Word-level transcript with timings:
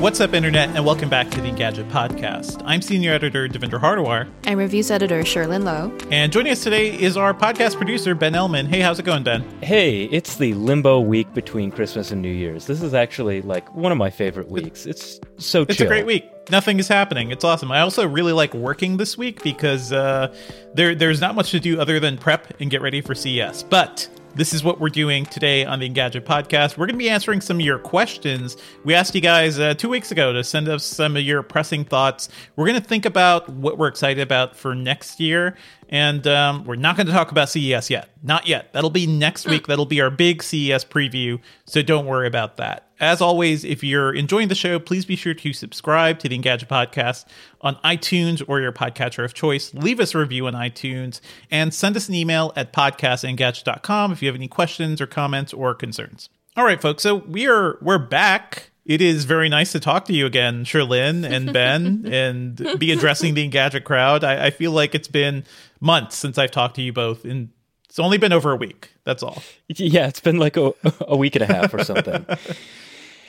What's 0.00 0.18
up, 0.18 0.32
Internet, 0.32 0.70
and 0.70 0.86
welcome 0.86 1.10
back 1.10 1.28
to 1.32 1.42
the 1.42 1.50
Engadget 1.50 1.90
Podcast. 1.90 2.62
I'm 2.64 2.80
Senior 2.80 3.12
Editor 3.12 3.46
Devindra 3.48 3.78
Hardwar. 3.78 4.30
I'm 4.46 4.56
Reviews 4.56 4.90
Editor 4.90 5.20
Cherlynn 5.20 5.64
Low. 5.64 5.94
And 6.10 6.32
joining 6.32 6.52
us 6.52 6.62
today 6.64 6.98
is 6.98 7.18
our 7.18 7.34
podcast 7.34 7.76
producer, 7.76 8.14
Ben 8.14 8.32
Ellman. 8.32 8.66
Hey, 8.66 8.80
how's 8.80 8.98
it 8.98 9.02
going, 9.02 9.24
Ben? 9.24 9.42
Hey, 9.60 10.04
it's 10.04 10.38
the 10.38 10.54
limbo 10.54 11.00
week 11.00 11.34
between 11.34 11.70
Christmas 11.70 12.12
and 12.12 12.22
New 12.22 12.32
Year's. 12.32 12.64
This 12.66 12.80
is 12.80 12.94
actually 12.94 13.42
like 13.42 13.74
one 13.74 13.92
of 13.92 13.98
my 13.98 14.08
favorite 14.08 14.48
weeks. 14.50 14.86
It's 14.86 15.20
so 15.36 15.66
chill. 15.66 15.72
It's 15.72 15.80
a 15.82 15.86
great 15.86 16.06
week. 16.06 16.24
Nothing 16.48 16.78
is 16.78 16.88
happening. 16.88 17.30
It's 17.30 17.44
awesome. 17.44 17.70
I 17.70 17.80
also 17.80 18.08
really 18.08 18.32
like 18.32 18.54
working 18.54 18.96
this 18.96 19.18
week 19.18 19.42
because 19.42 19.92
uh, 19.92 20.34
there 20.72 20.94
there's 20.94 21.20
not 21.20 21.34
much 21.34 21.50
to 21.50 21.60
do 21.60 21.78
other 21.78 22.00
than 22.00 22.16
prep 22.16 22.58
and 22.58 22.70
get 22.70 22.80
ready 22.80 23.02
for 23.02 23.14
CES. 23.14 23.64
But 23.64 24.08
this 24.34 24.52
is 24.52 24.62
what 24.62 24.80
we're 24.80 24.88
doing 24.88 25.26
today 25.26 25.64
on 25.64 25.80
the 25.80 25.88
Engadget 25.88 26.22
podcast. 26.22 26.76
We're 26.76 26.86
going 26.86 26.94
to 26.94 27.04
be 27.04 27.10
answering 27.10 27.40
some 27.40 27.58
of 27.58 27.66
your 27.66 27.78
questions. 27.78 28.56
We 28.84 28.94
asked 28.94 29.14
you 29.14 29.20
guys 29.20 29.58
uh, 29.58 29.74
two 29.74 29.88
weeks 29.88 30.10
ago 30.10 30.32
to 30.32 30.44
send 30.44 30.68
us 30.68 30.84
some 30.84 31.16
of 31.16 31.22
your 31.22 31.42
pressing 31.42 31.84
thoughts. 31.84 32.28
We're 32.56 32.66
going 32.66 32.80
to 32.80 32.86
think 32.86 33.06
about 33.06 33.48
what 33.48 33.78
we're 33.78 33.88
excited 33.88 34.22
about 34.22 34.56
for 34.56 34.74
next 34.74 35.20
year. 35.20 35.56
And 35.88 36.26
um, 36.26 36.64
we're 36.64 36.76
not 36.76 36.96
going 36.96 37.08
to 37.08 37.12
talk 37.12 37.32
about 37.32 37.48
CES 37.48 37.90
yet. 37.90 38.10
Not 38.22 38.46
yet. 38.46 38.72
That'll 38.72 38.90
be 38.90 39.06
next 39.06 39.46
week. 39.46 39.66
That'll 39.66 39.86
be 39.86 40.00
our 40.00 40.10
big 40.10 40.42
CES 40.42 40.84
preview. 40.84 41.40
So 41.66 41.82
don't 41.82 42.06
worry 42.06 42.28
about 42.28 42.58
that. 42.58 42.89
As 43.00 43.22
always, 43.22 43.64
if 43.64 43.82
you're 43.82 44.12
enjoying 44.12 44.48
the 44.48 44.54
show, 44.54 44.78
please 44.78 45.06
be 45.06 45.16
sure 45.16 45.32
to 45.32 45.52
subscribe 45.54 46.18
to 46.18 46.28
the 46.28 46.38
Engadget 46.38 46.68
Podcast 46.68 47.24
on 47.62 47.76
iTunes 47.76 48.42
or 48.46 48.60
your 48.60 48.72
podcatcher 48.72 49.24
of 49.24 49.32
choice. 49.32 49.72
Leave 49.72 50.00
us 50.00 50.14
a 50.14 50.18
review 50.18 50.46
on 50.46 50.52
iTunes 50.52 51.22
and 51.50 51.72
send 51.72 51.96
us 51.96 52.10
an 52.10 52.14
email 52.14 52.52
at 52.56 52.74
podcastengadget.com 52.74 54.12
if 54.12 54.20
you 54.20 54.28
have 54.28 54.36
any 54.36 54.48
questions 54.48 55.00
or 55.00 55.06
comments 55.06 55.54
or 55.54 55.74
concerns. 55.74 56.28
All 56.58 56.64
right, 56.64 56.80
folks. 56.80 57.02
So 57.02 57.16
we 57.16 57.48
are 57.48 57.78
we're 57.80 57.98
back. 57.98 58.70
It 58.84 59.00
is 59.00 59.24
very 59.24 59.48
nice 59.48 59.72
to 59.72 59.80
talk 59.80 60.04
to 60.06 60.12
you 60.12 60.26
again, 60.26 60.64
Cherlynn 60.64 61.24
and 61.24 61.52
Ben, 61.52 62.04
and 62.12 62.78
be 62.78 62.92
addressing 62.92 63.32
the 63.32 63.48
Engadget 63.48 63.84
crowd. 63.84 64.24
I, 64.24 64.46
I 64.46 64.50
feel 64.50 64.72
like 64.72 64.94
it's 64.94 65.08
been 65.08 65.44
months 65.80 66.16
since 66.16 66.36
I've 66.36 66.50
talked 66.50 66.74
to 66.74 66.82
you 66.82 66.92
both, 66.92 67.24
and 67.24 67.48
it's 67.88 67.98
only 67.98 68.18
been 68.18 68.32
over 68.32 68.52
a 68.52 68.56
week. 68.56 68.92
That's 69.04 69.22
all. 69.22 69.42
Yeah, 69.68 70.08
it's 70.08 70.20
been 70.20 70.38
like 70.38 70.56
a, 70.56 70.72
a 71.00 71.16
week 71.16 71.36
and 71.36 71.42
a 71.42 71.46
half 71.46 71.72
or 71.72 71.82
something. 71.82 72.26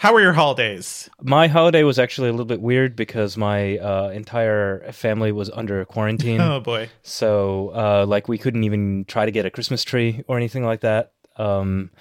How 0.01 0.13
were 0.13 0.21
your 0.21 0.33
holidays? 0.33 1.11
my 1.21 1.45
holiday 1.45 1.83
was 1.83 1.99
actually 1.99 2.29
a 2.29 2.31
little 2.31 2.47
bit 2.47 2.59
weird 2.59 2.95
because 2.95 3.37
my 3.37 3.77
uh, 3.77 4.09
entire 4.09 4.91
family 4.93 5.31
was 5.31 5.51
under 5.51 5.85
quarantine. 5.85 6.41
Oh 6.41 6.59
boy. 6.59 6.89
So, 7.03 7.71
uh, 7.75 8.05
like, 8.07 8.27
we 8.27 8.39
couldn't 8.39 8.63
even 8.63 9.05
try 9.05 9.25
to 9.27 9.31
get 9.31 9.45
a 9.45 9.51
Christmas 9.51 9.83
tree 9.83 10.23
or 10.27 10.37
anything 10.37 10.65
like 10.65 10.81
that. 10.81 11.11
Um, 11.37 11.91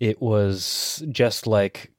it 0.00 0.20
was 0.20 1.04
just 1.10 1.46
like 1.46 1.92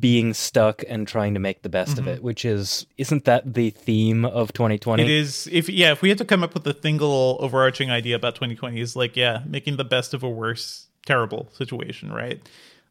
being 0.00 0.34
stuck 0.34 0.82
and 0.88 1.06
trying 1.06 1.34
to 1.34 1.40
make 1.40 1.62
the 1.62 1.68
best 1.68 1.98
of 2.00 2.08
it, 2.08 2.20
which 2.20 2.44
is 2.44 2.84
isn't 2.98 3.26
that 3.26 3.54
the 3.54 3.70
theme 3.70 4.24
of 4.24 4.52
2020? 4.54 5.04
It 5.04 5.08
is 5.08 5.48
if 5.52 5.68
yeah, 5.68 5.92
if 5.92 6.02
we 6.02 6.08
had 6.08 6.18
to 6.18 6.24
come 6.24 6.42
up 6.42 6.52
with 6.52 6.66
a 6.66 6.76
single 6.82 7.36
overarching 7.38 7.92
idea 7.92 8.16
about 8.16 8.34
2020 8.34 8.80
is 8.80 8.96
like 8.96 9.14
yeah, 9.14 9.44
making 9.46 9.76
the 9.76 9.84
best 9.84 10.14
of 10.14 10.24
a 10.24 10.28
worse 10.28 10.88
terrible 11.06 11.48
situation, 11.52 12.12
right? 12.12 12.42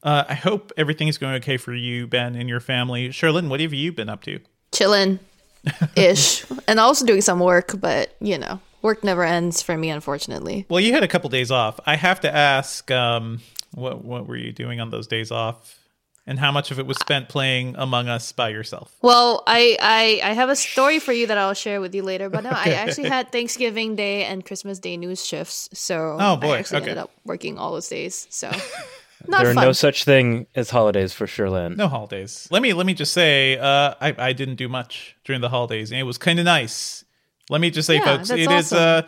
Uh, 0.06 0.24
I 0.30 0.36
hope 0.36 0.72
everything 0.78 1.08
is 1.08 1.18
going 1.18 1.34
okay 1.36 1.58
for 1.58 1.74
you, 1.74 2.06
Ben, 2.08 2.36
and 2.36 2.48
your 2.48 2.60
family. 2.60 3.10
Cherlynn, 3.10 3.50
what 3.50 3.60
have 3.60 3.74
you 3.74 3.92
been 3.92 4.08
up 4.08 4.22
to? 4.24 4.40
Chilling 4.72 5.20
ish. 5.96 6.46
and 6.68 6.80
also 6.80 7.06
doing 7.06 7.22
some 7.22 7.40
work, 7.40 7.74
but 7.80 8.16
you 8.22 8.38
know, 8.38 8.60
work 8.84 9.04
never 9.04 9.24
ends 9.24 9.62
for 9.64 9.76
me, 9.76 9.90
unfortunately. 9.90 10.66
Well, 10.70 10.80
you 10.80 10.94
had 10.94 11.04
a 11.04 11.08
couple 11.08 11.30
days 11.32 11.50
off. 11.50 11.80
I 11.88 11.96
have 11.96 12.20
to 12.22 12.34
ask, 12.34 12.90
um, 12.92 13.42
what 13.74 14.06
what 14.06 14.28
were 14.28 14.38
you 14.38 14.52
doing 14.52 14.80
on 14.80 14.92
those 14.92 15.08
days 15.08 15.32
off, 15.32 15.80
and 16.28 16.38
how 16.38 16.52
much 16.52 16.70
of 16.70 16.78
it 16.78 16.86
was 16.86 16.98
spent 17.00 17.28
playing 17.28 17.76
Among 17.76 18.08
Us 18.08 18.32
by 18.32 18.50
yourself? 18.50 18.96
Well, 19.02 19.42
I, 19.48 19.76
I 19.82 20.30
I 20.30 20.34
have 20.34 20.50
a 20.50 20.56
story 20.56 21.00
for 21.00 21.14
you 21.14 21.26
that 21.28 21.38
I'll 21.40 21.56
share 21.56 21.82
with 21.82 21.96
you 21.96 22.04
later. 22.04 22.30
But 22.30 22.44
no, 22.44 22.52
I 22.52 22.74
actually 22.74 23.10
had 23.10 23.32
Thanksgiving 23.32 23.96
Day 23.96 24.24
and 24.26 24.46
Christmas 24.46 24.78
Day 24.78 24.98
news 24.98 25.26
shifts, 25.26 25.68
so 25.74 26.16
Oh, 26.20 26.36
boy, 26.38 26.54
I 26.54 26.60
actually 26.60 26.78
okay. 26.82 26.92
ended 26.92 26.98
up 27.00 27.12
working 27.26 27.58
all 27.58 27.74
those 27.74 27.90
days. 27.90 28.28
So 28.30 28.52
not 29.30 29.42
there 29.42 29.52
are 29.52 29.54
fun. 29.54 29.66
no 29.66 29.72
such 29.72 30.04
thing 30.04 30.48
as 30.56 30.70
holidays 30.70 31.14
for 31.14 31.26
Cherlynn. 31.26 31.76
No 31.78 31.88
holidays. 31.88 32.48
Let 32.52 32.62
me 32.62 32.74
let 32.74 32.86
me 32.86 32.94
just 32.94 33.14
say, 33.14 33.58
uh, 33.58 33.94
I 34.02 34.16
I 34.18 34.34
didn't 34.34 34.56
do 34.56 34.68
much 34.70 35.16
during 35.24 35.42
the 35.42 35.50
holidays, 35.50 35.92
and 35.92 36.00
it 36.00 36.04
was 36.04 36.18
kind 36.18 36.40
of 36.40 36.46
nice. 36.46 37.04
Let 37.50 37.62
me 37.62 37.70
just 37.70 37.88
say, 37.88 37.96
Yeah, 37.96 38.06
folks, 38.06 38.30
that's 38.30 38.42
it 38.42 38.52
is. 38.52 38.74
awesome. 38.74 38.78
Uh, 38.80 39.02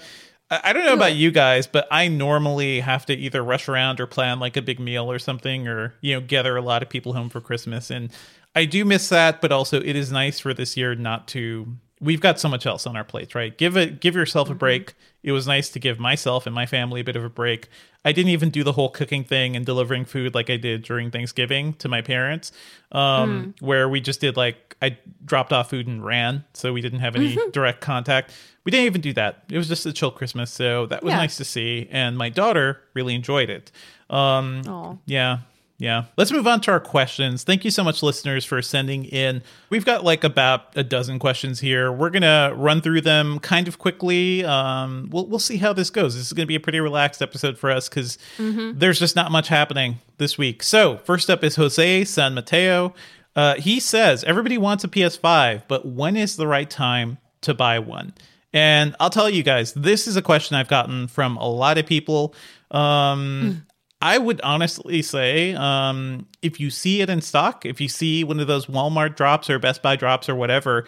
I 0.49 0.69
I 0.69 0.73
don't 0.73 0.83
know 0.85 0.91
Do 0.91 0.97
about 0.97 1.11
it. 1.11 1.17
you 1.17 1.31
guys, 1.31 1.67
but 1.67 1.87
I 1.91 2.07
normally 2.07 2.79
have 2.79 3.05
to 3.07 3.13
either 3.13 3.43
rush 3.43 3.67
around 3.67 3.99
or 3.99 4.07
plan 4.07 4.39
like 4.39 4.55
a 4.55 4.61
big 4.61 4.79
meal 4.79 5.11
or 5.11 5.19
something, 5.19 5.67
or 5.67 5.95
you 6.01 6.13
know, 6.15 6.21
gather 6.21 6.55
a 6.55 6.61
lot 6.61 6.81
of 6.83 6.89
people 6.89 7.13
home 7.13 7.29
for 7.29 7.41
Christmas, 7.41 7.89
and 7.91 8.11
I 8.55 8.65
do 8.65 8.85
miss 8.85 9.09
that. 9.09 9.41
But 9.41 9.51
also, 9.51 9.81
it 9.81 9.95
is 9.95 10.11
nice 10.11 10.39
for 10.39 10.53
this 10.53 10.77
year 10.77 10.95
not 10.95 11.27
to. 11.29 11.75
We've 11.99 12.21
got 12.21 12.39
so 12.39 12.47
much 12.47 12.65
else 12.67 12.85
on 12.85 12.95
our 12.95 13.03
plates, 13.03 13.33
right? 13.33 13.57
Give 13.57 13.75
it, 13.75 13.99
give 14.01 14.15
yourself 14.15 14.49
a 14.51 14.53
break. 14.53 14.93
It 15.23 15.31
was 15.31 15.47
nice 15.47 15.69
to 15.69 15.79
give 15.79 15.99
myself 15.99 16.45
and 16.45 16.53
my 16.53 16.65
family 16.67 17.01
a 17.01 17.03
bit 17.03 17.15
of 17.15 17.23
a 17.23 17.29
break. 17.29 17.69
I 18.05 18.11
didn't 18.11 18.29
even 18.29 18.51
do 18.51 18.63
the 18.63 18.73
whole 18.73 18.89
cooking 18.89 19.23
thing 19.23 19.55
and 19.55 19.65
delivering 19.65 20.05
food 20.05 20.35
like 20.35 20.49
I 20.51 20.57
did 20.57 20.83
during 20.83 21.09
Thanksgiving 21.09 21.73
to 21.75 21.89
my 21.89 22.01
parents, 22.01 22.51
um, 22.91 23.55
where 23.59 23.89
we 23.89 23.99
just 23.99 24.21
did 24.21 24.37
like 24.37 24.75
I 24.81 24.97
dropped 25.25 25.51
off 25.51 25.71
food 25.71 25.87
and 25.87 26.05
ran, 26.05 26.45
so 26.53 26.71
we 26.71 26.81
didn't 26.81 26.99
have 26.99 27.15
any 27.15 27.35
direct 27.51 27.81
contact. 27.81 28.31
We 28.63 28.71
didn't 28.71 28.85
even 28.85 29.01
do 29.01 29.13
that. 29.13 29.43
It 29.49 29.57
was 29.57 29.67
just 29.67 29.85
a 29.87 29.91
chill 29.91 30.11
Christmas, 30.11 30.51
so 30.51 30.85
that 30.85 31.01
was 31.03 31.11
Yeah. 31.11 31.17
nice 31.17 31.37
to 31.37 31.45
see. 31.45 31.87
And 31.89 32.15
my 32.17 32.29
daughter 32.29 32.79
really 32.93 33.15
enjoyed 33.15 33.49
it. 33.49 33.71
Um, 34.09 34.61
Aw. 34.67 34.95
yeah. 35.07 35.39
Yeah. 35.79 36.05
Let's 36.17 36.31
move 36.31 36.47
on 36.47 36.61
to 36.61 36.71
our 36.71 36.79
questions. 36.79 37.43
Thank 37.43 37.63
you 37.63 37.69
so 37.69 37.83
much, 37.83 38.01
listeners, 38.01 38.43
for 38.43 38.59
sending 38.63 39.05
in. 39.05 39.43
We've 39.69 39.85
got 39.85 40.03
like 40.03 40.23
about 40.23 40.75
a 40.75 40.83
dozen 40.83 41.19
questions 41.19 41.59
here. 41.59 41.91
We're 41.91 42.09
gonna 42.09 42.51
run 42.55 42.81
through 42.81 43.01
them 43.01 43.37
kind 43.39 43.67
of 43.67 43.77
quickly. 43.77 44.43
Um, 44.43 45.07
we'll 45.11 45.27
we'll 45.27 45.37
see 45.37 45.57
how 45.57 45.73
this 45.73 45.91
goes. 45.91 46.15
This 46.15 46.25
is 46.25 46.33
gonna 46.33 46.47
be 46.47 46.55
a 46.55 46.59
pretty 46.59 46.79
relaxed 46.79 47.21
episode 47.21 47.59
for 47.59 47.69
us 47.69 47.89
because 47.89 48.17
there's 48.39 48.97
just 48.97 49.15
not 49.15 49.31
much 49.31 49.49
happening 49.49 49.99
this 50.17 50.35
week. 50.35 50.63
So 50.63 50.97
first 50.97 51.29
up 51.29 51.43
is 51.43 51.55
Jose 51.57 52.05
San 52.05 52.33
Mateo. 52.33 52.95
Uh, 53.35 53.53
he 53.55 53.79
says 53.79 54.23
everybody 54.23 54.57
wants 54.57 54.83
a 54.83 54.87
PS5, 54.87 55.61
but 55.67 55.85
when 55.85 56.17
is 56.17 56.37
the 56.37 56.47
right 56.47 56.69
time 56.69 57.19
to 57.41 57.53
buy 57.53 57.77
one? 57.77 58.13
And 58.51 58.95
I'll 58.99 59.11
tell 59.11 59.29
you 59.29 59.43
guys, 59.43 59.73
this 59.73 60.07
is 60.07 60.15
a 60.15 60.23
question 60.23 60.55
I've 60.55 60.69
gotten 60.69 61.07
from 61.07 61.37
a 61.37 61.47
lot 61.47 61.77
of 61.77 61.85
people. 61.85 62.33
Um, 62.71 63.66
I 64.01 64.17
would 64.17 64.41
honestly 64.41 65.01
say, 65.01 65.53
um, 65.55 66.27
if 66.41 66.59
you 66.59 66.69
see 66.69 67.01
it 67.01 67.09
in 67.09 67.21
stock, 67.21 67.65
if 67.65 67.81
you 67.81 67.87
see 67.89 68.23
one 68.23 68.39
of 68.39 68.47
those 68.47 68.67
Walmart 68.67 69.15
drops 69.15 69.49
or 69.49 69.57
Best 69.59 69.81
Buy 69.81 69.95
drops 69.95 70.29
or 70.29 70.35
whatever, 70.35 70.85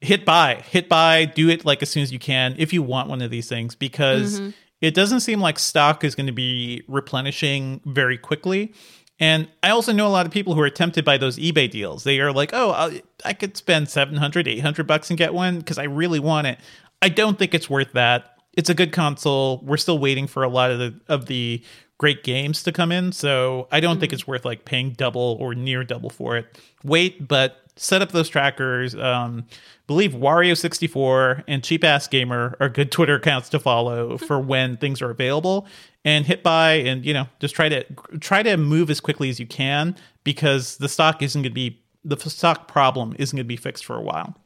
hit 0.00 0.24
buy, 0.24 0.62
hit 0.68 0.88
buy, 0.88 1.24
do 1.26 1.48
it 1.50 1.64
like 1.64 1.82
as 1.82 1.90
soon 1.90 2.02
as 2.02 2.12
you 2.12 2.18
can 2.18 2.54
if 2.58 2.72
you 2.72 2.82
want 2.82 3.08
one 3.08 3.20
of 3.22 3.30
these 3.30 3.48
things 3.48 3.74
because 3.74 4.40
Mm-hmm. 4.40 4.50
it 4.80 4.94
doesn't 4.94 5.20
seem 5.20 5.40
like 5.40 5.58
stock 5.58 6.04
is 6.04 6.14
going 6.14 6.26
to 6.26 6.32
be 6.32 6.82
replenishing 6.88 7.80
very 7.84 8.16
quickly. 8.18 8.72
And 9.18 9.48
I 9.62 9.70
also 9.70 9.92
know 9.92 10.06
a 10.06 10.08
lot 10.08 10.26
of 10.26 10.32
people 10.32 10.54
who 10.54 10.60
are 10.60 10.68
tempted 10.70 11.04
by 11.04 11.16
those 11.16 11.38
eBay 11.38 11.70
deals. 11.70 12.04
They 12.04 12.20
are 12.20 12.32
like, 12.32 12.50
"Oh, 12.52 12.72
I, 12.72 13.02
I 13.24 13.32
could 13.32 13.56
spend 13.56 13.88
700, 13.88 14.46
800 14.46 14.86
bucks 14.86 15.08
and 15.10 15.18
get 15.18 15.32
one 15.32 15.58
because 15.58 15.78
I 15.78 15.84
really 15.84 16.20
want 16.20 16.46
it." 16.46 16.58
I 17.00 17.08
don't 17.08 17.38
think 17.38 17.54
it's 17.54 17.70
worth 17.70 17.92
that. 17.94 18.32
It's 18.52 18.68
a 18.68 18.74
good 18.74 18.92
console. 18.92 19.62
We're 19.64 19.78
still 19.78 19.98
waiting 19.98 20.26
for 20.26 20.42
a 20.42 20.48
lot 20.50 20.70
of 20.70 20.78
the 20.78 21.00
of 21.08 21.26
the 21.26 21.62
great 21.98 22.24
games 22.24 22.62
to 22.64 22.72
come 22.72 22.92
in, 22.92 23.12
so 23.12 23.68
I 23.72 23.80
don't 23.80 24.00
think 24.00 24.12
it's 24.12 24.26
worth 24.26 24.44
like 24.44 24.64
paying 24.64 24.92
double 24.92 25.36
or 25.40 25.54
near 25.54 25.84
double 25.84 26.10
for 26.10 26.36
it. 26.36 26.60
Wait, 26.84 27.26
but 27.26 27.62
set 27.76 28.02
up 28.02 28.12
those 28.12 28.28
trackers. 28.28 28.94
Um, 28.94 29.46
believe 29.86 30.12
Wario64 30.12 31.44
and 31.46 31.62
Cheap 31.62 31.84
Ass 31.84 32.08
Gamer 32.08 32.56
are 32.60 32.68
good 32.68 32.90
Twitter 32.92 33.16
accounts 33.16 33.48
to 33.50 33.58
follow 33.58 34.18
for 34.26 34.40
when 34.40 34.76
things 34.76 35.00
are 35.00 35.10
available. 35.10 35.66
And 36.04 36.24
hit 36.24 36.44
buy, 36.44 36.74
and 36.74 37.04
you 37.04 37.12
know, 37.12 37.26
just 37.40 37.54
try 37.54 37.68
to 37.68 37.84
try 38.20 38.42
to 38.42 38.56
move 38.56 38.90
as 38.90 39.00
quickly 39.00 39.28
as 39.28 39.40
you 39.40 39.46
can 39.46 39.96
because 40.22 40.76
the 40.76 40.88
stock 40.88 41.20
isn't 41.20 41.42
going 41.42 41.50
to 41.50 41.54
be 41.54 41.82
the 42.04 42.16
stock 42.16 42.68
problem 42.68 43.16
isn't 43.18 43.36
going 43.36 43.44
to 43.44 43.48
be 43.48 43.56
fixed 43.56 43.84
for 43.84 43.96
a 43.96 44.00
while. 44.00 44.36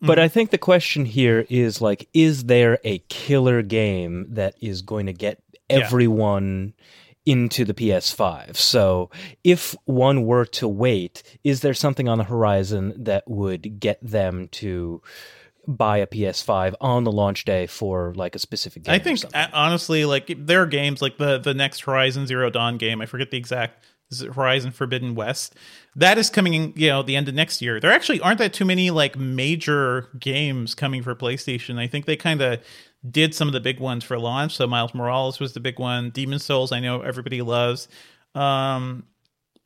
But 0.00 0.18
I 0.18 0.28
think 0.28 0.50
the 0.50 0.58
question 0.58 1.04
here 1.04 1.46
is 1.48 1.80
like, 1.80 2.08
is 2.14 2.44
there 2.44 2.78
a 2.82 2.98
killer 3.08 3.62
game 3.62 4.26
that 4.30 4.56
is 4.60 4.82
going 4.82 5.06
to 5.06 5.12
get 5.12 5.42
everyone 5.70 6.74
into 7.24 7.64
the 7.64 7.74
PS5? 7.74 8.56
So 8.56 9.10
if 9.44 9.74
one 9.84 10.24
were 10.24 10.46
to 10.46 10.68
wait, 10.68 11.22
is 11.44 11.60
there 11.60 11.74
something 11.74 12.08
on 12.08 12.18
the 12.18 12.24
horizon 12.24 12.94
that 13.04 13.28
would 13.28 13.80
get 13.80 13.98
them 14.00 14.48
to 14.52 15.02
buy 15.68 15.98
a 15.98 16.06
PS5 16.06 16.74
on 16.80 17.02
the 17.04 17.10
launch 17.10 17.44
day 17.44 17.66
for 17.66 18.14
like 18.14 18.34
a 18.34 18.38
specific 18.38 18.84
game? 18.84 18.94
I 18.94 18.98
think 18.98 19.20
honestly, 19.52 20.04
like 20.04 20.32
there 20.38 20.62
are 20.62 20.66
games 20.66 21.02
like 21.02 21.18
the 21.18 21.38
the 21.38 21.54
next 21.54 21.80
Horizon 21.80 22.26
Zero 22.26 22.48
Dawn 22.50 22.78
game. 22.78 23.00
I 23.00 23.06
forget 23.06 23.30
the 23.30 23.38
exact 23.38 23.84
is 24.10 24.22
it 24.22 24.34
Horizon 24.34 24.70
Forbidden 24.70 25.14
West. 25.14 25.54
That 25.96 26.18
is 26.18 26.30
coming, 26.30 26.54
in, 26.54 26.72
you 26.76 26.88
know, 26.88 27.02
the 27.02 27.16
end 27.16 27.28
of 27.28 27.34
next 27.34 27.60
year. 27.60 27.80
There 27.80 27.90
actually 27.90 28.20
aren't 28.20 28.38
that 28.38 28.52
too 28.52 28.64
many 28.64 28.90
like 28.90 29.18
major 29.18 30.08
games 30.18 30.74
coming 30.74 31.02
for 31.02 31.14
PlayStation. 31.14 31.78
I 31.78 31.88
think 31.88 32.06
they 32.06 32.16
kind 32.16 32.40
of 32.40 32.60
did 33.10 33.34
some 33.34 33.48
of 33.48 33.54
the 33.54 33.60
big 33.60 33.80
ones 33.80 34.04
for 34.04 34.18
launch. 34.18 34.56
So 34.56 34.66
Miles 34.66 34.94
Morales 34.94 35.40
was 35.40 35.52
the 35.52 35.60
big 35.60 35.78
one. 35.78 36.10
Demon's 36.10 36.44
Souls, 36.44 36.72
I 36.72 36.80
know 36.80 37.02
everybody 37.02 37.42
loves. 37.42 37.88
Um, 38.34 39.04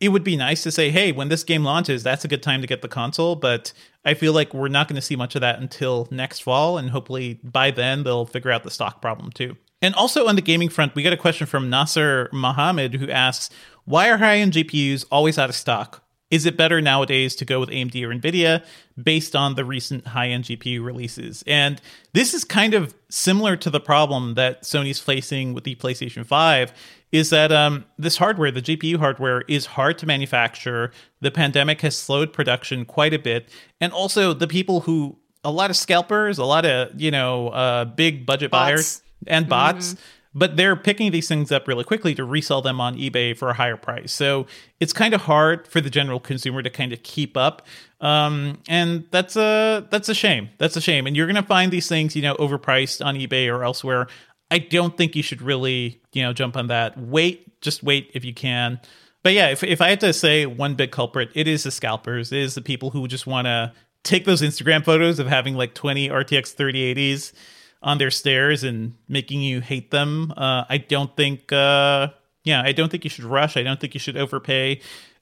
it 0.01 0.09
would 0.09 0.25
be 0.25 0.37
nice 0.37 0.63
to 0.63 0.73
say, 0.73 0.91
hey, 0.91 1.13
when 1.13 1.29
this 1.29 1.45
game 1.45 1.63
launches, 1.63 2.03
that's 2.03 2.25
a 2.25 2.29
good 2.29 2.43
time 2.43 2.63
to 2.63 2.67
get 2.67 2.81
the 2.81 2.89
console. 2.89 3.37
But 3.37 3.73
I 4.05 4.15
feel 4.15 4.33
like 4.33 4.55
we're 4.55 4.69
not 4.69 4.89
going 4.89 4.97
to 4.97 5.03
see 5.03 5.17
much 5.17 5.35
of 5.35 5.43
that 5.43 5.61
until 5.61 6.09
next 6.11 6.41
fall. 6.41 6.79
And 6.79 6.91
hopefully 6.91 7.39
by 7.45 7.71
then, 7.71 8.03
they'll 8.03 8.27
figure 8.27 8.51
out 8.51 8.65
the 8.65 8.71
stock 8.71 9.03
problem 9.03 9.31
too. 9.31 9.57
And 9.83 9.95
also 9.95 10.27
on 10.27 10.37
the 10.37 10.43
gaming 10.43 10.69
front, 10.69 10.95
we 10.95 11.03
got 11.03 11.13
a 11.13 11.19
question 11.19 11.47
from 11.47 11.71
Nasser 11.71 12.29
Mohammed 12.33 12.95
who 12.95 13.11
asks, 13.11 13.51
why 13.85 14.11
are 14.11 14.19
high 14.19 14.39
end 14.39 14.53
GPUs 14.53 15.05
always 15.11 15.39
out 15.39 15.49
of 15.49 15.55
stock? 15.55 16.03
Is 16.31 16.47
it 16.47 16.57
better 16.57 16.81
nowadays 16.81 17.35
to 17.37 17.45
go 17.45 17.59
with 17.59 17.71
AMD 17.71 18.03
or 18.05 18.09
NVIDIA 18.09 18.65
based 19.03 19.35
on 19.35 19.57
the 19.57 19.65
recent 19.65 20.07
high 20.09 20.29
end 20.29 20.45
GPU 20.45 20.85
releases? 20.85 21.43
And 21.47 21.81
this 22.13 22.35
is 22.35 22.45
kind 22.45 22.75
of 22.75 22.95
similar 23.09 23.57
to 23.57 23.71
the 23.71 23.81
problem 23.81 24.35
that 24.35 24.63
Sony's 24.63 25.01
facing 25.01 25.55
with 25.55 25.65
the 25.65 25.75
PlayStation 25.75 26.25
5 26.25 26.73
is 27.11 27.31
that 27.31 27.51
um, 27.51 27.85
this 27.99 28.19
hardware, 28.19 28.53
the 28.53 28.63
GPU 28.63 28.97
hardware, 28.99 29.43
is 29.49 29.67
hard 29.67 29.99
to 29.99 30.07
manufacture. 30.07 30.93
The 31.21 31.33
pandemic 31.33 31.81
has 31.81 31.97
slowed 31.97 32.33
production 32.33 32.85
quite 32.85 33.13
a 33.13 33.19
bit. 33.19 33.49
And 33.81 33.93
also, 33.93 34.33
the 34.33 34.47
people 34.47 34.83
who, 34.83 35.19
a 35.43 35.51
lot 35.51 35.71
of 35.71 35.77
scalpers, 35.77 36.39
a 36.39 36.45
lot 36.45 36.65
of, 36.65 37.01
you 37.01 37.11
know, 37.11 37.49
uh, 37.49 37.85
big 37.85 38.25
budget 38.27 38.53
Bots. 38.53 38.71
buyers 38.71 39.03
and 39.27 39.49
bots 39.49 39.97
but 40.35 40.57
they're 40.57 40.77
picking 40.77 41.11
these 41.11 41.29
things 41.29 41.51
up 41.51 41.67
really 41.67 41.85
quickly 41.85 42.15
to 42.15 42.25
resell 42.25 42.63
them 42.63 42.81
on 42.81 42.97
eBay 42.97 43.37
for 43.37 43.51
a 43.51 43.55
higher 43.55 43.77
price. 43.77 44.13
So 44.13 44.47
it's 44.79 44.93
kind 44.93 45.13
of 45.13 45.23
hard 45.23 45.67
for 45.67 45.81
the 45.81 45.91
general 45.91 46.21
consumer 46.21 46.63
to 46.63 46.71
kind 46.71 46.93
of 46.93 47.03
keep 47.03 47.37
up, 47.37 47.67
um, 48.01 48.59
and 48.69 49.05
that's 49.11 49.37
a 49.37 49.87
that's 49.91 50.09
a 50.09 50.15
shame. 50.15 50.51
That's 50.59 50.77
a 50.77 50.81
shame. 50.81 51.07
And 51.07 51.17
you're 51.17 51.27
going 51.27 51.37
to 51.37 51.43
find 51.43 51.73
these 51.73 51.89
things, 51.89 52.15
you 52.15 52.23
know, 52.23 52.35
overpriced 52.37 53.05
on 53.05 53.17
eBay 53.17 53.53
or 53.53 53.65
elsewhere. 53.65 54.07
I 54.51 54.59
don't 54.59 54.97
think 54.97 55.15
you 55.15 55.23
should 55.23 55.43
really, 55.43 56.01
you 56.13 56.23
know, 56.23 56.33
jump 56.33 56.57
on 56.57 56.69
that. 56.69 56.99
Wait, 56.99 57.61
just 57.61 57.83
wait 57.83 58.11
if 58.15 58.25
you 58.25 58.35
can. 58.35 58.81
But 59.23 59.35
yeah, 59.35 59.49
if 59.49 59.63
if 59.63 59.81
I 59.81 59.91
had 59.91 60.01
to 60.01 60.13
say 60.13 60.47
one 60.47 60.75
big 60.75 60.93
culprit, 60.93 61.31
it 61.35 61.49
is 61.49 61.65
the 61.65 61.71
scalpers. 61.71 62.33
It 62.33 62.39
is 62.39 62.55
the 62.55 62.63
people 62.63 62.91
who 62.91 63.07
just 63.07 63.27
want 63.27 63.47
to 63.47 63.73
take 64.03 64.25
those 64.25 64.43
Instagram 64.43 64.85
photos 64.85 65.19
of 65.19 65.27
having 65.27 65.55
like 65.55 65.75
20 65.75 66.09
RTX 66.09 66.55
3080s 66.57 67.33
on 67.83 67.99
their 67.99 68.11
stairs 68.11 68.63
and 68.63 68.95
making 69.09 69.41
you 69.41 69.61
hate 69.61 69.91
them. 69.91 70.33
Uh, 70.37 70.65
I 70.69 70.79
don't 70.79 71.15
think, 71.17 71.53
uh, 71.53 72.09
yeah, 72.45 72.63
I 72.63 72.73
don't 72.73 72.91
think 72.91 73.05
you 73.05 73.11
should 73.11 73.25
rush. 73.25 73.57
I 73.57 73.63
don't 73.63 73.81
think 73.81 73.95
you 73.95 74.01
should 74.01 74.17
overpay. 74.17 74.81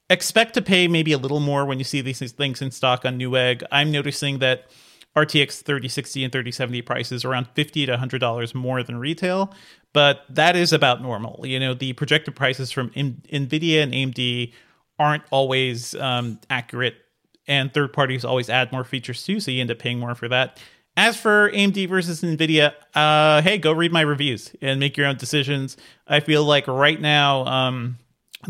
Expect 0.09 0.55
to 0.55 0.61
pay 0.61 0.87
maybe 0.87 1.13
a 1.13 1.17
little 1.17 1.39
more 1.39 1.65
when 1.65 1.77
you 1.77 1.83
see 1.83 2.01
these 2.01 2.19
things 2.31 2.61
in 2.61 2.71
stock 2.71 3.05
on 3.05 3.17
Newegg. 3.17 3.63
I'm 3.71 3.91
noticing 3.91 4.39
that 4.39 4.69
RTX 5.15 5.61
3060 5.63 6.23
and 6.23 6.31
3070 6.31 6.81
prices 6.81 7.25
around 7.25 7.47
50 7.53 7.85
to 7.85 7.97
$100 7.97 8.55
more 8.55 8.83
than 8.83 8.97
retail, 8.97 9.53
but 9.93 10.21
that 10.29 10.55
is 10.55 10.71
about 10.73 11.01
normal. 11.01 11.45
You 11.45 11.59
know, 11.59 11.73
the 11.73 11.93
projected 11.93 12.35
prices 12.35 12.71
from 12.71 12.91
in- 12.93 13.21
NVIDIA 13.31 13.83
and 13.83 13.93
AMD 13.93 14.53
aren't 14.97 15.23
always 15.31 15.95
um, 15.95 16.39
accurate, 16.49 16.95
and 17.47 17.73
third 17.73 17.93
parties 17.93 18.23
always 18.23 18.49
add 18.49 18.71
more 18.71 18.83
features 18.83 19.23
too, 19.23 19.39
so 19.39 19.49
you 19.49 19.61
end 19.61 19.71
up 19.71 19.79
paying 19.79 19.99
more 19.99 20.13
for 20.13 20.27
that. 20.27 20.59
As 20.99 21.15
for 21.15 21.49
AMD 21.51 21.87
versus 21.87 22.21
NVIDIA, 22.21 22.73
uh, 22.93 23.41
hey, 23.41 23.57
go 23.57 23.71
read 23.71 23.93
my 23.93 24.01
reviews 24.01 24.53
and 24.61 24.81
make 24.81 24.97
your 24.97 25.07
own 25.07 25.15
decisions. 25.15 25.77
I 26.05 26.19
feel 26.19 26.43
like 26.43 26.67
right 26.67 26.99
now, 26.99 27.45
um, 27.45 27.97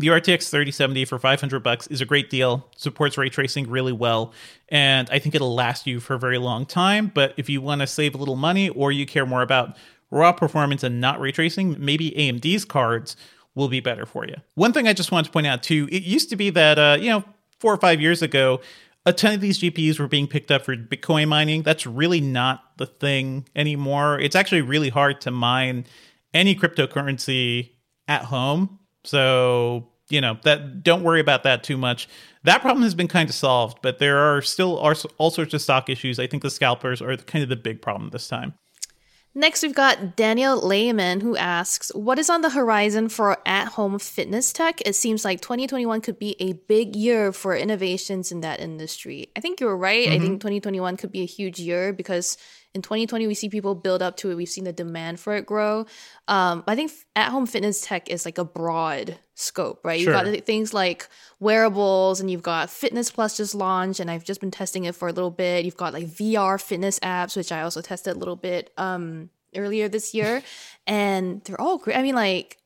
the 0.00 0.08
RTX 0.08 0.50
3070 0.50 1.04
for 1.04 1.20
500 1.20 1.62
bucks 1.62 1.86
is 1.86 2.00
a 2.00 2.04
great 2.04 2.28
deal. 2.28 2.66
Supports 2.74 3.16
ray 3.16 3.28
tracing 3.28 3.70
really 3.70 3.92
well, 3.92 4.32
and 4.68 5.08
I 5.10 5.20
think 5.20 5.36
it'll 5.36 5.54
last 5.54 5.86
you 5.86 6.00
for 6.00 6.14
a 6.14 6.18
very 6.18 6.38
long 6.38 6.66
time. 6.66 7.12
But 7.14 7.34
if 7.36 7.48
you 7.48 7.60
want 7.60 7.82
to 7.82 7.86
save 7.86 8.16
a 8.16 8.18
little 8.18 8.34
money 8.34 8.68
or 8.70 8.90
you 8.90 9.06
care 9.06 9.26
more 9.26 9.42
about 9.42 9.76
raw 10.10 10.32
performance 10.32 10.82
and 10.82 11.00
not 11.00 11.20
ray 11.20 11.30
tracing, 11.30 11.76
maybe 11.78 12.10
AMD's 12.10 12.64
cards 12.64 13.14
will 13.54 13.68
be 13.68 13.78
better 13.78 14.06
for 14.06 14.26
you. 14.26 14.34
One 14.56 14.72
thing 14.72 14.88
I 14.88 14.92
just 14.92 15.12
wanted 15.12 15.26
to 15.26 15.30
point 15.30 15.46
out 15.46 15.62
too, 15.62 15.88
it 15.92 16.02
used 16.02 16.30
to 16.30 16.36
be 16.36 16.50
that 16.50 16.80
uh, 16.80 16.96
you 17.00 17.10
know, 17.10 17.22
4 17.60 17.74
or 17.74 17.76
5 17.76 18.00
years 18.00 18.22
ago, 18.22 18.60
a 19.06 19.12
ton 19.12 19.34
of 19.34 19.40
these 19.40 19.58
GPUs 19.58 19.98
were 19.98 20.08
being 20.08 20.26
picked 20.26 20.50
up 20.50 20.62
for 20.62 20.76
Bitcoin 20.76 21.28
mining. 21.28 21.62
That's 21.62 21.86
really 21.86 22.20
not 22.20 22.62
the 22.76 22.86
thing 22.86 23.46
anymore. 23.56 24.18
It's 24.18 24.36
actually 24.36 24.62
really 24.62 24.90
hard 24.90 25.20
to 25.22 25.30
mine 25.30 25.86
any 26.34 26.54
cryptocurrency 26.54 27.70
at 28.08 28.24
home. 28.24 28.78
So, 29.04 29.88
you 30.10 30.20
know, 30.20 30.38
that 30.44 30.82
don't 30.82 31.02
worry 31.02 31.20
about 31.20 31.44
that 31.44 31.62
too 31.62 31.78
much. 31.78 32.08
That 32.44 32.60
problem 32.60 32.82
has 32.82 32.94
been 32.94 33.08
kind 33.08 33.28
of 33.28 33.34
solved, 33.34 33.78
but 33.82 33.98
there 33.98 34.18
are 34.18 34.42
still 34.42 34.76
all 34.76 34.94
all 35.18 35.30
sorts 35.30 35.54
of 35.54 35.62
stock 35.62 35.88
issues. 35.88 36.18
I 36.18 36.26
think 36.26 36.42
the 36.42 36.50
scalpers 36.50 37.00
are 37.00 37.16
kind 37.16 37.42
of 37.42 37.48
the 37.48 37.56
big 37.56 37.80
problem 37.80 38.10
this 38.10 38.28
time. 38.28 38.54
Next, 39.32 39.62
we've 39.62 39.74
got 39.74 40.16
Daniel 40.16 40.60
Lehman 40.60 41.20
who 41.20 41.36
asks, 41.36 41.94
What 41.94 42.18
is 42.18 42.28
on 42.28 42.40
the 42.40 42.50
horizon 42.50 43.08
for 43.08 43.38
at 43.46 43.68
home 43.68 44.00
fitness 44.00 44.52
tech? 44.52 44.80
It 44.84 44.96
seems 44.96 45.24
like 45.24 45.40
2021 45.40 46.00
could 46.00 46.18
be 46.18 46.34
a 46.40 46.54
big 46.54 46.96
year 46.96 47.30
for 47.30 47.56
innovations 47.56 48.32
in 48.32 48.40
that 48.40 48.58
industry. 48.58 49.30
I 49.36 49.40
think 49.40 49.60
you're 49.60 49.76
right. 49.76 50.08
I 50.08 50.18
think 50.18 50.42
mm-hmm. 50.42 50.48
2021 50.48 50.96
could 50.96 51.12
be 51.12 51.22
a 51.22 51.26
huge 51.26 51.60
year 51.60 51.92
because 51.92 52.38
in 52.74 52.82
2020, 52.82 53.26
we 53.26 53.34
see 53.34 53.48
people 53.48 53.74
build 53.74 54.00
up 54.00 54.16
to 54.18 54.30
it. 54.30 54.36
We've 54.36 54.48
seen 54.48 54.64
the 54.64 54.72
demand 54.72 55.18
for 55.18 55.34
it 55.34 55.44
grow. 55.44 55.86
Um, 56.28 56.62
I 56.68 56.76
think 56.76 56.92
at 57.16 57.30
home 57.30 57.46
fitness 57.46 57.80
tech 57.80 58.08
is 58.08 58.24
like 58.24 58.38
a 58.38 58.44
broad 58.44 59.18
scope, 59.34 59.80
right? 59.84 60.00
Sure. 60.00 60.14
You've 60.14 60.34
got 60.34 60.46
things 60.46 60.72
like 60.72 61.08
wearables 61.40 62.20
and 62.20 62.30
you've 62.30 62.42
got 62.42 62.70
Fitness 62.70 63.10
Plus 63.10 63.36
just 63.36 63.56
launched 63.56 63.98
and 63.98 64.08
I've 64.08 64.24
just 64.24 64.40
been 64.40 64.52
testing 64.52 64.84
it 64.84 64.94
for 64.94 65.08
a 65.08 65.12
little 65.12 65.32
bit. 65.32 65.64
You've 65.64 65.76
got 65.76 65.92
like 65.92 66.06
VR 66.06 66.60
fitness 66.62 67.00
apps, 67.00 67.36
which 67.36 67.50
I 67.50 67.62
also 67.62 67.80
tested 67.80 68.14
a 68.14 68.18
little 68.18 68.36
bit 68.36 68.72
um, 68.76 69.30
earlier 69.56 69.88
this 69.88 70.14
year. 70.14 70.42
and 70.86 71.42
they're 71.44 71.60
all 71.60 71.78
great. 71.78 71.96
I 71.96 72.02
mean, 72.02 72.14
like, 72.14 72.56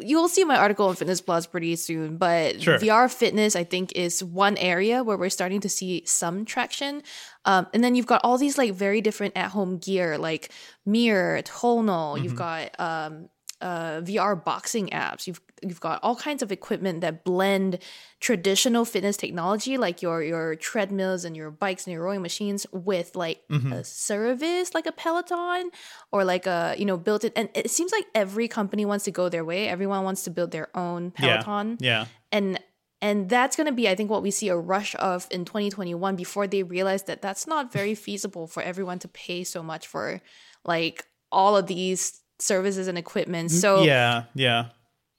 you'll 0.00 0.28
see 0.28 0.44
my 0.44 0.56
article 0.56 0.86
on 0.88 0.94
Fitness 0.96 1.20
Plus 1.20 1.46
pretty 1.46 1.76
soon, 1.76 2.16
but 2.16 2.62
Sure. 2.62 2.78
VR 2.78 3.12
fitness, 3.12 3.56
I 3.56 3.64
think, 3.64 3.92
is 3.92 4.22
one 4.22 4.56
area 4.56 5.02
where 5.02 5.16
we're 5.16 5.30
starting 5.30 5.60
to 5.60 5.68
see 5.68 6.02
some 6.06 6.44
traction. 6.44 7.02
Um, 7.44 7.66
and 7.74 7.82
then 7.84 7.94
you've 7.94 8.06
got 8.06 8.20
all 8.24 8.38
these 8.38 8.56
like 8.58 8.72
very 8.72 9.00
different 9.00 9.36
at 9.36 9.50
home 9.50 9.78
gear, 9.78 10.16
like 10.18 10.50
Mirror, 10.86 11.42
Tonal. 11.42 12.16
You've 12.18 12.36
got 12.36 12.78
um, 12.78 13.28
uh, 13.60 14.00
VR 14.02 14.42
boxing 14.42 14.88
apps. 14.88 15.26
You've 15.26 15.40
you've 15.62 15.80
got 15.80 16.00
all 16.02 16.16
kinds 16.16 16.42
of 16.42 16.52
equipment 16.52 17.00
that 17.00 17.24
blend 17.24 17.78
traditional 18.20 18.84
fitness 18.84 19.16
technology, 19.16 19.76
like 19.76 20.02
your 20.02 20.22
your 20.22 20.54
treadmills 20.56 21.24
and 21.24 21.36
your 21.36 21.50
bikes 21.50 21.86
and 21.86 21.92
your 21.92 22.02
rowing 22.02 22.22
machines, 22.22 22.66
with 22.72 23.14
like 23.16 23.40
mm-hmm. 23.50 23.72
a 23.72 23.84
service, 23.84 24.74
like 24.74 24.86
a 24.86 24.92
Peloton 24.92 25.70
or 26.12 26.24
like 26.24 26.46
a 26.46 26.74
you 26.78 26.84
know 26.84 26.96
built 26.96 27.24
it. 27.24 27.32
And 27.36 27.48
it 27.54 27.70
seems 27.70 27.92
like 27.92 28.06
every 28.14 28.48
company 28.48 28.84
wants 28.84 29.04
to 29.04 29.10
go 29.10 29.28
their 29.28 29.44
way. 29.44 29.68
Everyone 29.68 30.04
wants 30.04 30.24
to 30.24 30.30
build 30.30 30.50
their 30.50 30.74
own 30.76 31.10
Peloton 31.10 31.78
Yeah. 31.80 32.00
Yeah. 32.00 32.06
and 32.32 32.60
And 33.00 33.28
that's 33.28 33.54
going 33.54 33.66
to 33.66 33.72
be, 33.72 33.86
I 33.86 33.94
think, 33.94 34.08
what 34.08 34.22
we 34.22 34.30
see 34.30 34.48
a 34.48 34.56
rush 34.56 34.94
of 34.96 35.26
in 35.30 35.44
2021 35.44 36.16
before 36.16 36.46
they 36.46 36.62
realize 36.62 37.02
that 37.04 37.20
that's 37.20 37.46
not 37.46 37.70
very 37.70 37.94
feasible 38.06 38.46
for 38.46 38.62
everyone 38.62 38.98
to 39.00 39.08
pay 39.08 39.44
so 39.44 39.62
much 39.62 39.86
for 39.86 40.22
like 40.64 41.04
all 41.30 41.54
of 41.56 41.66
these 41.66 42.22
services 42.38 42.88
and 42.88 42.96
equipment. 42.96 43.50
Mm-hmm. 43.50 43.58
So 43.58 43.82
yeah, 43.82 44.24
yeah. 44.34 44.70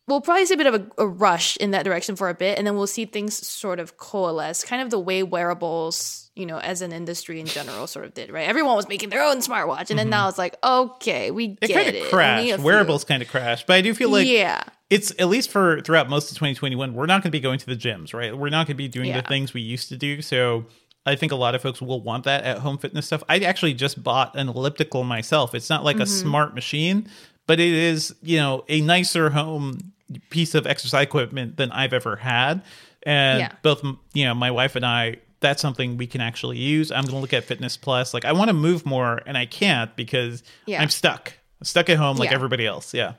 We'll 0.08 0.22
probably 0.22 0.46
see 0.46 0.54
a 0.54 0.58
bit 0.58 0.68
of 0.68 0.76
a, 0.76 0.88
a 1.04 1.08
rush 1.08 1.58
in 1.58 1.72
that 1.72 1.84
direction 1.84 2.16
for 2.16 2.30
a 2.30 2.34
bit, 2.34 2.58
and 2.58 2.66
then 2.68 2.76
we'll 2.76 2.88
see 2.88 3.06
things 3.06 3.36
sort 3.48 3.80
of 3.80 3.98
coalesce, 3.98 4.64
kind 4.64 4.82
of 4.82 4.90
the 4.90 5.00
way 5.00 5.24
wearables, 5.24 6.30
you 6.36 6.46
know, 6.46 6.60
as 6.60 6.82
an 6.82 6.92
industry 6.92 7.40
in 7.40 7.46
general, 7.46 7.88
sort 7.88 8.06
of 8.06 8.14
did. 8.14 8.30
Right? 8.32 8.48
Everyone 8.48 8.76
was 8.76 8.88
making 8.88 9.10
their 9.10 9.24
own 9.24 9.38
smartwatch, 9.38 9.90
and 9.90 9.98
then 9.98 10.10
now 10.10 10.28
it's 10.28 10.38
like, 10.38 10.56
okay, 10.64 11.32
we 11.32 11.58
It 11.62 11.68
get 11.68 11.74
kind 11.86 11.96
it. 11.96 12.04
of 12.04 12.10
crashed. 12.10 12.60
Wearables 12.60 13.04
kind 13.04 13.22
of 13.22 13.30
crashed, 13.30 13.68
but 13.68 13.74
I 13.76 13.82
do 13.82 13.94
feel 13.94 14.10
like 14.10 14.28
yeah. 14.28 14.64
it's 14.90 15.12
at 15.20 15.28
least 15.28 15.50
for 15.50 15.82
throughout 15.82 16.10
most 16.10 16.32
of 16.32 16.38
2021 16.38 16.94
we're 16.94 17.06
not 17.08 17.22
going 17.24 17.30
to 17.30 17.32
be 17.32 17.40
going 17.40 17.58
to 17.60 17.66
the 17.66 17.76
gyms 17.76 18.14
right 18.14 18.38
we're 18.38 18.50
not 18.50 18.68
going 18.68 18.76
to 18.76 18.76
be 18.76 18.88
doing 18.88 19.08
Yeah. 19.10 19.22
the 19.22 19.28
things 19.28 19.54
we 19.54 19.62
used 19.62 19.90
to 19.90 19.98
do 19.98 20.22
so 20.22 20.66
i 21.08 21.16
think 21.16 21.32
a 21.32 21.36
lot 21.36 21.56
of 21.56 21.62
folks 21.64 21.82
will 21.82 22.02
want 22.02 22.26
that 22.26 22.44
at 22.44 22.60
home 22.60 22.78
fitness 22.78 23.08
stuff 23.08 23.24
i 23.28 23.40
actually 23.40 23.74
just 23.74 24.04
bought 24.04 24.36
an 24.36 24.48
elliptical 24.48 25.04
myself 25.04 25.56
it's 25.56 25.70
not 25.72 25.84
like 25.84 25.96
Mm-hmm. 25.96 26.04
a 26.04 26.08
smart 26.08 26.54
machine 26.54 27.08
but 27.48 27.60
it 27.60 27.74
is 27.74 28.14
you 28.22 28.38
know 28.38 28.64
a 28.70 28.80
nicer 28.82 29.32
home 29.32 29.94
piece 30.30 30.56
of 30.56 30.68
exercise 30.68 31.04
equipment 31.04 31.58
than 31.58 31.72
i've 31.72 31.94
ever 31.94 32.16
had 32.16 32.62
and 33.04 33.40
Yeah. 33.40 33.52
both 33.64 33.84
you 34.14 34.26
know 34.26 34.34
my 34.34 34.52
wife 34.52 34.76
and 34.76 34.86
i 34.86 35.18
that's 35.40 35.62
something 35.62 35.98
we 35.98 36.08
can 36.08 36.22
actually 36.22 36.58
use 36.58 36.92
i'm 36.92 37.04
going 37.04 37.16
to 37.16 37.20
look 37.22 37.34
at 37.34 37.44
fitness 37.44 37.76
plus 37.78 38.14
like 38.14 38.26
i 38.26 38.32
want 38.32 38.50
to 38.50 38.54
move 38.54 38.86
more 38.86 39.22
and 39.26 39.38
i 39.38 39.46
can't 39.46 39.96
because 39.96 40.44
Yeah. 40.66 40.82
i'm 40.82 40.90
stuck 40.90 41.34
stuck 41.64 41.90
at 41.90 41.98
home 41.98 42.18
like 42.18 42.30
Yeah. 42.30 42.36
everybody 42.36 42.66
else 42.66 42.94
yeah 42.94 43.14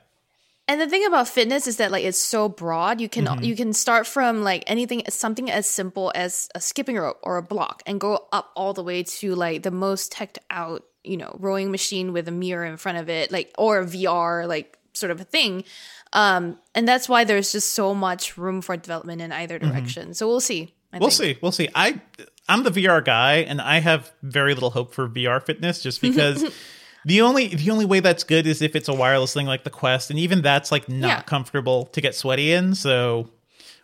And 0.69 0.81
the 0.81 0.88
thing 0.88 1.07
about 1.07 1.28
fitness 1.28 1.66
is 1.69 1.76
that 1.76 1.93
like 1.93 2.05
it's 2.05 2.19
so 2.19 2.49
broad. 2.49 3.00
You 3.00 3.09
can 3.09 3.25
Mm-hmm. 3.26 3.45
you 3.45 3.55
can 3.55 3.73
start 3.73 4.05
from 4.07 4.43
like 4.43 4.64
anything 4.66 5.02
something 5.09 5.49
as 5.50 5.64
simple 5.71 6.11
as 6.14 6.49
a 6.57 6.61
skipping 6.61 6.97
rope 6.97 7.21
or 7.23 7.37
a 7.37 7.43
block 7.43 7.83
and 7.87 8.00
go 8.00 8.26
up 8.33 8.50
all 8.57 8.73
the 8.75 8.83
way 8.83 9.05
to 9.21 9.35
like 9.37 9.62
the 9.62 9.71
most 9.71 10.11
teched 10.11 10.38
out, 10.50 10.83
you 11.05 11.16
know, 11.16 11.37
rowing 11.38 11.71
machine 11.71 12.12
with 12.12 12.26
a 12.26 12.33
mirror 12.33 12.64
in 12.66 12.76
front 12.78 12.99
of 12.99 13.09
it, 13.09 13.31
like 13.31 13.55
or 13.57 13.78
a 13.78 13.87
VR 13.87 14.49
like 14.49 14.76
sort 14.97 15.11
of 15.11 15.21
a 15.21 15.25
thing. 15.25 15.65
Um 16.12 16.59
and 16.75 16.87
that's 16.87 17.09
why 17.09 17.25
there's 17.25 17.53
just 17.53 17.73
so 17.75 17.95
much 17.95 18.37
room 18.38 18.62
for 18.62 18.76
development 18.76 19.21
in 19.23 19.33
either 19.33 19.59
direction. 19.59 20.15
So 20.15 20.26
we'll 20.26 20.41
see. 20.41 20.73
I 20.93 20.97
Mm-hmm. 20.97 21.00
We'll 21.03 21.11
think. 21.11 21.35
see. 21.37 21.38
We'll 21.43 21.53
see. 21.53 21.69
I 21.75 22.00
I'm 22.49 22.62
the 22.62 22.71
VR 22.71 23.05
guy, 23.05 23.38
and 23.38 23.61
I 23.61 23.81
have 23.81 24.12
very 24.23 24.55
little 24.55 24.71
hope 24.71 24.95
for 24.95 25.09
VR 25.09 25.43
fitness, 25.45 25.83
just 25.83 26.00
because 26.00 26.45
the 27.05 27.21
only 27.23 27.49
the 27.49 27.71
only 27.73 27.85
way 27.85 27.99
that's 28.00 28.23
good 28.23 28.47
is 28.47 28.62
if 28.62 28.76
it's 28.76 28.88
a 28.88 28.95
wireless 28.95 29.35
thing 29.35 29.47
like 29.47 29.65
the 29.65 29.71
Quest, 29.71 30.11
and 30.11 30.19
even 30.19 30.43
that's 30.43 30.71
like 30.71 30.88
not 30.88 31.09
Yeah. 31.09 31.23
comfortable 31.23 31.87
to 31.87 32.00
get 32.00 32.15
sweaty 32.15 32.53
in. 32.53 32.75
So 32.76 33.29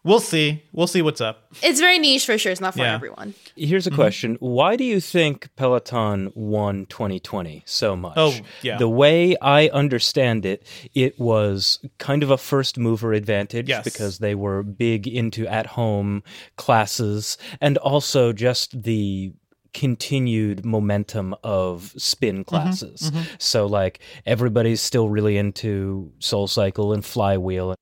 we'll 0.05 0.21
see. 0.21 0.63
We'll 0.73 0.87
see 0.87 1.03
what's 1.03 1.21
up. 1.21 1.53
It's 1.63 1.81
very 1.81 1.99
niche 1.99 2.27
for 2.27 2.37
sure. 2.39 2.53
It's 2.53 2.61
not 2.61 2.75
for 2.75 2.81
Yeah. 2.81 2.95
everyone. 2.95 3.35
Here's 3.57 3.87
a 3.87 3.91
Mm-hmm. 3.91 3.97
question. 4.01 4.37
Why 4.41 4.77
do 4.77 4.85
you 4.85 5.01
think 5.01 5.49
Peloton 5.57 6.33
won 6.35 6.87
2020 6.87 7.63
so 7.67 7.95
much? 7.97 8.15
Oh, 8.17 8.35
yeah. 8.63 8.79
The 8.79 8.89
way 8.89 9.37
I 9.41 9.69
understand 9.69 10.45
it, 10.47 10.67
it 10.95 11.19
was 11.21 11.79
kind 11.99 12.23
of 12.23 12.31
a 12.31 12.39
first 12.39 12.79
mover 12.79 13.13
advantage 13.13 13.69
Yes. 13.69 13.85
because 13.85 14.19
they 14.19 14.35
were 14.35 14.63
big 14.63 15.07
into 15.07 15.47
at 15.47 15.67
home 15.67 16.23
classes 16.57 17.37
and 17.61 17.77
also 17.79 18.33
just 18.33 18.83
the 18.83 19.33
continued 19.75 20.65
momentum 20.67 21.35
of 21.43 21.95
spin 21.97 22.45
classes. 22.45 23.11
So 23.39 23.65
like 23.65 24.01
everybody's 24.27 24.83
still 24.83 25.09
really 25.09 25.39
into 25.39 26.13
Soul 26.19 26.47
Cycle 26.47 26.93
and 26.93 27.03
Flywheel 27.03 27.75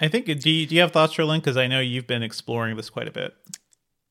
I 0.00 0.08
think. 0.08 0.26
Do 0.26 0.50
you, 0.50 0.66
do 0.66 0.74
you 0.74 0.80
have 0.80 0.92
thoughts, 0.92 1.14
Cherlynn? 1.14 1.38
Because 1.38 1.56
I 1.56 1.66
know 1.66 1.80
you've 1.80 2.06
been 2.06 2.22
exploring 2.22 2.76
this 2.76 2.90
quite 2.90 3.08
a 3.08 3.12
bit. 3.12 3.34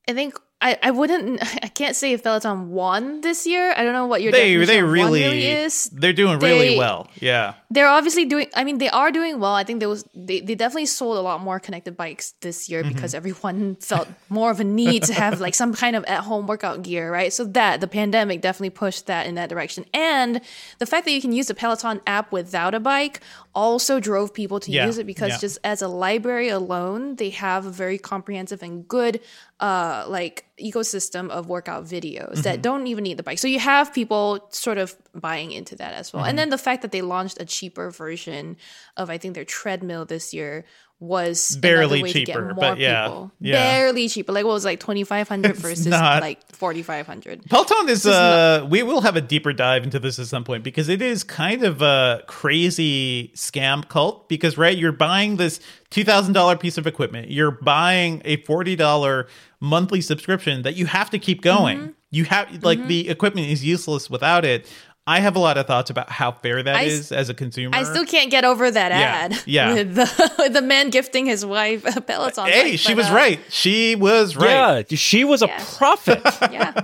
I 0.08 0.12
think 0.12 0.38
I, 0.62 0.78
I 0.82 0.90
wouldn't 0.90 1.40
I 1.64 1.68
can't 1.68 1.96
say 1.96 2.12
if 2.12 2.22
Peloton 2.22 2.70
won 2.70 3.22
this 3.22 3.46
year. 3.46 3.72
I 3.76 3.82
don't 3.82 3.92
know 3.94 4.06
what 4.06 4.20
your 4.22 4.30
They 4.32 4.56
they 4.56 4.82
really, 4.82 5.22
really 5.22 5.46
is. 5.46 5.84
they're 5.92 6.12
doing 6.12 6.38
really 6.38 6.76
well. 6.76 7.08
Yeah. 7.20 7.54
They're 7.72 7.86
obviously 7.88 8.24
doing. 8.24 8.48
I 8.54 8.64
mean, 8.64 8.78
they 8.78 8.90
are 8.90 9.10
doing 9.12 9.38
well. 9.38 9.54
I 9.54 9.62
think 9.64 9.78
there 9.80 9.88
was 9.88 10.04
they, 10.14 10.40
they 10.40 10.54
definitely 10.56 10.86
sold 10.86 11.16
a 11.16 11.20
lot 11.20 11.40
more 11.40 11.60
connected 11.60 11.96
bikes 11.96 12.34
this 12.40 12.68
year 12.68 12.82
Mm-hmm. 12.82 12.92
because 12.94 13.14
everyone 13.14 13.76
felt 13.80 14.08
more 14.28 14.50
of 14.50 14.58
a 14.60 14.64
need 14.64 15.04
to 15.04 15.14
have 15.14 15.40
like 15.40 15.54
some 15.54 15.72
kind 15.72 15.94
of 15.96 16.04
at 16.04 16.20
home 16.24 16.46
workout 16.46 16.82
gear, 16.82 17.10
right? 17.12 17.32
So 17.32 17.44
that 17.44 17.80
the 17.80 17.86
pandemic 17.88 18.40
definitely 18.40 18.70
pushed 18.70 19.06
that 19.06 19.26
in 19.26 19.36
that 19.36 19.48
direction, 19.48 19.84
and 19.94 20.40
the 20.78 20.86
fact 20.86 21.04
that 21.06 21.12
you 21.12 21.20
can 21.20 21.32
use 21.32 21.46
the 21.46 21.54
Peloton 21.54 22.00
app 22.06 22.32
without 22.32 22.74
a 22.74 22.80
bike 22.80 23.20
also 23.54 23.98
drove 24.00 24.34
people 24.34 24.60
to 24.60 24.70
Yeah, 24.70 24.86
use 24.86 24.98
it 24.98 25.06
because 25.06 25.30
yeah. 25.30 25.38
just 25.38 25.58
as 25.64 25.80
a 25.82 25.88
library 25.88 26.48
alone, 26.48 27.16
they 27.16 27.30
have 27.30 27.66
a 27.66 27.70
very 27.70 27.98
comprehensive 27.98 28.62
and 28.62 28.86
good 28.88 29.20
uh 29.60 30.04
like 30.08 30.44
ecosystem 30.60 31.28
of 31.30 31.46
workout 31.48 31.84
videos 31.84 32.32
Mm-hmm. 32.32 32.42
that 32.42 32.62
don't 32.62 32.86
even 32.86 33.04
need 33.04 33.16
the 33.16 33.22
bike. 33.22 33.38
So 33.38 33.48
you 33.48 33.58
have 33.60 33.92
people 33.94 34.46
sort 34.50 34.78
of 34.78 34.96
buying 35.14 35.52
into 35.52 35.74
that 35.76 35.94
as 35.94 36.12
well. 36.12 36.22
And 36.24 36.30
Mm-hmm. 36.30 36.36
then 36.36 36.50
the 36.50 36.58
fact 36.58 36.82
that 36.82 36.92
they 36.92 37.02
launched 37.02 37.40
a 37.40 37.44
cheaper 37.44 37.90
version 37.90 38.56
of 38.96 39.10
I 39.10 39.18
think 39.18 39.34
their 39.34 39.44
treadmill 39.44 40.04
this 40.04 40.32
year 40.34 40.64
was 41.00 41.56
Barely 41.56 42.02
way 42.02 42.12
to 42.12 42.18
get 42.20 42.26
cheaper, 42.34 42.44
more 42.44 42.54
but 42.54 42.78
yeah, 42.78 43.06
people. 43.06 43.32
yeah. 43.40 43.54
Barely 43.54 44.08
cheaper. 44.08 44.32
Like 44.32 44.44
what 44.44 44.52
was 44.52 44.64
like 44.66 44.80
twenty 44.80 45.02
five 45.02 45.28
hundred 45.28 45.56
versus 45.56 45.86
not. 45.86 46.20
like 46.20 46.52
forty 46.52 46.82
five 46.82 47.06
hundred. 47.06 47.42
Peloton 47.48 47.88
is 47.88 48.06
uh 48.06 48.66
we 48.70 48.82
will 48.82 49.00
have 49.00 49.16
a 49.16 49.20
deeper 49.22 49.52
dive 49.54 49.82
into 49.84 49.98
this 49.98 50.18
at 50.18 50.26
some 50.26 50.44
point 50.44 50.62
because 50.62 50.88
it 50.90 51.00
is 51.00 51.24
kind 51.24 51.64
of 51.64 51.80
a 51.80 52.22
crazy 52.26 53.32
scam 53.34 53.88
cult 53.88 54.28
because 54.28 54.58
right 54.58 54.76
you're 54.76 54.92
buying 54.92 55.36
this 55.36 55.58
$2000 55.90 56.60
piece 56.60 56.78
of 56.78 56.86
equipment 56.86 57.30
you're 57.30 57.50
buying 57.50 58.22
a 58.24 58.36
$40 58.38 59.26
monthly 59.60 60.00
subscription 60.00 60.62
that 60.62 60.76
you 60.76 60.86
have 60.86 61.10
to 61.10 61.18
keep 61.18 61.42
going 61.42 61.78
Mm-hmm. 61.78 61.90
you 62.10 62.24
have 62.24 62.62
like 62.64 62.86
the 62.88 63.08
equipment 63.08 63.46
is 63.48 63.64
useless 63.64 64.08
without 64.10 64.44
it 64.44 64.66
I 65.10 65.20
have 65.20 65.34
a 65.36 65.38
lot 65.38 65.58
of 65.58 65.66
thoughts 65.66 65.90
about 65.90 66.08
how 66.10 66.32
fair 66.32 66.62
that 66.62 66.76
I 66.76 66.82
is 66.82 67.10
s- 67.10 67.12
as 67.12 67.28
a 67.28 67.34
consumer 67.34 67.74
I 67.76 67.82
still 67.82 68.06
can't 68.06 68.30
get 68.30 68.44
over 68.44 68.70
that 68.70 68.90
Yeah, 68.92 68.98
ad. 69.36 69.42
yeah. 69.46 69.74
With 69.74 69.94
the, 69.96 70.34
with 70.38 70.52
the 70.58 70.62
man 70.62 70.90
gifting 70.90 71.26
his 71.26 71.44
wife 71.44 71.84
a 71.96 72.00
Peloton. 72.00 72.46
Hey, 72.46 72.70
bike, 72.72 72.78
she 72.78 72.88
but, 72.94 72.96
was 72.98 73.10
uh, 73.10 73.14
right. 73.14 73.40
She 73.48 73.96
was 73.96 74.36
right. 74.36 74.86
Yeah, 74.90 74.96
she 74.96 75.24
was 75.24 75.42
a 75.42 75.48
prophet. 75.76 76.22
Yeah. 76.52 76.82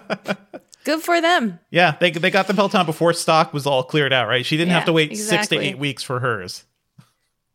Good 0.85 1.03
for 1.03 1.21
them. 1.21 1.59
Yeah, 1.71 1.97
they 1.99 2.11
they 2.13 2.31
got 2.31 2.47
the 2.47 2.55
Peloton 2.55 2.87
before 2.87 3.13
stock 3.13 3.53
was 3.53 3.67
all 3.67 3.83
cleared 3.83 4.13
out, 4.13 4.29
right? 4.29 4.47
She 4.47 4.57
didn't 4.57 4.73
have 4.73 4.85
to 4.87 4.93
wait 4.93 5.17
six 5.17 5.49
to 5.49 5.59
eight 5.59 5.79
weeks 5.79 6.03
for 6.03 6.21
hers. 6.21 6.65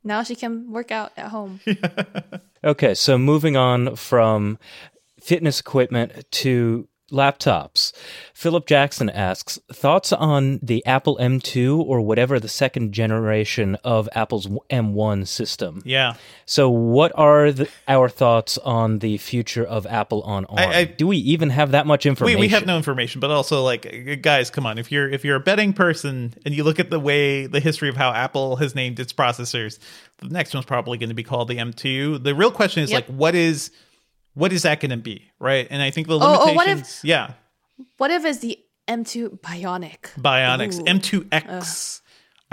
Now 0.03 0.23
she 0.23 0.35
can 0.35 0.71
work 0.71 0.91
out 0.91 1.11
at 1.15 1.27
home. 1.29 1.59
Okay, 2.63 2.93
so 2.93 3.17
moving 3.17 3.55
on 3.55 3.95
from 3.95 4.57
fitness 5.21 5.59
equipment 5.59 6.25
to 6.31 6.87
laptops. 7.12 7.94
Philip 8.34 8.65
Jackson 8.65 9.10
asks 9.10 9.60
thoughts 9.72 10.12
on 10.12 10.60
the 10.63 10.84
Apple 10.86 11.18
M2 11.22 11.80
or 11.80 12.01
whatever 12.01 12.39
the 12.39 12.48
second 12.50 12.91
generation 12.94 13.75
of 13.84 14.10
Apple's 14.15 14.48
M1 14.70 15.27
system. 15.27 15.82
Yeah. 15.86 16.15
So, 16.46 16.70
what 16.70 17.12
are 17.15 17.51
the, 17.51 17.70
our 17.88 18.10
thoughts 18.10 18.58
on 18.60 19.00
the 19.00 19.18
future 19.18 19.63
of 19.63 19.86
Apple 19.86 20.22
on 20.24 20.46
ARM? 20.46 20.70
I- 20.70 20.86
Do 20.86 21.08
we 21.08 21.18
even 21.18 21.50
have 21.51 21.72
that 21.72 21.86
much 21.86 22.06
information? 22.06 22.39
we 22.39 22.48
have 22.50 22.65
no 22.65 22.77
information, 22.77 23.20
but 23.22 23.30
also 23.32 23.62
like 23.63 24.22
guys, 24.22 24.50
come 24.50 24.65
on. 24.65 24.77
If 24.77 24.91
you're 24.91 25.10
if 25.10 25.24
you're 25.24 25.36
a 25.36 25.39
betting 25.39 25.74
person 25.74 26.34
and 26.46 26.56
you 26.56 26.63
look 26.63 26.80
at 26.80 26.89
the 26.89 27.00
way 27.00 27.46
the 27.48 27.60
history 27.60 27.89
of 27.89 27.96
how 27.98 28.12
Apple 28.12 28.56
has 28.58 28.74
named 28.75 29.00
its 29.00 29.13
processors, 29.13 29.77
the 30.18 30.27
next 30.30 30.53
one's 30.53 30.65
probably 30.65 30.98
going 30.98 31.10
to 31.10 31.15
be 31.15 31.24
called 31.24 31.48
the 31.48 31.58
M2. 31.58 32.24
The 32.24 32.34
real 32.36 32.51
question 32.51 32.84
is 32.84 32.91
Yep. 32.91 33.08
like 33.10 33.15
what 33.15 33.36
is 33.36 33.72
what 34.33 34.53
is 34.53 34.63
that 34.63 34.79
going 34.79 34.91
to 34.91 34.97
be, 34.97 35.31
right? 35.39 35.67
And 35.69 35.81
I 35.81 35.91
think 35.91 36.07
the 36.07 36.17
limitations. 36.17 36.41
oh, 36.41 36.45
limitations, 36.51 36.77
what 36.77 36.88
if- 36.88 37.03
yeah, 37.05 37.33
What 37.97 38.11
if 38.11 38.25
it's 38.25 38.39
the 38.39 38.59
M2 38.88 39.39
Bionic? 39.41 40.11
Bionics, 40.19 40.79
Ooh. 40.79 40.83
M2X. 40.83 42.01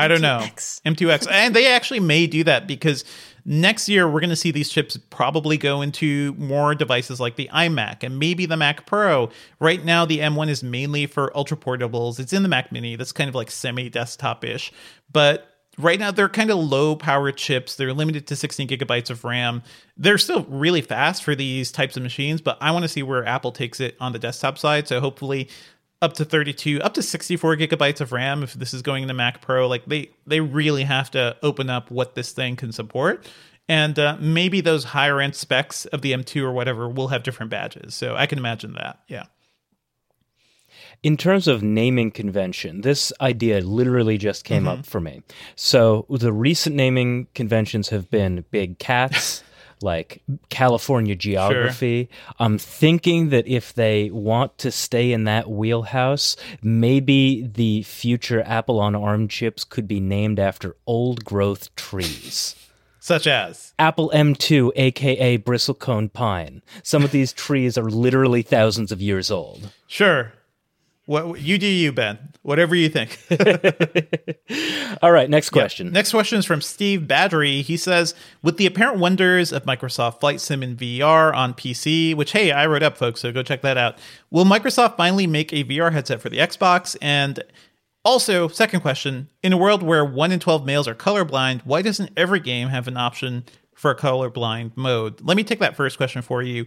I 0.00 0.06
don't 0.06 0.20
know. 0.20 0.38
M2X. 0.42 0.80
M2X. 0.82 1.26
and 1.32 1.56
they 1.56 1.66
actually 1.66 1.98
may 1.98 2.26
do 2.28 2.44
that 2.44 2.68
because 2.68 3.04
next 3.44 3.88
year 3.88 4.08
we're 4.08 4.20
going 4.20 4.30
to 4.30 4.36
see 4.36 4.52
these 4.52 4.68
chips 4.68 4.96
probably 5.10 5.56
go 5.56 5.82
into 5.82 6.34
more 6.38 6.74
devices 6.76 7.18
like 7.18 7.34
the 7.34 7.48
iMac 7.52 8.04
and 8.04 8.16
maybe 8.18 8.46
the 8.46 8.56
Mac 8.56 8.86
Pro. 8.86 9.28
Right 9.58 9.84
now, 9.84 10.04
the 10.04 10.20
M1 10.20 10.48
is 10.50 10.62
mainly 10.62 11.06
for 11.06 11.36
ultra 11.36 11.56
portables. 11.56 12.20
It's 12.20 12.32
in 12.32 12.44
the 12.44 12.48
Mac 12.48 12.70
Mini. 12.70 12.94
That's 12.94 13.10
kind 13.10 13.28
of 13.28 13.34
like 13.34 13.50
semi 13.50 13.88
desktop 13.88 14.44
ish. 14.44 14.72
But 15.10 15.48
right 15.78 15.98
now, 15.98 16.10
they're 16.10 16.28
kind 16.28 16.50
of 16.50 16.58
low 16.58 16.96
power 16.96 17.32
chips. 17.32 17.76
They're 17.76 17.94
limited 17.94 18.26
to 18.26 18.36
16 18.36 18.68
gigabytes 18.68 19.10
of 19.10 19.24
RAM. 19.24 19.62
They're 19.96 20.18
still 20.18 20.44
really 20.44 20.82
fast 20.82 21.22
for 21.22 21.34
these 21.34 21.72
types 21.72 21.96
of 21.96 22.02
machines, 22.02 22.40
but 22.40 22.58
I 22.60 22.72
want 22.72 22.82
to 22.82 22.88
see 22.88 23.02
where 23.02 23.24
Apple 23.24 23.52
takes 23.52 23.80
it 23.80 23.96
on 24.00 24.12
the 24.12 24.18
desktop 24.18 24.58
side. 24.58 24.88
So 24.88 25.00
hopefully, 25.00 25.48
up 26.00 26.12
to 26.12 26.24
32 26.24 26.80
up 26.80 26.94
to 26.94 27.02
64 27.02 27.56
gigabytes 27.56 28.00
of 28.00 28.12
ram 28.12 28.44
if 28.44 28.54
this 28.54 28.72
is 28.72 28.82
going 28.82 29.02
into 29.02 29.14
mac 29.14 29.40
pro 29.40 29.66
like 29.66 29.84
they 29.86 30.08
they 30.26 30.40
really 30.40 30.84
have 30.84 31.10
to 31.10 31.36
open 31.42 31.68
up 31.68 31.90
what 31.90 32.14
this 32.14 32.30
thing 32.30 32.54
can 32.54 32.70
support 32.70 33.26
and 33.68 33.98
uh, 33.98 34.16
maybe 34.20 34.60
those 34.60 34.84
higher 34.84 35.20
end 35.20 35.34
specs 35.34 35.86
of 35.86 36.02
the 36.02 36.12
m2 36.12 36.42
or 36.42 36.52
whatever 36.52 36.88
will 36.88 37.08
have 37.08 37.24
different 37.24 37.50
badges 37.50 37.96
so 37.96 38.14
i 38.14 38.26
can 38.26 38.38
imagine 38.38 38.74
that 38.74 39.00
yeah 39.08 39.24
in 41.02 41.16
terms 41.16 41.46
of 41.48 41.62
naming 41.62 42.10
convention, 42.10 42.80
this 42.82 43.12
idea 43.20 43.60
literally 43.60 44.18
just 44.18 44.44
came 44.44 44.64
Mm-hmm. 44.64 44.80
up 44.80 44.86
for 44.86 45.00
me. 45.00 45.22
So 45.56 46.06
the 46.10 46.32
recent 46.32 46.74
naming 46.76 47.28
conventions 47.34 47.88
have 47.90 48.10
been 48.10 48.44
big 48.50 48.78
cats. 48.78 49.42
Like 49.80 50.22
California 50.48 51.14
geography. 51.14 52.08
I'm 52.40 52.58
thinking 52.58 53.28
that 53.28 53.46
if 53.46 53.74
they 53.74 54.10
want 54.10 54.58
to 54.58 54.72
stay 54.72 55.12
in 55.12 55.22
that 55.22 55.48
wheelhouse, 55.48 56.34
maybe 56.62 57.42
the 57.46 57.84
future 57.84 58.42
Apple 58.44 58.80
on 58.80 58.96
ARM 58.96 59.28
chips 59.28 59.62
could 59.62 59.86
be 59.86 60.00
named 60.00 60.40
after 60.40 60.74
old 60.84 61.24
growth 61.24 61.72
trees. 61.76 62.56
Such 62.98 63.28
as 63.28 63.72
Apple 63.78 64.10
M2, 64.12 64.72
aka 64.74 65.38
bristlecone 65.38 66.12
pine. 66.12 66.60
Some 66.82 67.04
of 67.04 67.12
these 67.12 67.32
trees 67.32 67.78
are 67.78 67.88
literally 67.88 68.42
thousands 68.42 68.90
of 68.90 69.00
years 69.00 69.30
old. 69.30 69.70
sure. 69.86 70.32
What 71.08 71.40
you 71.40 71.56
do, 71.56 71.66
you 71.66 71.90
Ben. 71.90 72.18
Whatever 72.42 72.74
you 72.74 72.90
think. 72.90 73.18
All 75.02 75.10
right, 75.10 75.30
next 75.30 75.48
question. 75.48 75.90
Next 75.90 76.10
question 76.10 76.38
is 76.38 76.44
from 76.44 76.60
Steve 76.60 77.06
Badgery. 77.08 77.62
He 77.62 77.78
says, 77.78 78.14
with 78.42 78.58
the 78.58 78.66
apparent 78.66 78.98
wonders 78.98 79.50
of 79.50 79.64
Microsoft 79.64 80.20
Flight 80.20 80.38
Sim 80.38 80.62
in 80.62 80.76
VR 80.76 81.34
on 81.34 81.54
PC, 81.54 82.14
which, 82.14 82.32
hey, 82.32 82.52
I 82.52 82.66
wrote 82.66 82.82
up, 82.82 82.98
folks, 82.98 83.20
so 83.20 83.32
go 83.32 83.42
check 83.42 83.62
that 83.62 83.78
out. 83.78 83.96
Will 84.30 84.44
Microsoft 84.44 84.98
finally 84.98 85.26
make 85.26 85.50
a 85.50 85.64
VR 85.64 85.94
headset 85.94 86.20
for 86.20 86.28
the 86.28 86.36
Xbox? 86.36 86.94
And 87.00 87.42
also, 88.04 88.46
second 88.48 88.80
question, 88.80 89.30
in 89.42 89.54
a 89.54 89.56
world 89.56 89.82
where 89.82 90.04
1 90.04 90.30
in 90.30 90.40
12 90.40 90.66
males 90.66 90.86
are 90.86 90.94
colorblind, 90.94 91.62
why 91.64 91.80
doesn't 91.80 92.10
every 92.18 92.40
game 92.40 92.68
have 92.68 92.86
an 92.86 92.98
option 92.98 93.44
for 93.74 93.90
a 93.90 93.96
colorblind 93.96 94.76
mode? 94.76 95.22
Let 95.22 95.38
me 95.38 95.42
take 95.42 95.60
that 95.60 95.74
first 95.74 95.96
question 95.96 96.20
for 96.20 96.42
you. 96.42 96.66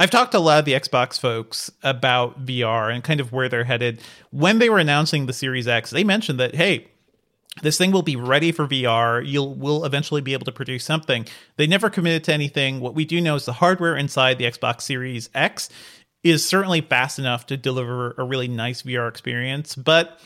I've 0.00 0.10
talked 0.10 0.32
to 0.32 0.38
a 0.38 0.40
lot 0.40 0.60
of 0.60 0.64
the 0.64 0.74
Xbox 0.74 1.18
folks 1.18 1.70
about 1.82 2.46
VR 2.46 2.92
and 2.92 3.02
kind 3.02 3.20
of 3.20 3.32
where 3.32 3.48
they're 3.48 3.64
headed. 3.64 4.00
When 4.30 4.60
they 4.60 4.70
were 4.70 4.78
announcing 4.78 5.26
the 5.26 5.32
Series 5.32 5.66
X, 5.66 5.90
they 5.90 6.04
mentioned 6.04 6.38
that, 6.38 6.54
hey, 6.54 6.86
this 7.62 7.76
thing 7.76 7.90
will 7.90 8.02
be 8.02 8.14
ready 8.14 8.52
for 8.52 8.68
VR. 8.68 9.26
You'll 9.26 9.54
will 9.54 9.84
eventually 9.84 10.20
be 10.20 10.34
able 10.34 10.44
to 10.44 10.52
produce 10.52 10.84
something. 10.84 11.26
They 11.56 11.66
never 11.66 11.90
committed 11.90 12.22
to 12.24 12.32
anything. 12.32 12.78
What 12.78 12.94
we 12.94 13.04
do 13.04 13.20
know 13.20 13.34
is 13.34 13.44
the 13.44 13.54
hardware 13.54 13.96
inside 13.96 14.38
the 14.38 14.44
Xbox 14.44 14.82
Series 14.82 15.30
X 15.34 15.68
is 16.22 16.46
certainly 16.46 16.80
fast 16.80 17.18
enough 17.18 17.46
to 17.46 17.56
deliver 17.56 18.14
a 18.18 18.24
really 18.24 18.48
nice 18.48 18.82
VR 18.82 19.08
experience, 19.08 19.74
but 19.74 20.20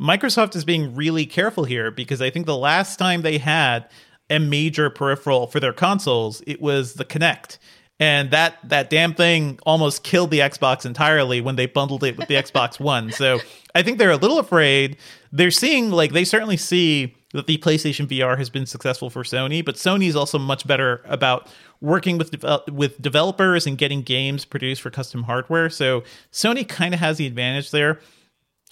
Microsoft 0.00 0.54
is 0.54 0.64
being 0.64 0.94
really 0.94 1.24
careful 1.24 1.64
here 1.64 1.90
because 1.90 2.20
I 2.20 2.30
think 2.30 2.46
the 2.46 2.56
last 2.56 2.96
time 2.96 3.22
they 3.22 3.38
had 3.38 3.88
a 4.28 4.38
major 4.38 4.90
peripheral 4.90 5.46
for 5.46 5.60
their 5.60 5.72
consoles, 5.72 6.42
it 6.46 6.60
was 6.60 6.94
the 6.94 7.04
Kinect. 7.04 7.58
And 7.98 8.30
that 8.30 8.58
that 8.64 8.90
damn 8.90 9.14
thing 9.14 9.58
almost 9.64 10.04
killed 10.04 10.30
the 10.30 10.40
Xbox 10.40 10.84
entirely 10.84 11.40
when 11.40 11.56
they 11.56 11.66
bundled 11.66 12.04
it 12.04 12.16
with 12.18 12.28
the 12.28 12.34
Xbox 12.34 12.78
One. 12.80 13.10
So 13.10 13.40
I 13.74 13.82
think 13.82 13.98
they're 13.98 14.10
a 14.10 14.16
little 14.16 14.38
afraid. 14.38 14.96
They're 15.32 15.50
seeing 15.50 15.90
like 15.90 16.12
they 16.12 16.24
certainly 16.24 16.56
see 16.58 17.14
that 17.32 17.46
the 17.46 17.58
PlayStation 17.58 18.06
VR 18.06 18.36
has 18.38 18.50
been 18.50 18.66
successful 18.66 19.10
for 19.10 19.22
Sony, 19.22 19.64
but 19.64 19.76
Sony 19.76 20.08
is 20.08 20.16
also 20.16 20.38
much 20.38 20.66
better 20.66 21.02
about 21.06 21.48
working 21.80 22.18
with 22.18 22.30
devel- 22.30 22.68
with 22.70 23.00
developers 23.00 23.66
and 23.66 23.76
getting 23.76 24.02
games 24.02 24.44
produced 24.44 24.82
for 24.82 24.90
custom 24.90 25.24
hardware. 25.24 25.68
So 25.70 26.02
Sony 26.32 26.66
kind 26.66 26.94
of 26.94 27.00
has 27.00 27.18
the 27.18 27.26
advantage 27.26 27.70
there. 27.70 28.00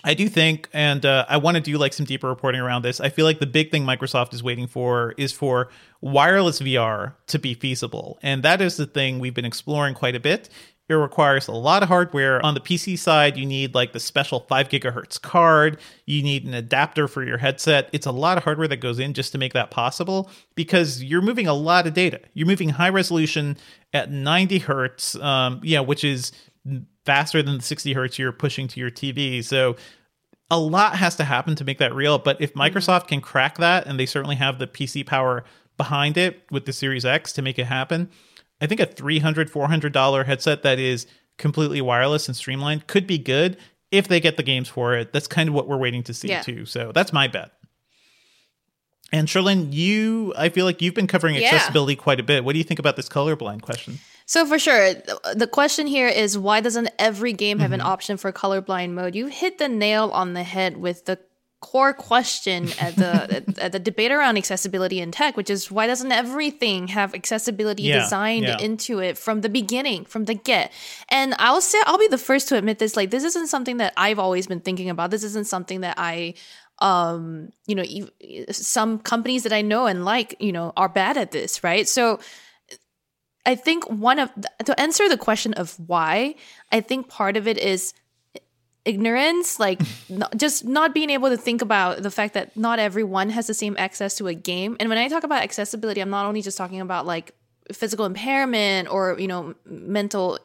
I 0.04 0.12
do 0.12 0.28
think, 0.28 0.68
and 0.74 1.04
uh, 1.06 1.24
I 1.28 1.38
want 1.38 1.56
to 1.56 1.62
do 1.62 1.78
like 1.78 1.94
some 1.94 2.04
deeper 2.04 2.28
reporting 2.28 2.60
around 2.60 2.82
this. 2.82 3.00
I 3.00 3.08
feel 3.08 3.24
like 3.24 3.38
the 3.38 3.46
big 3.46 3.70
thing 3.70 3.84
Microsoft 3.84 4.34
is 4.34 4.42
waiting 4.42 4.66
for 4.66 5.14
is 5.16 5.32
for 5.32 5.70
wireless 6.02 6.60
VR 6.60 7.14
to 7.28 7.38
be 7.38 7.54
feasible. 7.54 8.18
And 8.22 8.42
that 8.42 8.60
is 8.60 8.76
the 8.76 8.86
thing 8.86 9.18
we've 9.18 9.34
been 9.34 9.46
exploring 9.46 9.94
quite 9.94 10.14
a 10.14 10.20
bit. 10.20 10.50
It 10.86 10.94
requires 10.94 11.48
a 11.48 11.52
lot 11.52 11.82
of 11.82 11.88
hardware. 11.88 12.44
On 12.44 12.52
the 12.52 12.60
PC 12.60 12.98
side, 12.98 13.38
you 13.38 13.46
need 13.46 13.74
like 13.74 13.94
the 13.94 14.00
special 14.00 14.40
5 14.40 14.68
gigahertz 14.68 15.20
card, 15.20 15.80
you 16.04 16.22
need 16.22 16.46
an 16.46 16.52
adapter 16.52 17.08
for 17.08 17.24
your 17.24 17.38
headset. 17.38 17.88
It's 17.94 18.04
a 18.04 18.12
lot 18.12 18.36
of 18.36 18.44
hardware 18.44 18.68
that 18.68 18.76
goes 18.76 18.98
in 18.98 19.14
just 19.14 19.32
to 19.32 19.38
make 19.38 19.54
that 19.54 19.70
possible 19.70 20.30
because 20.54 21.02
you're 21.02 21.22
moving 21.22 21.46
a 21.46 21.54
lot 21.54 21.86
of 21.86 21.94
data. 21.94 22.20
You're 22.34 22.46
moving 22.46 22.68
high 22.68 22.90
resolution 22.90 23.56
at 23.94 24.10
90 24.10 24.58
hertz, 24.58 25.14
um, 25.14 25.60
yeah, 25.62 25.80
which 25.80 26.04
is 26.04 26.32
faster 27.04 27.42
than 27.42 27.58
the 27.58 27.62
60 27.62 27.92
hertz 27.92 28.18
you're 28.18 28.32
pushing 28.32 28.68
to 28.68 28.80
your 28.80 28.90
TV. 28.90 29.44
So 29.44 29.76
a 30.50 30.58
lot 30.58 30.96
has 30.96 31.16
to 31.16 31.24
happen 31.24 31.54
to 31.56 31.64
make 31.64 31.78
that 31.78 31.94
real. 31.94 32.18
But 32.18 32.40
if 32.40 32.54
mm-hmm. 32.54 32.76
Microsoft 32.76 33.08
can 33.08 33.20
crack 33.20 33.58
that, 33.58 33.86
and 33.86 33.98
they 33.98 34.06
certainly 34.06 34.36
have 34.36 34.58
the 34.58 34.66
PC 34.66 35.06
power 35.06 35.44
behind 35.76 36.16
it 36.16 36.42
with 36.50 36.66
the 36.66 36.72
Series 36.72 37.04
X 37.04 37.32
to 37.32 37.42
make 37.42 37.58
it 37.58 37.64
happen, 37.64 38.10
I 38.60 38.66
think 38.66 38.80
a 38.80 38.86
$300, 38.86 39.50
$400 39.50 40.26
headset 40.26 40.62
that 40.62 40.78
is 40.78 41.06
completely 41.38 41.80
wireless 41.80 42.28
and 42.28 42.36
streamlined 42.36 42.86
could 42.86 43.06
be 43.06 43.18
good 43.18 43.56
if 43.90 44.08
they 44.08 44.20
get 44.20 44.36
the 44.36 44.42
games 44.42 44.68
for 44.68 44.94
it. 44.94 45.12
That's 45.12 45.26
kind 45.26 45.48
of 45.48 45.54
what 45.54 45.68
we're 45.68 45.76
waiting 45.76 46.02
to 46.04 46.14
see 46.14 46.28
Yeah. 46.28 46.42
too. 46.42 46.64
So 46.66 46.92
that's 46.92 47.12
my 47.12 47.28
bet. 47.28 47.52
And 49.14 49.28
Cherlynn, 49.28 49.72
you, 49.72 50.34
I 50.36 50.48
feel 50.48 50.64
like 50.64 50.82
you've 50.82 50.94
been 50.94 51.06
covering 51.06 51.36
Yeah. 51.36 51.46
accessibility 51.54 51.94
quite 51.94 52.18
a 52.18 52.24
bit. 52.24 52.44
What 52.44 52.52
do 52.52 52.58
you 52.58 52.64
think 52.64 52.80
about 52.80 52.96
this 52.96 53.08
colorblind 53.08 53.62
question? 53.62 54.00
So 54.26 54.44
for 54.44 54.58
sure, 54.58 54.94
the 55.34 55.46
question 55.46 55.86
here 55.86 56.08
is 56.08 56.36
why 56.36 56.60
doesn't 56.60 56.88
every 56.98 57.32
game 57.32 57.60
have 57.60 57.70
an 57.72 57.78
Mm-hmm. 57.80 57.88
option 57.94 58.16
for 58.16 58.32
colorblind 58.32 58.90
mode? 58.90 59.14
You 59.14 59.26
hit 59.28 59.58
the 59.58 59.68
nail 59.68 60.10
on 60.12 60.32
the 60.34 60.42
head 60.42 60.76
with 60.78 61.04
the 61.04 61.18
core 61.60 61.94
question 61.94 62.68
at 62.78 62.94
the 62.96 63.44
at 63.64 63.72
the 63.72 63.78
debate 63.78 64.10
around 64.12 64.36
accessibility 64.36 64.98
in 65.00 65.10
tech, 65.12 65.36
which 65.36 65.48
is 65.48 65.70
why 65.70 65.86
doesn't 65.86 66.12
everything 66.12 66.88
have 66.88 67.14
accessibility 67.14 67.84
Yeah, 67.84 68.00
designed 68.02 68.44
yeah. 68.46 68.58
into 68.58 68.98
it 68.98 69.16
from 69.16 69.40
the 69.42 69.48
beginning, 69.48 70.04
from 70.06 70.24
the 70.24 70.34
get? 70.34 70.72
And 71.08 71.34
I'll 71.38 71.60
say 71.62 71.78
I'll 71.86 71.98
be 71.98 72.08
the 72.08 72.18
first 72.18 72.48
to 72.48 72.56
admit 72.58 72.78
this. 72.80 72.96
Like 72.96 73.10
this 73.10 73.24
isn't 73.24 73.46
something 73.46 73.76
that 73.78 73.92
I've 73.96 74.18
always 74.18 74.46
been 74.46 74.60
thinking 74.60 74.90
about. 74.90 75.10
This 75.10 75.22
isn't 75.24 75.46
something 75.46 75.82
that 75.82 75.94
I 75.98 76.34
um 76.80 77.50
you 77.66 77.74
know 77.74 77.84
some 78.50 78.98
companies 78.98 79.44
that 79.44 79.52
i 79.52 79.62
know 79.62 79.86
and 79.86 80.04
like 80.04 80.34
you 80.40 80.52
know 80.52 80.72
are 80.76 80.88
bad 80.88 81.16
at 81.16 81.30
this 81.30 81.62
right 81.62 81.88
so 81.88 82.18
I 83.46 83.54
think 83.54 83.88
one 83.90 84.18
of 84.18 84.30
to 84.64 84.80
answer 84.80 85.08
the 85.08 85.18
question 85.18 85.54
of 85.54 85.78
why, 85.86 86.34
I 86.72 86.80
think 86.80 87.08
part 87.08 87.36
of 87.36 87.46
it 87.46 87.58
is 87.58 87.92
ignorance, 88.84 89.58
like 89.58 89.80
not, 90.08 90.36
just 90.36 90.64
not 90.64 90.94
being 90.94 91.10
able 91.10 91.28
to 91.28 91.36
think 91.36 91.62
about 91.62 92.02
the 92.02 92.10
fact 92.10 92.34
that 92.34 92.56
not 92.56 92.78
everyone 92.78 93.30
has 93.30 93.46
the 93.46 93.54
same 93.54 93.76
access 93.78 94.16
to 94.16 94.28
a 94.28 94.34
game. 94.34 94.76
And 94.80 94.88
when 94.88 94.98
I 94.98 95.08
talk 95.08 95.24
about 95.24 95.42
accessibility, 95.42 96.00
I'm 96.00 96.10
not 96.10 96.26
only 96.26 96.42
just 96.42 96.56
talking 96.56 96.80
about 96.80 97.06
like 97.06 97.32
physical 97.72 98.04
impairment 98.04 98.88
or 98.90 99.18
you 99.18 99.28
know 99.28 99.54
mental 99.64 100.38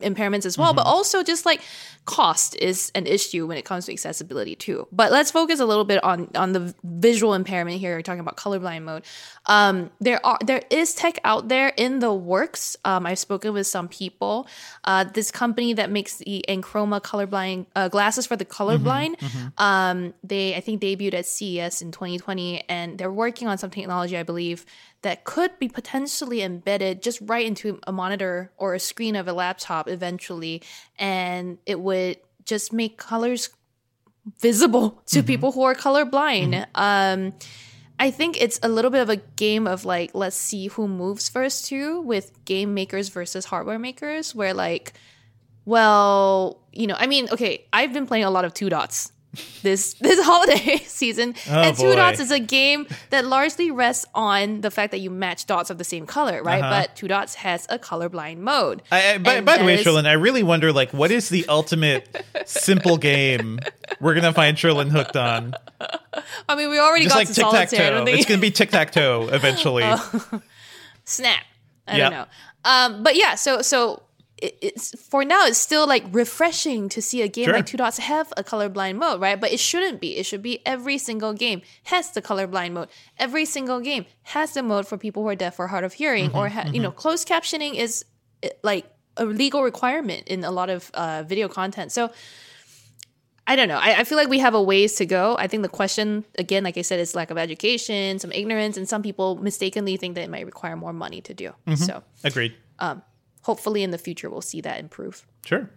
impairments 0.00 0.46
as 0.46 0.58
well, 0.58 0.74
but 0.74 0.86
also 0.86 1.22
just 1.22 1.46
like 1.46 1.60
cost 2.04 2.54
is 2.56 2.92
an 2.94 3.06
issue 3.06 3.46
when 3.46 3.56
it 3.56 3.64
comes 3.64 3.86
to 3.86 3.92
accessibility 3.92 4.54
too. 4.54 4.86
But 4.92 5.10
let's 5.10 5.30
focus 5.30 5.60
a 5.60 5.64
little 5.64 5.84
bit 5.84 6.02
on 6.04 6.28
on 6.34 6.52
the 6.52 6.74
visual 6.82 7.34
impairment 7.34 7.78
here. 7.78 7.96
We're 7.96 8.02
talking 8.02 8.20
about 8.20 8.36
colorblind 8.36 8.82
mode. 8.82 9.04
Um, 9.46 9.90
there 10.00 10.24
are 10.24 10.38
there 10.44 10.62
is 10.70 10.94
tech 10.94 11.18
out 11.24 11.48
there 11.48 11.72
in 11.76 12.00
the 12.00 12.12
works. 12.12 12.76
Um, 12.84 13.06
I've 13.06 13.18
spoken 13.18 13.52
with 13.52 13.66
some 13.66 13.88
people. 13.88 14.46
Uh, 14.84 15.04
this 15.04 15.30
company 15.30 15.72
that 15.74 15.90
makes 15.90 16.16
the 16.16 16.44
EnChroma 16.48 17.00
colorblind 17.00 17.66
uh, 17.74 17.88
glasses 17.88 18.26
for 18.26 18.36
the 18.36 18.44
colorblind. 18.44 19.14
Um, 19.58 20.14
they 20.22 20.54
I 20.54 20.60
think 20.60 20.82
debuted 20.82 21.14
at 21.14 21.26
CES 21.26 21.82
in 21.82 21.92
2020, 21.92 22.64
and 22.68 22.98
they're 22.98 23.12
working 23.12 23.48
on 23.48 23.58
some 23.58 23.70
technology, 23.70 24.16
I 24.16 24.22
believe, 24.22 24.66
that 25.04 25.24
could 25.24 25.58
be 25.58 25.68
potentially 25.68 26.42
embedded 26.42 27.02
just 27.02 27.20
right 27.20 27.46
into 27.46 27.78
a 27.86 27.92
monitor 27.92 28.50
or 28.56 28.74
a 28.74 28.80
screen 28.80 29.16
of 29.16 29.28
a 29.28 29.32
laptop 29.32 29.86
eventually, 29.86 30.62
and 30.98 31.58
it 31.66 31.78
would 31.78 32.16
just 32.44 32.72
make 32.72 32.96
colors 32.96 33.50
visible 34.40 35.02
to 35.06 35.22
people 35.22 35.52
who 35.52 35.62
are 35.62 35.74
colorblind. 35.74 36.66
Um, 36.74 37.34
I 38.00 38.10
think 38.10 38.40
it's 38.40 38.58
a 38.62 38.68
little 38.68 38.90
bit 38.90 39.02
of 39.02 39.10
a 39.10 39.16
game 39.16 39.66
of 39.66 39.84
like, 39.84 40.10
let's 40.14 40.36
see 40.36 40.68
who 40.68 40.88
moves 40.88 41.28
first 41.28 41.66
too, 41.66 42.00
with 42.00 42.44
game 42.46 42.72
makers 42.72 43.10
versus 43.10 43.44
hardware 43.44 43.78
makers, 43.78 44.34
where 44.34 44.54
like, 44.54 44.94
well, 45.66 46.62
you 46.72 46.86
know, 46.86 46.96
I 46.98 47.06
mean, 47.06 47.28
okay, 47.30 47.66
I've 47.72 47.92
been 47.92 48.06
playing 48.06 48.24
a 48.24 48.30
lot 48.30 48.46
of 48.46 48.54
Two 48.54 48.70
Dots 48.70 49.12
this 49.62 49.94
this 49.94 50.18
holiday 50.24 50.76
season, 50.86 51.34
and 51.48 51.76
Two 51.76 51.82
boy. 51.84 51.96
Dots 51.96 52.20
is 52.20 52.30
a 52.30 52.38
game 52.38 52.86
that 53.10 53.24
largely 53.24 53.70
rests 53.70 54.04
on 54.14 54.60
the 54.60 54.70
fact 54.70 54.90
that 54.92 54.98
you 54.98 55.10
match 55.10 55.46
dots 55.46 55.70
of 55.70 55.78
the 55.78 55.84
same 55.84 56.06
color, 56.06 56.42
right? 56.42 56.60
But 56.60 56.96
Two 56.96 57.08
Dots 57.08 57.34
has 57.36 57.66
a 57.70 57.78
colorblind 57.78 58.38
mode. 58.38 58.82
I, 58.92 59.14
I, 59.14 59.18
by, 59.18 59.40
by 59.40 59.58
the 59.58 59.64
way, 59.64 59.74
is- 59.74 59.86
Cherlynn, 59.86 60.06
I 60.06 60.12
really 60.14 60.42
wonder, 60.42 60.72
like, 60.72 60.92
what 60.92 61.10
is 61.10 61.28
the 61.28 61.44
ultimate 61.48 62.24
simple 62.46 62.96
game 62.96 63.58
we're 64.00 64.14
gonna 64.14 64.32
find 64.32 64.56
Cherlynn 64.56 64.90
hooked 64.90 65.16
on? 65.16 65.54
I 66.48 66.54
mean, 66.56 66.70
we 66.70 66.78
already 66.78 67.04
Just 67.04 67.14
got 67.14 67.18
like 67.20 67.28
to 67.28 67.34
solitaire. 67.34 67.86
I 67.86 67.88
toe. 67.90 67.94
don't 67.96 68.04
think 68.06 68.18
It's 68.18 68.28
gonna 68.28 68.40
be 68.40 68.50
tic 68.50 68.70
tac 68.70 68.92
toe 68.92 69.28
eventually. 69.32 69.84
snap. 71.04 71.42
I 71.86 71.96
Yep. 71.98 72.10
don't 72.10 72.18
know. 72.20 72.26
Um, 72.64 73.02
but 73.02 73.14
yeah, 73.16 73.34
so 73.34 73.60
so 73.60 74.02
it, 74.46 74.52
it's 74.66 74.86
for 75.10 75.24
now 75.24 75.42
it's 75.46 75.58
still 75.68 75.86
like 75.94 76.04
refreshing 76.12 76.88
to 76.94 77.00
see 77.08 77.20
a 77.22 77.28
game 77.28 77.46
Sure. 77.46 77.54
like 77.54 77.66
Two 77.66 77.76
Dots 77.82 77.98
have 77.98 78.32
a 78.36 78.44
colorblind 78.44 78.96
mode, 78.96 79.20
right? 79.20 79.38
But 79.40 79.50
it 79.52 79.60
shouldn't 79.60 80.00
be. 80.00 80.10
It 80.20 80.24
should 80.26 80.42
be 80.42 80.54
every 80.74 80.98
single 80.98 81.32
game 81.44 81.62
has 81.84 82.10
the 82.12 82.22
colorblind 82.22 82.72
mode. 82.72 82.88
Every 83.18 83.44
single 83.44 83.80
game 83.80 84.04
has 84.34 84.54
the 84.54 84.62
mode 84.62 84.86
for 84.86 84.96
people 84.98 85.22
who 85.22 85.28
are 85.28 85.36
deaf 85.46 85.58
or 85.58 85.66
hard 85.68 85.84
of 85.84 85.92
hearing, 85.94 86.30
or 86.34 86.48
ha- 86.48 86.68
you 86.72 86.80
know, 86.80 86.90
closed 86.90 87.26
captioning 87.28 87.74
is 87.74 88.04
uh, 88.42 88.48
like 88.62 88.84
a 89.16 89.24
legal 89.24 89.62
requirement 89.62 90.22
in 90.28 90.44
a 90.44 90.50
lot 90.50 90.68
of 90.70 90.90
uh, 90.94 91.22
video 91.26 91.48
content. 91.48 91.92
So 91.92 92.10
I 93.46 93.56
don't 93.56 93.68
know. 93.68 93.78
I, 93.78 94.00
I 94.00 94.04
feel 94.04 94.16
like 94.16 94.28
we 94.28 94.38
have 94.40 94.54
a 94.54 94.62
ways 94.62 94.94
to 94.96 95.06
go. 95.06 95.36
I 95.38 95.46
think 95.48 95.62
the 95.62 95.68
question, 95.68 96.24
again, 96.38 96.64
like 96.64 96.78
I 96.78 96.82
said, 96.82 96.98
is 96.98 97.14
lack 97.14 97.30
of 97.30 97.36
education, 97.38 98.18
some 98.18 98.32
ignorance, 98.32 98.76
and 98.78 98.88
some 98.88 99.02
people 99.02 99.36
mistakenly 99.36 99.96
think 99.98 100.14
that 100.16 100.22
it 100.24 100.30
might 100.30 100.46
require 100.46 100.76
more 100.76 100.92
money 100.94 101.20
to 101.22 101.34
do. 101.34 101.52
So 101.76 102.02
Agreed. 102.24 102.54
Hopefully 103.44 103.82
in 103.82 103.90
the 103.90 103.98
future 103.98 104.28
we'll 104.28 104.40
see 104.42 104.60
that 104.60 104.80
improve. 104.80 105.24
Sure. 105.44 105.70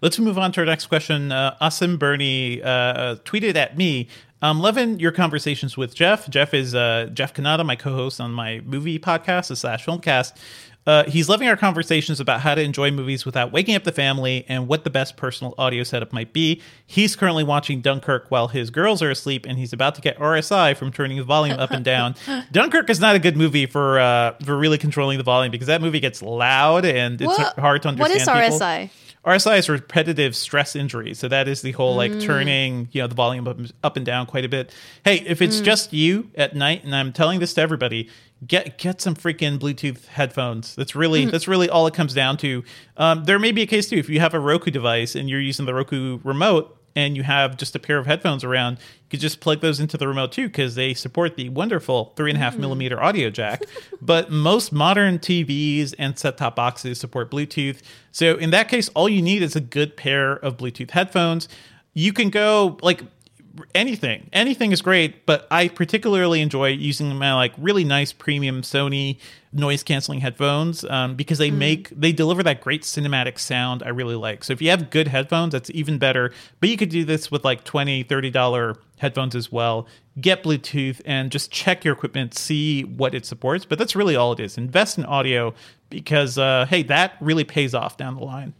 Let's 0.00 0.18
move 0.18 0.38
on 0.38 0.52
to 0.52 0.60
our 0.60 0.66
next 0.66 0.86
question. 0.86 1.32
Uh, 1.32 1.56
Asim 1.60 1.98
Bernie 1.98 2.62
uh, 2.62 3.16
tweeted 3.24 3.56
at 3.56 3.76
me. 3.76 4.08
Um, 4.42 4.58
loving 4.58 4.98
your 4.98 5.12
conversations 5.12 5.76
with 5.76 5.94
Jeff. 5.94 6.28
Jeff 6.28 6.52
is 6.52 6.74
uh, 6.74 7.08
Jeff 7.12 7.32
Cannata, 7.32 7.64
my 7.64 7.76
co-host 7.76 8.20
on 8.20 8.32
my 8.32 8.60
movie 8.64 8.98
podcast, 8.98 9.48
the 9.48 9.56
Slash 9.56 9.86
Filmcast. 9.86 10.36
Uh, 10.86 11.04
he's 11.04 11.28
loving 11.28 11.46
our 11.48 11.56
conversations 11.56 12.18
about 12.18 12.40
how 12.40 12.54
to 12.54 12.60
enjoy 12.62 12.90
movies 12.90 13.24
without 13.24 13.52
waking 13.52 13.74
up 13.76 13.84
the 13.84 13.92
family 13.92 14.44
and 14.48 14.66
what 14.66 14.82
the 14.82 14.90
best 14.90 15.16
personal 15.16 15.54
audio 15.56 15.84
setup 15.84 16.12
might 16.12 16.32
be. 16.32 16.60
He's 16.84 17.14
currently 17.14 17.44
watching 17.44 17.80
Dunkirk 17.80 18.26
while 18.30 18.48
his 18.48 18.70
girls 18.70 19.00
are 19.00 19.10
asleep, 19.10 19.46
and 19.46 19.58
he's 19.58 19.72
about 19.72 19.94
to 19.94 20.00
get 20.00 20.18
RSI 20.18 20.76
from 20.76 20.90
turning 20.92 21.18
the 21.18 21.24
volume 21.24 21.58
up 21.58 21.70
and 21.70 21.84
down. 21.84 22.16
Dunkirk 22.52 22.90
is 22.90 22.98
not 22.98 23.14
a 23.14 23.20
good 23.20 23.36
movie 23.36 23.66
for 23.66 24.00
uh, 24.00 24.32
for 24.44 24.56
really 24.56 24.78
controlling 24.78 25.18
the 25.18 25.24
volume 25.24 25.52
because 25.52 25.68
that 25.68 25.80
movie 25.80 26.00
gets 26.00 26.20
loud 26.22 26.84
and 26.84 27.20
it's 27.20 27.26
What- 27.38 27.58
hard 27.58 27.82
to 27.82 27.88
understand. 27.88 28.00
What 28.00 28.16
is 28.16 28.26
people. 28.46 28.58
RSI? 29.24 29.58
Is 29.58 29.68
repetitive 29.68 30.34
stress 30.34 30.74
injury. 30.74 31.14
So 31.14 31.28
that 31.28 31.46
is 31.48 31.62
the 31.62 31.72
whole 31.72 31.94
like 31.94 32.10
Mm. 32.12 32.22
turning, 32.22 32.88
you 32.92 33.00
know, 33.02 33.06
the 33.06 33.14
volume 33.14 33.46
up, 33.46 33.58
up 33.84 33.96
and 33.96 34.04
down 34.04 34.26
quite 34.26 34.44
a 34.44 34.48
bit. 34.48 34.74
Hey, 35.04 35.22
if 35.26 35.40
it's 35.40 35.60
Mm. 35.60 35.64
just 35.64 35.92
you 35.92 36.28
at 36.34 36.56
night, 36.56 36.82
and 36.84 36.94
I'm 36.94 37.12
telling 37.12 37.38
this 37.38 37.54
to 37.54 37.60
everybody, 37.60 38.08
get 38.44 38.78
get 38.78 39.00
some 39.00 39.14
freaking 39.14 39.58
Bluetooth 39.60 40.06
headphones. 40.06 40.74
That's 40.74 40.96
really 40.96 41.26
Mm. 41.26 41.30
that's 41.30 41.46
really 41.46 41.68
all 41.68 41.86
it 41.86 41.94
comes 41.94 42.14
down 42.14 42.36
to. 42.38 42.64
Um, 42.96 43.22
there 43.24 43.38
may 43.38 43.52
be 43.52 43.62
a 43.62 43.66
case 43.66 43.88
too 43.88 43.96
if 43.96 44.08
you 44.08 44.18
have 44.18 44.34
a 44.34 44.40
Roku 44.40 44.72
device 44.72 45.14
and 45.14 45.30
you're 45.30 45.40
using 45.40 45.66
the 45.66 45.74
Roku 45.74 46.18
remote 46.24 46.76
and 46.94 47.16
you 47.16 47.22
have 47.22 47.56
just 47.56 47.74
a 47.74 47.78
pair 47.78 47.98
of 47.98 48.06
headphones 48.06 48.44
around, 48.44 48.74
you 48.74 49.10
could 49.10 49.20
just 49.20 49.40
plug 49.40 49.60
those 49.60 49.80
into 49.80 49.96
the 49.96 50.08
remote 50.08 50.32
too 50.32 50.46
because 50.46 50.74
they 50.74 50.94
support 50.94 51.36
the 51.36 51.48
wonderful 51.48 52.12
three 52.16 52.30
and 52.30 52.36
a 52.36 52.40
half 52.40 52.56
mm. 52.56 52.60
millimeter 52.60 53.02
audio 53.02 53.30
jack. 53.30 53.62
but 54.02 54.30
most 54.30 54.72
modern 54.72 55.18
TVs 55.18 55.94
and 55.98 56.18
set 56.18 56.36
top 56.36 56.56
boxes 56.56 56.98
support 56.98 57.30
Bluetooth. 57.30 57.80
So 58.10 58.36
in 58.36 58.50
that 58.50 58.68
case, 58.68 58.88
all 58.90 59.08
you 59.08 59.22
need 59.22 59.42
is 59.42 59.56
a 59.56 59.60
good 59.60 59.96
pair 59.96 60.32
of 60.32 60.56
Bluetooth 60.56 60.90
headphones. 60.90 61.48
You 61.94 62.12
can 62.12 62.30
go 62.30 62.78
like 62.82 63.02
anything 63.74 64.28
anything 64.32 64.72
is 64.72 64.80
great 64.80 65.26
but 65.26 65.46
i 65.50 65.68
particularly 65.68 66.40
enjoy 66.40 66.68
using 66.68 67.14
my 67.16 67.34
like 67.34 67.52
really 67.58 67.84
nice 67.84 68.10
premium 68.10 68.62
sony 68.62 69.18
noise 69.52 69.82
canceling 69.82 70.20
headphones 70.20 70.84
um, 70.84 71.14
because 71.14 71.38
they 71.38 71.50
make 71.50 71.90
they 71.90 72.12
deliver 72.12 72.42
that 72.42 72.60
great 72.60 72.82
cinematic 72.82 73.38
sound 73.38 73.82
i 73.82 73.88
really 73.88 74.14
like. 74.14 74.44
So 74.44 74.52
if 74.52 74.62
you 74.62 74.70
have 74.70 74.90
good 74.90 75.08
headphones 75.08 75.52
that's 75.52 75.70
even 75.70 75.98
better. 75.98 76.32
But 76.60 76.68
you 76.68 76.76
could 76.76 76.88
do 76.88 77.04
this 77.04 77.30
with 77.30 77.44
like 77.44 77.64
20 77.64 78.04
30 78.04 78.30
dollar 78.30 78.76
headphones 78.98 79.34
as 79.34 79.52
well. 79.52 79.86
Get 80.20 80.42
bluetooth 80.42 81.00
and 81.04 81.30
just 81.30 81.50
check 81.50 81.84
your 81.84 81.94
equipment 81.94 82.34
see 82.34 82.82
what 82.84 83.14
it 83.14 83.26
supports. 83.26 83.64
But 83.64 83.78
that's 83.78 83.94
really 83.94 84.16
all 84.16 84.32
it 84.32 84.40
is. 84.40 84.56
Invest 84.56 84.98
in 84.98 85.04
audio 85.04 85.54
because 85.90 86.38
uh, 86.38 86.66
hey 86.68 86.82
that 86.84 87.16
really 87.20 87.44
pays 87.44 87.74
off 87.74 87.96
down 87.96 88.16
the 88.16 88.24
line. 88.24 88.54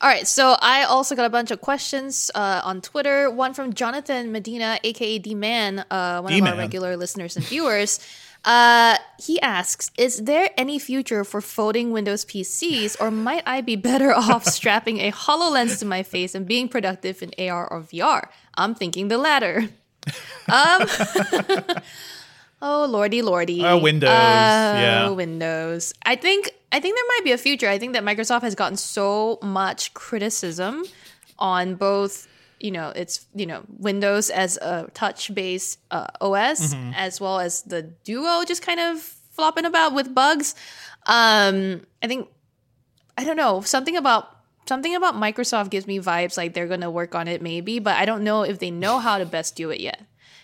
All 0.00 0.08
right, 0.08 0.28
so 0.28 0.56
I 0.60 0.84
also 0.84 1.16
got 1.16 1.26
a 1.26 1.30
bunch 1.30 1.50
of 1.50 1.60
questions 1.60 2.30
uh, 2.32 2.60
on 2.62 2.80
Twitter. 2.80 3.28
One 3.32 3.52
from 3.52 3.72
Jonathan 3.72 4.30
Medina, 4.30 4.78
aka 4.84 5.18
D 5.18 5.34
Man, 5.34 5.84
uh, 5.90 6.20
one 6.20 6.32
of 6.32 6.36
D-Man. 6.36 6.52
our 6.52 6.56
regular 6.58 6.96
listeners 6.96 7.36
and 7.36 7.44
viewers. 7.44 7.98
Uh, 8.44 8.96
he 9.18 9.40
asks, 9.40 9.90
"Is 9.98 10.24
there 10.24 10.50
any 10.56 10.78
future 10.78 11.24
for 11.24 11.40
folding 11.40 11.90
Windows 11.90 12.24
PCs, 12.24 12.96
or 13.00 13.10
might 13.10 13.42
I 13.46 13.60
be 13.60 13.76
better 13.76 14.14
off 14.16 14.44
strapping 14.44 14.98
a 15.00 15.10
Hololens 15.12 15.78
to 15.80 15.84
my 15.86 16.02
face 16.02 16.34
and 16.34 16.46
being 16.46 16.68
productive 16.68 17.22
in 17.22 17.32
AR 17.38 17.66
or 17.70 17.82
VR?" 17.82 18.28
I'm 18.54 18.74
thinking 18.74 19.08
the 19.08 19.18
latter. 19.18 19.68
Um, 20.48 20.86
oh 22.62 22.86
lordy, 22.88 23.20
lordy. 23.22 23.64
Oh, 23.64 23.78
Windows, 23.78 24.08
Uh, 24.08 24.12
yeah. 24.80 25.08
Windows. 25.10 25.92
I 26.06 26.16
think 26.16 26.50
I 26.72 26.80
think 26.80 26.96
there 26.96 27.04
might 27.16 27.24
be 27.24 27.32
a 27.32 27.38
future. 27.38 27.68
I 27.68 27.78
think 27.78 27.92
that 27.94 28.04
Microsoft 28.04 28.42
has 28.42 28.54
gotten 28.54 28.76
so 28.76 29.38
much 29.42 29.92
criticism 29.94 30.84
on 31.38 31.74
both, 31.74 32.27
you 32.60 32.70
know, 32.70 32.92
it's 32.94 33.26
you 33.34 33.46
know 33.46 33.62
Windows 33.78 34.30
as 34.30 34.56
a 34.58 34.88
touch-based 34.94 35.78
uh, 35.90 36.06
OS, 36.20 36.74
Mm-hmm. 36.74 36.92
as 36.94 37.20
well 37.20 37.38
as 37.40 37.62
the 37.62 37.82
Duo 37.82 38.44
just 38.44 38.62
kind 38.62 38.80
of 38.80 39.00
flopping 39.32 39.64
about 39.64 39.94
with 39.94 40.14
bugs. 40.14 40.54
Um, 41.06 41.82
I 42.02 42.06
think 42.06 42.28
I 43.16 43.24
don't 43.24 43.36
know 43.36 43.60
something 43.62 43.96
about 43.96 44.28
something 44.68 44.94
about 44.94 45.14
Microsoft 45.14 45.70
gives 45.70 45.86
me 45.86 45.98
vibes 45.98 46.36
like 46.36 46.52
they're 46.54 46.66
gonna 46.68 46.90
work 46.90 47.14
on 47.14 47.28
it 47.28 47.40
maybe, 47.40 47.78
but 47.78 47.96
I 47.96 48.04
don't 48.04 48.22
know 48.24 48.42
if 48.42 48.58
they 48.58 48.70
know 48.70 48.98
how 48.98 49.18
to 49.18 49.24
best 49.24 49.56
do 49.56 49.70
it 49.70 49.80
yet. 49.80 50.00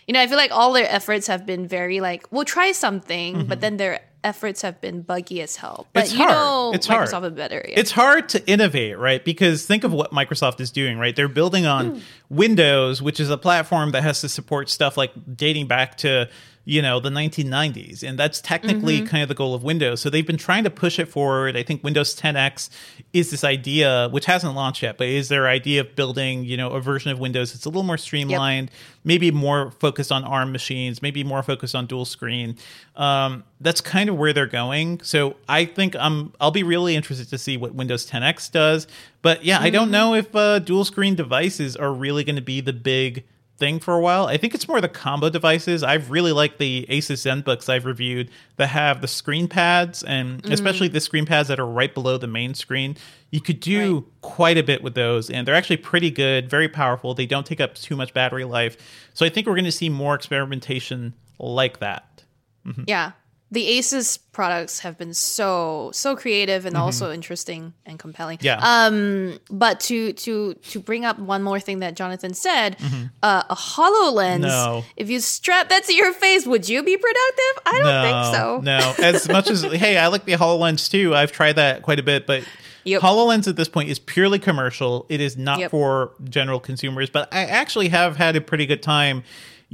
You 0.06 0.14
know, 0.14 0.20
I 0.20 0.26
feel 0.26 0.36
like 0.36 0.50
all 0.52 0.72
their 0.72 0.88
efforts 0.90 1.26
have 1.28 1.44
been 1.46 1.66
very 1.66 2.00
like, 2.00 2.26
we'll 2.30 2.44
try 2.44 2.72
something, 2.72 3.46
but 3.46 3.60
then 3.60 3.76
their 3.78 4.00
efforts 4.24 4.62
have 4.62 4.80
been 4.80 5.02
buggy 5.02 5.40
as 5.42 5.56
hell. 5.56 5.86
But 5.92 6.04
It's 6.04 6.12
you 6.12 6.18
hard. 6.18 6.30
know, 6.30 6.72
It's 6.74 6.88
Microsoft 6.88 7.10
hard. 7.10 7.24
is 7.24 7.32
better. 7.32 7.64
Yeah. 7.68 7.78
It's 7.78 7.92
hard 7.92 8.28
to 8.30 8.44
innovate, 8.48 8.98
right? 8.98 9.24
Because 9.24 9.66
think 9.66 9.84
of 9.84 9.92
what 9.92 10.10
Microsoft 10.10 10.60
is 10.60 10.70
doing, 10.70 10.98
right? 10.98 11.14
They're 11.14 11.28
building 11.28 11.66
on 11.66 11.90
hmm. 11.90 11.98
Windows, 12.30 13.00
which 13.00 13.20
is 13.20 13.30
a 13.30 13.38
platform 13.38 13.92
that 13.92 14.02
has 14.02 14.22
to 14.22 14.28
support 14.28 14.70
stuff 14.70 14.96
like 14.96 15.12
dating 15.36 15.68
back 15.68 15.98
to, 15.98 16.28
you 16.64 16.80
know, 16.80 16.98
the 16.98 17.10
1990s. 17.10 18.02
And 18.02 18.18
that's 18.18 18.40
technically 18.40 19.02
kind 19.02 19.22
of 19.22 19.28
the 19.28 19.34
goal 19.34 19.54
of 19.54 19.62
Windows. 19.62 20.00
So 20.00 20.08
they've 20.08 20.26
been 20.26 20.38
trying 20.38 20.64
to 20.64 20.70
push 20.70 20.98
it 20.98 21.08
forward. 21.08 21.56
I 21.56 21.62
think 21.62 21.84
Windows 21.84 22.16
10X 22.16 22.70
is 23.12 23.30
this 23.30 23.44
idea, 23.44 24.08
which 24.10 24.24
hasn't 24.24 24.54
launched 24.54 24.82
yet, 24.82 24.96
but 24.96 25.06
is 25.06 25.28
their 25.28 25.46
idea 25.46 25.82
of 25.82 25.94
building, 25.94 26.44
you 26.44 26.56
know, 26.56 26.70
a 26.70 26.80
version 26.80 27.10
of 27.10 27.18
Windows 27.18 27.52
that's 27.52 27.66
a 27.66 27.68
little 27.68 27.82
more 27.82 27.98
streamlined, 27.98 28.70
maybe 29.04 29.30
more 29.30 29.72
focused 29.72 30.10
on 30.10 30.24
ARM 30.24 30.52
machines, 30.52 31.02
maybe 31.02 31.22
more 31.22 31.42
focused 31.42 31.74
on 31.74 31.86
dual 31.86 32.06
screen. 32.06 32.56
Um, 32.96 33.44
that's 33.60 33.82
kind 33.82 34.08
of 34.08 34.16
where 34.16 34.32
they're 34.32 34.46
going. 34.46 35.00
So 35.02 35.36
I 35.48 35.66
think 35.66 35.94
I'm 35.96 36.32
I'll 36.40 36.50
be 36.50 36.62
really 36.62 36.96
interested 36.96 37.28
to 37.28 37.38
see 37.38 37.56
what 37.56 37.74
Windows 37.74 38.08
10X 38.08 38.50
does. 38.50 38.86
But 39.20 39.44
yeah, 39.44 39.58
I 39.60 39.70
don't 39.70 39.90
know 39.90 40.14
if 40.14 40.34
uh, 40.34 40.60
dual 40.60 40.84
screen 40.84 41.14
devices 41.14 41.76
are 41.76 41.92
really 41.92 42.24
going 42.24 42.36
to 42.36 42.42
be 42.42 42.60
the 42.60 42.72
big 42.72 43.24
thing 43.56 43.78
for 43.78 43.94
a 43.94 44.00
while. 44.00 44.26
I 44.26 44.36
think 44.36 44.54
it's 44.54 44.66
more 44.66 44.80
the 44.80 44.88
combo 44.88 45.30
devices. 45.30 45.82
I've 45.82 46.10
really 46.10 46.32
liked 46.32 46.58
the 46.58 46.86
Asus 46.88 47.22
ZenBooks 47.24 47.68
I've 47.68 47.84
reviewed 47.84 48.30
that 48.56 48.68
have 48.68 49.00
the 49.00 49.08
screen 49.08 49.46
pads 49.48 50.02
and 50.02 50.44
especially 50.46 50.88
mm-hmm. 50.88 50.94
the 50.94 51.00
screen 51.00 51.26
pads 51.26 51.48
that 51.48 51.60
are 51.60 51.66
right 51.66 51.94
below 51.94 52.18
the 52.18 52.26
main 52.26 52.54
screen. 52.54 52.96
You 53.30 53.40
could 53.40 53.60
do 53.60 54.06
quite 54.22 54.58
a 54.58 54.62
bit 54.62 54.82
with 54.82 54.94
those 54.94 55.30
and 55.30 55.46
they're 55.46 55.54
actually 55.54 55.76
pretty 55.76 56.10
good, 56.10 56.50
very 56.50 56.68
powerful. 56.68 57.14
They 57.14 57.26
don't 57.26 57.46
take 57.46 57.60
up 57.60 57.74
too 57.74 57.96
much 57.96 58.12
battery 58.12 58.44
life. 58.44 58.76
So 59.14 59.24
I 59.24 59.28
think 59.28 59.46
we're 59.46 59.54
going 59.54 59.64
to 59.64 59.72
see 59.72 59.88
more 59.88 60.14
experimentation 60.14 61.14
like 61.38 61.78
that. 61.78 62.24
Mm-hmm. 62.66 62.84
yeah. 62.86 63.12
The 63.50 63.78
Asus 63.78 64.18
products 64.32 64.80
have 64.80 64.98
been 64.98 65.14
so 65.14 65.90
so 65.92 66.16
creative 66.16 66.66
and 66.66 66.76
also 66.76 67.12
interesting 67.12 67.72
and 67.86 67.98
compelling. 68.00 68.38
Yeah. 68.40 68.58
Um, 68.60 69.38
but 69.48 69.78
to 69.80 70.12
to 70.12 70.54
to 70.54 70.80
bring 70.80 71.04
up 71.04 71.18
one 71.20 71.42
more 71.44 71.60
thing 71.60 71.78
that 71.78 71.94
Jonathan 71.94 72.34
said, 72.34 72.76
uh, 73.22 73.44
a 73.48 73.54
Hololens. 73.54 74.40
No. 74.40 74.84
If 74.96 75.08
you 75.08 75.20
strap 75.20 75.68
that 75.68 75.84
to 75.84 75.94
your 75.94 76.12
face, 76.12 76.46
would 76.46 76.68
you 76.68 76.82
be 76.82 76.96
productive? 76.96 77.62
I 77.66 77.80
don't 77.80 78.02
think 78.02 78.34
so. 78.34 78.60
No, 78.62 78.94
as 79.06 79.28
much 79.28 79.48
as 79.48 79.62
hey, 79.72 79.98
I 79.98 80.08
like 80.08 80.24
the 80.24 80.32
Hololens 80.32 80.90
too. 80.90 81.14
I've 81.14 81.30
tried 81.30 81.54
that 81.56 81.82
quite 81.82 82.00
a 82.00 82.04
bit, 82.04 82.26
but 82.26 82.44
Yep. 82.86 83.00
Hololens 83.00 83.48
at 83.48 83.56
this 83.56 83.68
point 83.68 83.88
is 83.88 83.98
purely 83.98 84.38
commercial. 84.38 85.06
It 85.08 85.20
is 85.20 85.36
not 85.38 85.58
Yep. 85.58 85.70
for 85.70 86.12
general 86.28 86.60
consumers. 86.60 87.08
But 87.08 87.32
I 87.32 87.44
actually 87.46 87.88
have 87.88 88.16
had 88.16 88.36
a 88.36 88.42
pretty 88.42 88.66
good 88.66 88.82
time 88.82 89.22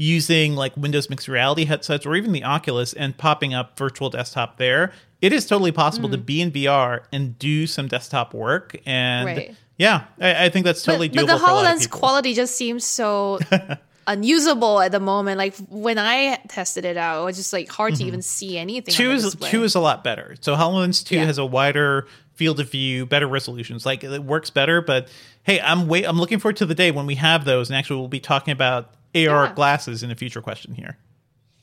using 0.01 0.57
like 0.57 0.75
Windows 0.79 1.11
mixed 1.11 1.29
reality 1.29 1.67
headsets 1.67 2.07
or 2.07 2.17
even 2.17 2.33
the 2.33 2.43
Oculus 2.43 2.95
and 2.95 3.15
popping 3.19 3.53
up 3.53 3.77
virtual 3.79 4.09
desktop 4.09 4.57
there. 4.57 4.93
It 5.21 5.31
is 5.35 5.47
totally 5.47 5.73
possible 5.73 6.09
to 6.09 6.17
be 6.17 6.41
in 6.41 6.51
VR 6.51 7.01
and 7.13 7.39
do 7.39 7.67
some 7.67 7.87
desktop 7.87 8.33
work. 8.33 8.75
And 8.87 9.29
Mm. 9.29 9.37
Right. 9.37 9.57
yeah, 9.77 10.05
I, 10.19 10.47
I 10.47 10.49
think 10.49 10.65
that's 10.65 10.83
totally 10.83 11.09
but, 11.11 11.19
doable 11.19 11.27
but 11.27 11.33
the 11.35 11.39
for 11.45 11.51
a 11.51 11.53
lot 11.53 11.65
of 11.67 11.79
HoloLens 11.83 11.91
quality 11.91 12.33
just 12.33 12.57
seems 12.57 12.87
so 12.87 13.39
unusable 14.07 14.81
at 14.81 14.91
the 14.91 15.01
moment. 15.01 15.37
Like 15.37 15.55
when 15.69 15.99
I 15.99 16.39
tested 16.49 16.87
it 16.87 16.97
out, 16.97 17.21
it 17.21 17.25
was 17.27 17.37
just 17.37 17.53
like 17.53 17.69
hard 17.69 17.95
to 17.97 18.05
even 18.05 18.23
see 18.23 18.57
anything. 18.57 18.95
Mm-hmm. 18.95 19.03
two 19.03 19.11
is 19.13 19.37
two 19.51 19.65
is 19.65 19.75
a 19.75 19.81
lot 19.81 20.03
better. 20.03 20.35
So 20.41 20.57
HoloLens 20.57 21.05
two 21.05 21.17
Yeah. 21.17 21.27
has 21.27 21.37
a 21.37 21.45
wider 21.45 22.07
field 22.35 22.59
of 22.59 22.71
view, 22.71 23.05
better 23.05 23.27
resolutions. 23.29 23.85
Like 23.85 24.03
it 24.03 24.25
works 24.25 24.49
better. 24.49 24.81
But 24.81 25.09
hey, 25.43 25.61
I'm 25.61 25.89
wait. 25.89 26.07
I'm 26.07 26.19
looking 26.19 26.39
forward 26.39 26.57
to 26.57 26.65
the 26.67 26.75
day 26.75 26.91
when 26.91 27.05
we 27.05 27.17
have 27.17 27.45
those, 27.45 27.69
and 27.69 27.77
actually 27.77 27.99
we'll 27.99 28.09
be 28.09 28.19
talking 28.21 28.53
about 28.53 28.95
AR 29.15 29.47
Yeah. 29.47 29.53
glasses 29.55 30.03
in 30.03 30.11
a 30.11 30.15
future 30.15 30.41
question 30.43 30.75
here. 30.75 30.97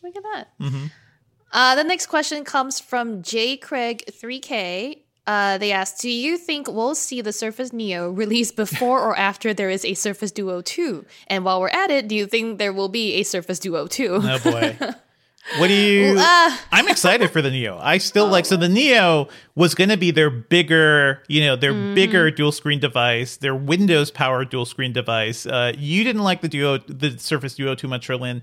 Look 0.04 0.16
at 0.16 0.24
that. 0.24 0.48
Mm-hmm. 0.60 0.86
Uh, 1.52 1.76
the 1.76 1.84
next 1.84 2.08
question 2.08 2.44
comes 2.44 2.80
from 2.80 3.22
J. 3.24 3.58
Craig 3.58 4.04
3K. 4.12 5.00
Uh, 5.26 5.58
they 5.58 5.72
asked, 5.74 6.02
"Do 6.02 6.10
you 6.10 6.38
think 6.38 6.68
we'll 6.70 6.96
see 6.96 7.20
the 7.22 7.34
Surface 7.34 7.74
Neo 7.74 8.10
released 8.10 8.56
before 8.56 9.02
or 9.02 9.18
after 9.18 9.54
there 9.54 9.70
is 9.70 9.84
a 9.84 9.94
Surface 9.94 10.32
Duo 10.32 10.62
2? 10.62 11.06
And 11.28 11.44
while 11.44 11.60
we're 11.60 11.68
at 11.70 11.90
it, 11.92 12.08
do 12.08 12.16
you 12.16 12.28
think 12.28 12.60
there 12.60 12.72
will 12.72 12.88
be 12.90 13.16
a 13.16 13.24
Surface 13.24 13.60
Duo 13.60 13.88
2?" 13.88 14.22
Oh 14.24 14.40
boy. 14.40 14.78
What 15.58 15.68
do 15.68 15.74
you? 15.74 16.16
Ah. 16.18 16.62
I'm 16.72 16.88
excited 16.90 17.32
for 17.32 17.42
the 17.42 17.50
Neo. 17.50 17.80
I 17.82 17.98
still 18.00 18.28
like. 18.28 18.46
So 18.46 18.58
the 18.58 18.68
Neo 18.70 19.30
was 19.56 19.74
going 19.76 19.90
to 19.90 19.98
be 19.98 20.12
their 20.12 20.30
bigger, 20.30 21.24
you 21.28 21.42
know, 21.42 21.56
their 21.56 21.74
Mm-hmm. 21.74 21.96
bigger 21.96 22.30
dual 22.32 22.52
screen 22.52 22.80
device, 22.80 23.38
their 23.38 23.56
Windows 23.56 24.12
powered 24.12 24.50
dual 24.50 24.66
screen 24.66 24.92
device. 24.94 25.46
Uh, 25.46 25.72
you 25.78 26.04
didn't 26.04 26.24
like 26.24 26.42
the 26.42 26.48
Duo, 26.50 26.80
the 26.80 27.18
Surface 27.18 27.56
Duo 27.56 27.76
too 27.76 27.88
much, 27.88 28.10
Lynn. 28.10 28.42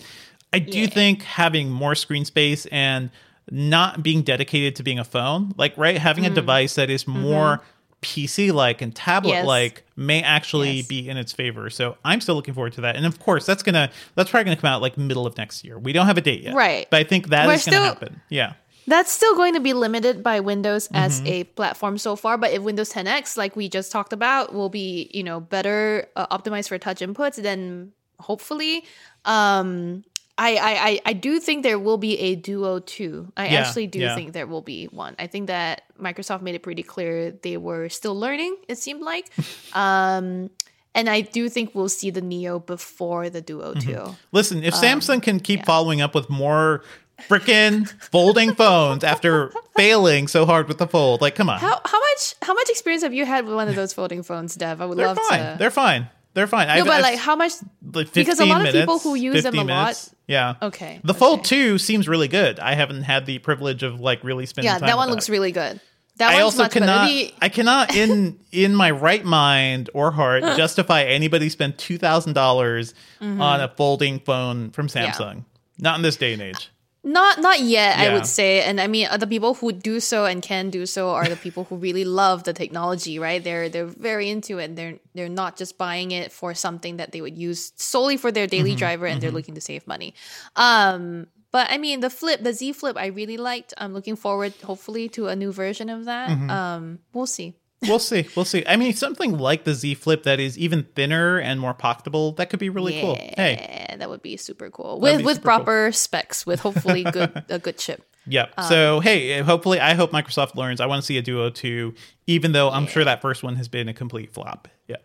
I 0.53 0.59
do 0.61 0.81
Yeah. 0.81 0.87
think 0.87 1.23
having 1.23 1.71
more 1.71 1.95
screen 1.95 2.25
space 2.25 2.67
and 2.67 3.11
not 3.51 4.03
being 4.03 4.23
dedicated 4.23 4.75
to 4.77 4.83
being 4.83 4.99
a 4.99 5.05
phone, 5.05 5.53
like 5.59 5.77
right, 5.77 5.99
having 5.99 6.25
Mm. 6.25 6.29
a 6.29 6.35
device 6.35 6.75
that 6.77 6.89
is 6.89 7.07
more 7.07 7.61
PC 8.05 8.53
like 8.53 8.83
and 8.83 8.95
tablet 8.95 9.45
like 9.45 9.85
may 9.97 10.23
actually. 10.23 10.73
Yes. 10.79 10.87
be 10.87 11.09
in 11.09 11.17
its 11.17 11.33
favor. 11.33 11.71
So 11.71 11.97
I'm 12.05 12.21
still 12.21 12.35
looking 12.35 12.55
forward 12.55 12.75
to 12.75 12.83
that. 12.83 12.97
And 12.97 13.07
of 13.07 13.19
course, 13.19 13.45
that's 13.47 13.63
gonna 13.63 13.91
that's 14.15 14.31
probably 14.31 14.45
gonna 14.45 14.61
come 14.61 14.69
out 14.71 14.83
like 14.83 14.97
middle 14.97 15.27
of 15.27 15.37
next 15.37 15.65
year. 15.65 15.79
We 15.79 15.93
don't 15.93 16.07
have 16.07 16.19
a 16.19 16.21
date 16.21 16.43
yet, 16.43 16.55
Right. 16.55 16.87
But 16.91 17.01
I 17.01 17.05
think 17.05 17.29
that 17.29 17.43
is 17.43 17.47
We're 17.47 17.53
gonna 17.53 17.61
still- 17.61 17.83
happen. 17.85 18.21
Yeah. 18.29 18.53
That's 18.87 19.11
still 19.11 19.35
going 19.35 19.55
to 19.55 19.61
be 19.61 19.73
limited 19.73 20.23
by 20.23 20.41
Windows 20.41 20.91
as 20.93 21.19
Mm-hmm. 21.21 21.27
a 21.29 21.45
platform 21.45 21.97
so 21.97 22.17
far, 22.17 22.37
but 22.37 22.53
if 22.53 22.61
Windows 22.61 22.93
10X, 22.93 23.35
like 23.39 23.57
we 23.57 23.67
just 23.67 23.91
talked 23.91 24.13
about, 24.13 24.53
will 24.53 24.69
be 24.69 25.09
you 25.15 25.23
know 25.23 25.41
better 25.41 26.07
uh, 26.17 26.27
optimized 26.37 26.69
for 26.69 26.77
touch 26.77 26.99
inputs, 27.01 27.37
then 27.43 27.93
hopefully, 28.21 28.85
um, 29.25 30.05
I, 30.37 30.57
I 30.57 31.01
I 31.07 31.13
do 31.13 31.39
think 31.39 31.63
there 31.63 31.79
will 31.79 31.97
be 31.99 32.19
a 32.19 32.35
Duo 32.35 32.81
2. 32.81 33.33
I 33.37 33.47
Yeah, 33.49 33.61
actually 33.61 33.87
do 33.87 34.01
yeah. 34.01 34.15
think 34.17 34.33
there 34.33 34.47
will 34.49 34.63
be 34.63 34.87
one. 34.87 35.15
I 35.19 35.29
think 35.29 35.47
that 35.47 35.83
Microsoft 36.01 36.43
made 36.43 36.55
it 36.57 36.63
pretty 36.63 36.83
clear 36.83 37.31
they 37.31 37.57
were 37.57 37.89
still 37.89 38.19
learning. 38.19 38.57
It 38.69 38.79
seemed 38.79 39.03
like, 39.03 39.31
um, 39.75 40.51
and 40.95 41.09
I 41.09 41.21
do 41.23 41.49
think 41.49 41.75
we'll 41.75 41.89
see 41.89 42.11
the 42.11 42.21
Neo 42.21 42.59
before 42.59 43.31
the 43.31 43.41
Duo 43.41 43.75
2. 43.75 44.15
Listen, 44.33 44.59
Um, 44.59 44.65
if 44.65 44.75
Samsung 44.75 45.23
can 45.23 45.39
keep 45.41 45.65
following 45.65 46.01
up 46.01 46.15
with 46.15 46.29
more 46.29 46.83
freaking 47.29 47.89
folding 48.11 48.55
phones 48.57 49.05
after 49.05 49.53
failing 49.77 50.27
so 50.27 50.45
hard 50.47 50.67
with 50.67 50.79
the 50.79 50.87
fold, 50.89 51.21
like 51.21 51.37
come 51.37 51.49
on. 51.49 51.59
How 51.61 51.81
how 51.85 52.01
much 52.01 52.35
how 52.43 52.55
much 52.55 52.69
experience 52.71 53.05
have 53.05 53.15
you 53.15 53.25
had 53.25 53.45
with 53.47 53.55
one 53.55 53.69
of 53.69 53.77
those 53.77 53.93
folding 53.93 54.25
phones, 54.25 54.57
Dev? 54.57 54.81
I 54.81 54.87
would 54.87 54.99
They're 54.99 55.07
love 55.07 55.19
fine. 55.29 55.53
to. 55.53 55.57
They're 55.59 55.71
fine. 55.71 56.09
They're 56.35 56.47
fine. 56.47 56.67
no, 56.79 56.85
but 56.85 57.01
like 57.03 57.19
how 57.19 57.37
much? 57.37 57.53
like 57.93 58.13
because 58.13 58.41
a 58.41 58.45
lot 58.45 58.67
of 58.67 58.73
people 58.75 58.99
who 58.99 59.15
use 59.15 59.43
them 59.43 59.53
50 59.55 59.59
a 59.59 59.61
lot- 59.61 59.67
minutes. 59.85 60.15
Yeah. 60.27 60.55
Okay, 60.63 61.01
The 61.05 61.15
Fold 61.15 61.45
2 61.45 61.79
seems 61.79 62.09
really 62.09 62.29
good. 62.29 62.59
I 62.59 62.75
haven't 62.75 63.03
had 63.03 63.27
the 63.27 63.39
privilege 63.41 63.83
of 63.83 64.01
like 64.01 64.25
really 64.25 64.47
spending 64.47 64.73
Yeah, 64.73 64.79
that 64.79 64.97
one 64.97 65.11
looks 65.11 65.29
really 65.29 65.53
good. 65.53 65.81
That 66.17 66.31
I 66.33 66.41
also 66.43 66.69
cannot 66.69 67.09
better. 67.09 67.33
I 67.43 67.49
cannot 67.49 67.95
in 67.97 68.39
in 68.53 68.75
my 68.75 68.91
right 68.91 69.25
mind 69.25 69.91
or 69.95 70.11
heart 70.13 70.43
justify 70.57 71.03
anybody 71.03 71.49
spend 71.49 71.77
two 71.77 71.99
dollars 72.33 72.95
on 73.21 73.61
a 73.61 73.69
folding 73.69 74.19
phone 74.21 74.71
from 74.71 74.87
Mm-hmm. 74.89 74.99
Yeah. 74.99 75.13
Samsung. 75.13 75.45
Not 75.79 75.97
in 75.97 76.03
this 76.03 76.17
day 76.17 76.33
and 76.33 76.41
age. 76.43 76.71
Not 77.05 77.41
not 77.41 77.61
yet, 77.61 77.99
I 77.99 78.15
would 78.15 78.25
say. 78.27 78.63
And 78.63 78.81
I 78.81 78.87
mean, 78.87 79.07
uh, 79.11 79.19
the 79.19 79.27
people 79.27 79.53
who 79.55 79.73
do 79.73 80.01
so 80.01 80.25
and 80.25 80.43
can 80.43 80.71
do 80.71 80.87
so 80.87 81.11
are 81.11 81.29
the 81.29 81.37
people 81.37 81.65
who 81.65 81.77
really 81.77 82.05
love 82.05 82.45
the 82.45 82.55
technology, 82.55 83.19
right? 83.19 83.45
They're 83.45 83.69
they're 83.69 83.85
very 83.85 84.31
into 84.31 84.59
it. 84.59 84.65
And 84.65 84.79
they're 84.79 84.99
they're 85.15 85.29
not 85.29 85.59
just 85.59 85.77
buying 85.77 86.13
it 86.13 86.33
for 86.33 86.55
something 86.55 86.97
that 86.97 87.13
they 87.13 87.21
would 87.21 87.37
use 87.37 87.73
solely 87.77 88.17
for 88.17 88.33
their 88.33 88.45
Mm-hmm, 88.45 88.57
daily 88.57 88.75
driver, 88.75 89.07
and 89.07 89.21
they're 89.21 89.31
looking 89.31 89.55
to 89.55 89.61
save 89.61 89.87
money. 89.87 90.15
Um, 90.57 91.27
but 91.53 91.71
I 91.71 91.79
mean, 91.79 92.01
the 92.01 92.11
flip, 92.11 92.43
the 92.43 92.53
Z 92.53 92.73
Flip, 92.73 92.97
I 92.97 93.07
really 93.07 93.37
liked. 93.37 93.75
I'm 93.79 93.93
looking 93.93 94.17
forward, 94.17 94.55
hopefully, 94.65 95.09
to 95.11 95.29
a 95.29 95.37
new 95.37 95.53
version 95.53 95.89
of 95.89 96.07
that. 96.07 96.31
Mm-hmm. 96.31 96.51
Um, 96.51 96.99
we'll 97.13 97.27
see. 97.27 97.55
We'll 97.89 97.99
see. 97.99 98.27
We'll 98.35 98.45
see. 98.45 98.65
I 98.67 98.77
mean, 98.77 98.95
something 98.95 99.39
like 99.39 99.65
the 99.65 99.75
Z 99.75 99.95
Flip 99.95 100.23
that 100.25 100.41
is 100.41 100.59
even 100.59 100.85
thinner 100.95 101.39
and 101.39 101.61
more 101.61 101.75
pocketable, 101.75 102.37
that 102.37 102.51
could 102.51 102.61
be 102.61 102.69
really 102.69 103.01
cool. 103.01 103.17
Hey, 103.17 103.97
that 103.99 104.09
would 104.09 104.23
be 104.23 104.37
super 104.37 104.71
cool 104.71 105.01
That'd 105.01 105.19
with 105.19 105.27
with 105.27 105.37
super 105.37 105.49
cool. 105.49 105.57
proper 105.57 105.93
specs, 105.93 106.47
with 106.47 106.61
hopefully 106.61 107.05
good 107.05 107.45
a 107.49 107.59
good 107.59 107.79
chip. 107.79 108.05
Yep. 108.27 108.55
Um, 108.57 108.65
so 108.69 109.01
hey, 109.01 109.41
hopefully, 109.41 109.81
I 109.81 109.95
hope 109.95 110.11
Microsoft 110.11 110.55
learns. 110.55 110.81
I 110.81 110.87
want 110.87 111.03
to 111.03 111.07
see 111.07 111.19
a 111.19 111.23
Duo 111.23 111.51
two, 111.51 111.95
even 112.27 112.53
though 112.53 112.71
I'm 112.71 112.87
sure 112.87 113.05
that 113.05 113.21
first 113.21 113.43
one 113.43 113.57
has 113.57 113.69
been 113.69 113.89
a 113.89 113.95
complete 113.95 114.33
flop. 114.33 114.69
Yeah. 114.89 114.97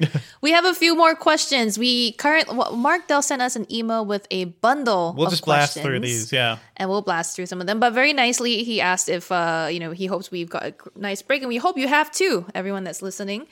We 0.42 0.52
have 0.52 0.64
a 0.64 0.74
few 0.74 0.94
more 0.94 1.14
questions. 1.14 1.78
We 1.78 2.12
current 2.12 2.54
well, 2.54 2.76
Mark 2.76 3.08
Dell 3.08 3.22
sent 3.22 3.42
us 3.42 3.56
an 3.56 3.66
email 3.72 4.04
with 4.06 4.26
a 4.30 4.44
bundle. 4.44 5.14
We'll 5.16 5.30
just 5.30 5.44
blast 5.44 5.78
through 5.78 6.00
these. 6.00 6.32
Yeah. 6.32 6.58
and 6.76 6.88
we'll 6.90 7.02
blast 7.02 7.34
through 7.36 7.46
some 7.46 7.60
of 7.60 7.66
them. 7.66 7.80
But 7.80 7.92
very 7.94 8.12
nicely, 8.12 8.62
he 8.64 8.80
asked 8.80 9.08
if 9.08 9.32
uh, 9.32 9.68
you 9.70 9.80
know 9.80 9.90
he 9.92 10.06
hopes 10.06 10.30
we've 10.30 10.50
got 10.50 10.62
a 10.64 10.74
nice 10.94 11.22
break, 11.22 11.42
and 11.42 11.48
we 11.48 11.56
hope 11.56 11.76
you 11.78 11.88
have 11.88 12.10
too. 12.10 12.46
Everyone 12.54 12.84
that's 12.84 13.02
listening. 13.02 13.46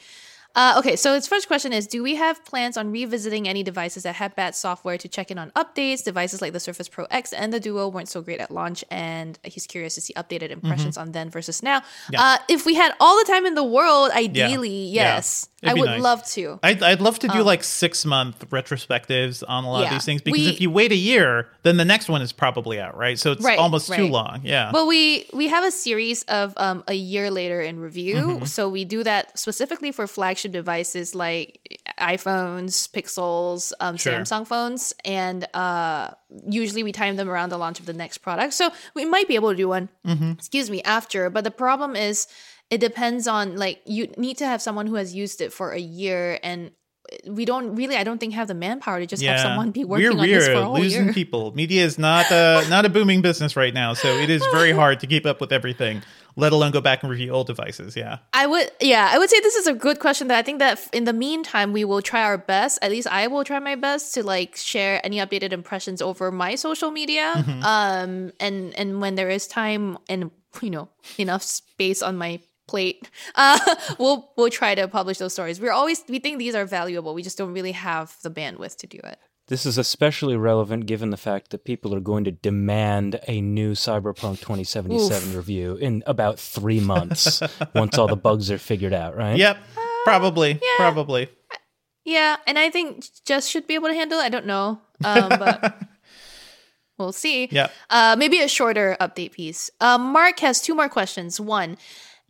Uh, 0.57 0.77
okay, 0.79 0.95
so 0.95 1.15
his 1.17 1.27
first 1.27 1.49
question 1.49 1.73
is 1.73 1.89
Do 1.89 2.01
we 2.01 2.15
have 2.15 2.45
plans 2.45 2.77
on 2.77 2.93
revisiting 2.93 3.49
any 3.49 3.65
devices 3.65 4.05
that 4.05 4.15
had 4.15 4.37
bad 4.37 4.55
software 4.55 4.97
to 4.97 5.09
check 5.09 5.33
in 5.33 5.37
on 5.37 5.51
updates? 5.57 6.05
Devices 6.05 6.41
like 6.41 6.53
the 6.53 6.61
Surface 6.61 6.89
Pro 6.89 7.07
X 7.11 7.33
and 7.33 7.53
the 7.53 7.59
Duo 7.59 7.89
weren't 7.89 8.09
so 8.09 8.23
great 8.23 8.39
at 8.39 8.53
launch, 8.53 8.85
and 8.89 9.37
he's 9.43 9.67
curious 9.67 9.97
to 9.97 10.01
see 10.01 10.15
updated 10.15 10.51
impressions 10.51 10.97
on 10.97 11.11
then 11.11 11.29
versus 11.29 11.61
now. 11.61 11.81
Mm-hmm. 11.81 12.13
Yeah. 12.13 12.23
Uh, 12.23 12.37
if 12.49 12.65
we 12.67 12.75
had 12.77 12.95
all 13.01 13.19
the 13.19 13.25
time 13.25 13.47
in 13.47 13.57
the 13.57 13.65
world, 13.65 14.13
ideally, 14.13 14.87
Yeah. 14.87 15.17
yes. 15.17 15.49
It'd 15.65 15.77
I 15.77 15.81
would 15.81 15.87
nice. 15.87 16.01
love 16.03 16.25
to. 16.33 16.59
I'd, 16.63 16.83
I'd 16.83 17.01
love 17.01 17.19
to 17.21 17.29
do 17.29 17.43
like 17.43 17.65
six 17.65 18.05
month 18.05 18.49
retrospectives 18.51 19.43
on 19.49 19.65
a 19.65 19.71
lot 19.71 19.83
of 19.83 19.89
Um, 19.89 19.95
these 19.95 20.05
things 20.05 20.23
because 20.23 20.39
We- 20.41 20.49
if 20.49 20.61
you 20.61 20.71
wait 20.71 20.93
a 20.93 20.97
year, 20.97 21.49
then 21.63 21.77
the 21.77 21.85
next 21.85 22.09
one 22.09 22.23
is 22.23 22.33
probably 22.33 22.81
out, 22.81 22.97
right? 22.97 23.19
So 23.19 23.33
it's 23.33 23.45
Right, 23.45 23.59
almost 23.59 23.93
too 23.93 24.07
long. 24.09 24.41
Yeah. 24.45 24.71
Well, 24.73 24.87
we 24.87 25.27
we 25.33 25.49
have 25.49 25.65
a 25.65 25.71
series 25.71 26.23
of 26.25 26.53
um, 26.57 26.85
a 26.89 26.95
year 26.95 27.31
later 27.31 27.61
in 27.61 27.81
review, 27.81 28.17
Mm-hmm. 28.17 28.45
so 28.45 28.69
we 28.69 28.85
do 28.85 29.03
that 29.05 29.39
specifically 29.39 29.91
for 29.93 30.07
flagship 30.07 30.53
devices 30.53 31.15
like 31.15 31.81
iPhones, 31.99 32.89
Pixels, 32.91 33.73
um, 33.81 33.97
Sure. 33.97 34.13
Samsung 34.13 34.47
phones, 34.47 34.93
and 35.05 35.47
uh, 35.55 36.11
usually 36.49 36.83
we 36.83 36.93
time 36.93 37.17
them 37.17 37.29
around 37.31 37.49
the 37.51 37.59
launch 37.59 37.81
of 37.81 37.87
the 37.87 37.93
next 37.93 38.19
product. 38.19 38.55
So 38.55 38.71
we 38.95 39.05
might 39.05 39.29
be 39.29 39.35
able 39.35 39.51
to 39.51 39.57
do 39.57 39.69
one. 39.69 39.89
Mm-hmm. 40.07 40.33
Excuse 40.33 40.71
me, 40.71 40.83
after. 40.83 41.31
But 41.31 41.45
the 41.45 41.51
problem 41.51 41.97
is, 41.97 42.27
it 42.71 42.79
depends 42.79 43.27
on 43.29 43.57
like 43.57 43.81
you 43.85 44.09
need 44.17 44.39
to 44.39 44.47
have 44.47 44.63
someone 44.63 44.87
who 44.87 44.95
has 44.95 45.15
used 45.15 45.41
it 45.41 45.53
for 45.53 45.73
a 45.73 45.81
year 45.81 46.39
and. 46.43 46.71
We 47.29 47.45
don't 47.45 47.77
really. 47.77 47.97
I 47.97 48.03
don't 48.03 48.19
think 48.19 48.33
have 48.33 48.49
the 48.49 48.55
manpower 48.55 48.99
to 48.99 49.07
just 49.07 49.23
have 49.23 49.39
someone 49.39 49.73
be 49.73 49.85
working 49.85 50.07
we're, 50.07 50.21
on 50.23 50.27
this 50.27 50.49
we're 50.49 50.55
for 50.55 50.61
a 50.61 50.65
whole 50.65 50.79
losing 50.79 51.05
year. 51.05 51.13
people. 51.13 51.55
Media 51.55 51.85
is 51.85 51.99
not 51.99 52.31
a 52.31 52.65
not 52.71 52.87
a 52.87 52.89
booming 52.89 53.21
business 53.21 53.57
right 53.57 53.75
now, 53.75 53.93
so 53.93 54.09
it 54.09 54.31
is 54.31 54.43
very 54.53 54.73
hard 54.73 55.01
to 55.01 55.07
keep 55.07 55.27
up 55.27 55.39
with 55.39 55.53
everything. 55.53 56.03
Let 56.37 56.53
alone 56.53 56.73
go 56.73 56.81
back 56.81 57.03
and 57.03 57.11
review 57.11 57.31
old 57.31 57.47
devices. 57.47 57.95
Yeah. 57.95 58.19
I 58.33 58.47
would, 58.47 58.71
yeah, 58.81 59.11
I 59.13 59.19
would 59.19 59.29
say 59.29 59.39
this 59.41 59.55
is 59.55 59.67
a 59.67 59.75
good 59.75 60.01
question. 60.01 60.29
That 60.29 60.39
I 60.39 60.43
think 60.43 60.61
that 60.61 60.81
in 60.95 61.05
the 61.05 61.13
meantime, 61.13 61.75
we 61.75 61.85
will 61.85 62.01
try 62.01 62.23
our 62.23 62.39
best. 62.39 62.79
At 62.81 62.91
least 62.91 63.07
I 63.07 63.27
will 63.27 63.45
try 63.45 63.59
my 63.59 63.75
best 63.75 64.15
to 64.15 64.23
like 64.23 64.57
share 64.57 65.05
any 65.05 65.19
updated 65.19 65.53
impressions 65.53 66.01
over 66.01 66.33
my 66.33 66.55
social 66.55 66.91
media. 66.91 67.35
Mm-hmm. 67.37 67.63
Um, 67.63 68.33
and 68.41 68.75
and 68.79 69.03
when 69.03 69.15
there 69.15 69.29
is 69.29 69.47
time 69.47 69.99
and 70.09 70.31
you 70.63 70.71
know 70.71 70.89
enough 71.19 71.43
space 71.43 72.01
on 72.01 72.17
my 72.17 72.41
plate, 72.67 73.11
uh, 73.35 73.59
we'll 73.99 74.31
we'll 74.37 74.51
try 74.51 74.75
to 74.75 74.89
publish 74.89 75.19
those 75.19 75.33
stories. 75.33 75.61
We're 75.61 75.73
always 75.73 76.03
we 76.09 76.19
think 76.19 76.39
these 76.39 76.55
are 76.55 76.67
valuable. 76.67 77.15
We 77.15 77.23
just 77.23 77.39
don't 77.39 77.53
really 77.53 77.73
have 77.73 78.17
the 78.23 78.31
bandwidth 78.31 78.77
to 78.79 78.87
do 78.87 78.99
it. 79.05 79.19
This 79.49 79.67
is 79.67 79.77
especially 79.77 80.37
relevant 80.37 80.87
given 80.87 81.11
the 81.11 81.19
fact 81.19 81.51
that 81.51 81.67
people 81.67 81.95
are 81.95 82.01
going 82.01 82.25
to 82.25 82.31
demand 82.31 83.21
a 83.29 83.43
new 83.43 83.73
Cyberpunk 83.73 84.41
2077 84.41 85.37
review 85.37 85.75
in 85.77 86.03
about 86.07 86.39
three 86.41 86.81
months 86.81 87.43
once 87.75 87.99
all 87.99 88.09
the 88.09 88.17
bugs 88.17 88.51
are 88.51 88.57
figured 88.57 88.95
out, 88.95 89.15
right? 89.15 89.37
Yep. 89.37 89.59
Probably. 90.05 90.53
yeah. 90.53 90.77
Probably. 90.77 91.29
Yeah, 92.05 92.37
and 92.47 92.59
I 92.59 92.71
think 92.71 93.05
Jess 93.25 93.47
should 93.47 93.67
be 93.67 93.75
able 93.75 93.89
to 93.89 93.95
handle 93.95 94.19
it. 94.21 94.25
I 94.25 94.29
don't 94.29 94.47
know, 94.47 94.81
um, 95.05 95.29
but 95.29 95.79
we'll 96.99 97.13
see. 97.13 97.49
Yep. 97.51 97.73
Uh, 97.91 98.17
maybe 98.19 98.41
a 98.41 98.49
shorter 98.49 98.97
update 99.01 99.33
piece. 99.33 99.71
Uh, 99.81 99.99
Mark 99.99 100.39
has 100.41 100.61
two 100.61 100.75
more 100.75 100.89
questions. 100.89 101.41
One, 101.41 101.77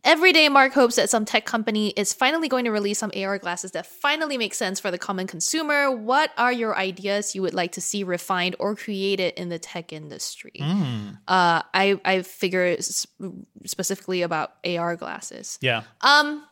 every 0.05 0.31
day 0.31 0.47
Mark 0.47 0.71
hopes 0.73 0.95
that 0.95 1.09
some 1.09 1.25
tech 1.25 1.45
company 1.45 1.89
is 1.89 2.13
finally 2.13 2.47
going 2.47 2.65
to 2.65 2.71
release 2.71 2.99
some 2.99 3.11
AR 3.15 3.37
glasses 3.39 3.71
that 3.71 3.85
finally 3.85 4.37
make 4.37 4.53
sense 4.53 4.79
for 4.79 4.91
the 4.91 4.97
common 4.97 5.27
consumer. 5.27 5.91
What 5.91 6.31
are 6.37 6.53
your 6.53 6.77
ideas 6.77 7.35
you 7.35 7.41
would 7.41 7.53
like 7.53 7.73
to 7.73 7.81
see 7.81 8.03
refined 8.03 8.55
or 8.59 8.75
created 8.75 9.33
in 9.33 9.49
the 9.49 9.59
tech 9.59 9.91
industry? 9.91 10.53
Mm. 10.59 11.17
Uh, 11.27 11.63
I 11.73 11.99
I 12.05 12.21
figure 12.21 12.77
specifically 13.65 14.21
about 14.21 14.53
AR 14.65 14.95
glasses. 14.95 15.57
Yeah. 15.61 15.83
Um, 16.01 16.45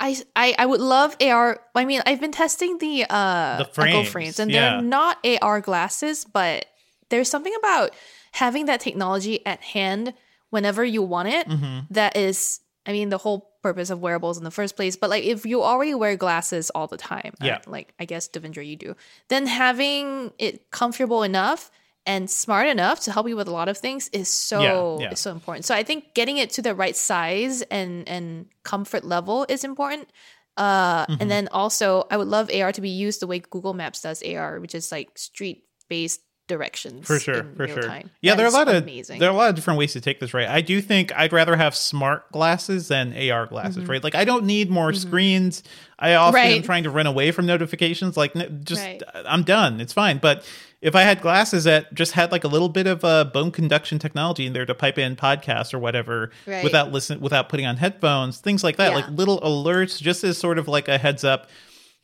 I, 0.00 0.16
I 0.34 0.54
I 0.58 0.66
would 0.66 0.80
love 0.80 1.16
AR. 1.20 1.60
I 1.74 1.84
mean, 1.84 2.02
I've 2.06 2.20
been 2.20 2.32
testing 2.32 2.78
the 2.78 3.06
uh 3.08 3.58
The 3.58 3.64
Echo 3.64 3.72
frames, 3.72 4.08
frames, 4.08 4.40
and 4.40 4.50
yeah. 4.50 4.72
they're 4.72 4.82
not 4.82 5.24
AR 5.24 5.60
glasses, 5.60 6.24
but 6.24 6.66
there's 7.10 7.28
something 7.28 7.54
about 7.58 7.94
having 8.32 8.66
that 8.66 8.80
technology 8.80 9.44
at 9.46 9.60
hand 9.60 10.14
whenever 10.52 10.84
you 10.84 11.02
want 11.02 11.28
it. 11.28 11.48
Mm-hmm. 11.48 11.78
that 11.94 12.16
is, 12.16 12.60
I 12.86 12.92
mean, 12.92 13.08
the 13.08 13.18
whole 13.18 13.50
purpose 13.62 13.90
of 13.90 14.00
wearables 14.00 14.38
in 14.38 14.44
the 14.44 14.50
first 14.50 14.74
place. 14.76 14.96
But 14.96 15.08
like, 15.10 15.24
if 15.24 15.46
you 15.46 15.62
already 15.62 15.94
wear 15.94 16.16
glasses 16.16 16.70
all 16.74 16.86
the 16.86 16.96
time, 16.96 17.32
uh, 17.40 17.46
Yeah. 17.46 17.58
like 17.66 17.94
I 17.98 18.04
guess 18.04 18.28
Devindra, 18.28 18.66
you 18.66 18.76
do, 18.76 18.94
then 19.28 19.46
having 19.46 20.32
it 20.38 20.70
comfortable 20.70 21.22
enough 21.22 21.70
and 22.04 22.28
smart 22.28 22.66
enough 22.66 22.98
to 23.04 23.12
help 23.12 23.28
you 23.28 23.36
with 23.36 23.46
a 23.46 23.52
lot 23.52 23.68
of 23.68 23.78
things 23.78 24.08
is 24.12 24.28
so 24.28 24.60
Yeah, 24.98 25.04
yeah. 25.06 25.12
is 25.12 25.20
so 25.20 25.30
important. 25.30 25.64
So 25.64 25.74
I 25.74 25.84
think 25.84 26.14
getting 26.14 26.36
it 26.38 26.50
to 26.58 26.62
the 26.62 26.74
right 26.74 26.96
size 26.96 27.62
and 27.70 28.08
and 28.08 28.46
comfort 28.64 29.04
level 29.04 29.46
is 29.48 29.62
important. 29.64 30.08
Uh, 30.56 31.06
Mm-hmm. 31.06 31.16
and 31.22 31.30
then 31.30 31.48
also 31.52 32.04
I 32.10 32.16
would 32.18 32.28
love 32.28 32.50
AR 32.52 32.72
to 32.72 32.80
be 32.80 32.90
used 32.90 33.20
the 33.20 33.26
way 33.26 33.38
Google 33.38 33.72
Maps 33.74 34.02
does 34.02 34.22
AR, 34.22 34.60
which 34.60 34.74
is 34.74 34.90
like 34.92 35.16
street 35.16 35.64
based 35.88 36.20
directions 36.48 37.06
for 37.06 37.18
sure 37.18 37.44
for 37.56 37.68
sure 37.68 37.82
time. 37.82 38.10
yeah 38.20 38.34
there 38.34 38.44
are 38.44 38.48
a 38.48 38.52
lot 38.52 38.68
of 38.68 38.82
amazing. 38.82 39.18
there 39.20 39.28
are 39.28 39.32
a 39.32 39.36
lot 39.36 39.48
of 39.48 39.54
different 39.54 39.78
ways 39.78 39.92
to 39.92 40.00
take 40.00 40.18
this 40.20 40.34
right 40.34 40.48
i 40.48 40.60
do 40.60 40.80
think 40.82 41.12
i'd 41.16 41.32
rather 41.32 41.56
have 41.56 41.74
smart 41.74 42.30
glasses 42.32 42.88
than 42.88 43.14
ar 43.30 43.46
glasses 43.46 43.86
right 43.86 44.02
like 44.02 44.14
i 44.16 44.24
don't 44.24 44.44
need 44.44 44.68
more 44.68 44.92
screens 44.92 45.62
i 45.98 46.14
often 46.14 46.40
am 46.40 46.52
Mm-hmm. 46.52 46.62
Trying 46.64 46.82
to 46.82 46.90
run 46.90 47.06
away 47.06 47.30
from 47.30 47.46
notifications 47.46 48.16
like 48.16 48.34
just 48.64 48.82
Right. 48.82 49.00
i'm 49.24 49.44
done 49.44 49.80
it's 49.80 49.92
fine 49.92 50.18
but 50.18 50.44
if 50.82 50.96
i 50.96 51.02
had 51.02 51.20
glasses 51.22 51.64
that 51.64 51.94
just 51.94 52.12
had 52.12 52.32
like 52.32 52.42
a 52.44 52.48
little 52.48 52.68
bit 52.68 52.86
of 52.88 53.04
uh, 53.04 53.24
bone 53.24 53.52
conduction 53.52 53.98
technology 54.00 54.44
in 54.44 54.52
there 54.52 54.66
to 54.66 54.74
pipe 54.74 54.98
in 54.98 55.14
podcasts 55.16 55.72
or 55.72 55.78
whatever 55.78 56.30
Right. 56.46 56.64
without 56.64 56.90
listen 56.92 57.20
without 57.20 57.48
putting 57.48 57.66
on 57.66 57.76
headphones 57.76 58.38
things 58.38 58.64
like 58.64 58.76
that 58.76 58.90
Yeah. 58.90 58.96
like 58.96 59.08
little 59.10 59.40
alerts 59.42 60.02
just 60.02 60.24
as 60.24 60.36
sort 60.38 60.58
of 60.58 60.66
like 60.68 60.88
a 60.88 60.98
heads 60.98 61.22
up 61.24 61.48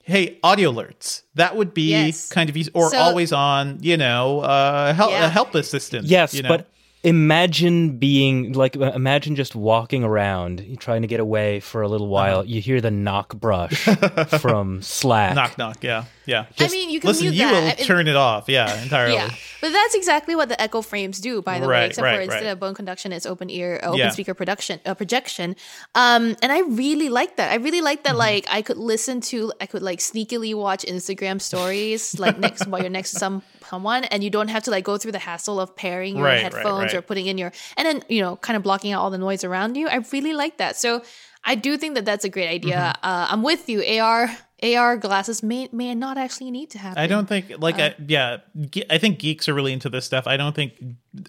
hey 0.09 0.39
audio 0.43 0.73
alerts 0.73 1.23
that 1.35 1.55
would 1.55 1.73
be 1.75 1.91
Yes. 1.91 2.29
kind 2.31 2.49
of 2.51 2.57
easy 2.57 2.71
or 2.75 2.91
So- 2.91 2.99
always 2.99 3.31
on 3.33 3.79
you 3.83 3.97
know 3.97 4.41
uh 4.41 4.95
help, 4.95 5.11
Yeah. 5.13 5.27
a 5.27 5.29
help 5.29 5.55
assistant 5.55 6.07
Yes, 6.07 6.33
you 6.35 6.43
know? 6.43 6.49
but 6.49 6.67
imagine 7.05 7.99
being 7.99 8.53
like 8.53 8.77
uh, 8.77 8.93
imagine 8.95 9.37
just 9.37 9.55
walking 9.55 10.03
around 10.05 10.79
trying 10.79 11.03
to 11.03 11.09
get 11.09 11.21
away 11.21 11.61
for 11.61 11.83
a 11.83 11.89
little 11.89 12.09
while. 12.09 12.45
You 12.45 12.61
hear 12.61 12.81
the 12.81 12.91
knock 12.91 13.35
brush 13.37 13.85
from 14.41 14.83
Slack. 14.83 15.35
knock 15.35 15.59
knock 15.59 15.83
yeah 15.85 16.05
yeah 16.27 16.47
I 16.59 16.69
mean, 16.69 16.91
you 16.91 17.01
can 17.01 17.09
listen 17.09 17.25
mute 17.27 17.35
you 17.35 17.47
that. 17.49 17.53
will 17.53 17.69
It- 17.83 17.87
turn 17.87 18.09
it 18.09 18.17
off 18.17 18.49
yeah 18.49 18.83
entirely 18.83 19.15
Yeah, 19.15 19.31
but 19.61 19.71
that's 19.73 19.95
exactly 19.95 20.35
what 20.37 20.49
the 20.49 20.61
Echo 20.61 20.83
frames 20.83 21.21
do, 21.21 21.41
by 21.43 21.59
the 21.61 21.69
way. 21.69 21.87
Except 21.87 22.05
right, 22.05 22.17
for 22.17 22.21
instead 22.23 22.45
right. 22.45 22.51
of 22.51 22.61
bone 22.61 22.75
conduction, 22.75 23.13
it's 23.13 23.27
open 23.27 23.49
ear, 23.51 23.81
uh, 23.83 23.89
open 23.89 23.99
Yeah. 23.99 24.11
speaker 24.11 24.35
production, 24.35 24.81
uh, 24.85 24.95
projection. 24.95 25.57
Um, 25.95 26.37
and 26.43 26.51
I 26.53 26.61
really 26.61 27.09
like 27.09 27.37
that. 27.37 27.51
I 27.53 27.57
really 27.57 27.81
like 27.81 28.03
Mm-hmm. 28.03 28.13
that. 28.13 28.19
Like 28.19 28.47
I 28.51 28.63
could 28.63 28.77
listen 28.77 29.21
to, 29.33 29.53
I 29.61 29.67
could 29.67 29.83
like 29.83 29.99
sneakily 30.01 30.55
watch 30.55 30.85
Instagram 30.85 31.41
stories, 31.41 32.19
like 32.19 32.39
next 32.39 32.67
while 32.67 32.81
you're 32.83 32.91
next 32.91 33.13
to 33.13 33.19
some 33.19 33.43
someone, 33.69 34.05
and 34.05 34.23
you 34.25 34.31
don't 34.31 34.49
have 34.49 34.63
to 34.65 34.71
like 34.71 34.85
go 34.85 34.97
through 34.99 35.13
the 35.13 35.19
hassle 35.19 35.61
of 35.61 35.75
pairing 35.77 36.17
your 36.17 36.25
Right, 36.25 36.43
right, 36.43 36.53
headphones 36.53 36.95
or 36.95 37.03
putting 37.03 37.27
in 37.27 37.39
your, 37.39 37.53
and 37.77 37.87
then 37.87 38.03
you 38.09 38.21
know, 38.21 38.37
kind 38.37 38.57
of 38.57 38.63
blocking 38.63 38.93
out 38.93 39.01
all 39.03 39.11
the 39.11 39.19
noise 39.19 39.45
around 39.45 39.77
you. 39.77 39.89
I 39.89 39.97
really 40.13 40.33
like 40.35 40.57
that. 40.59 40.77
So 40.77 41.03
I 41.45 41.55
do 41.55 41.77
think 41.77 41.95
that 41.95 42.05
that's 42.05 42.25
a 42.25 42.29
great 42.29 42.49
idea. 42.49 42.77
Mm-hmm. 42.77 43.07
Uh, 43.09 43.27
I'm 43.31 43.43
with 43.43 43.69
you. 43.69 43.83
AR 44.01 44.29
AR 44.63 44.97
glasses 44.97 45.43
may 45.43 45.69
may 45.73 45.95
not 45.95 46.19
actually 46.19 46.51
need 46.51 46.71
to 46.71 46.79
happen. 46.79 46.99
I 46.99 47.07
don't 47.07 47.29
think 47.29 47.53
like 47.59 47.79
Uh, 47.79 47.83
I, 47.83 47.95
yeah 48.07 48.39
ge- 48.71 48.87
I 48.91 48.99
think 48.99 49.19
geeks 49.21 49.49
are 49.49 49.55
really 49.55 49.73
into 49.73 49.89
this 49.89 50.05
stuff 50.05 50.27
I 50.27 50.37
don't 50.37 50.53
think 50.55 50.73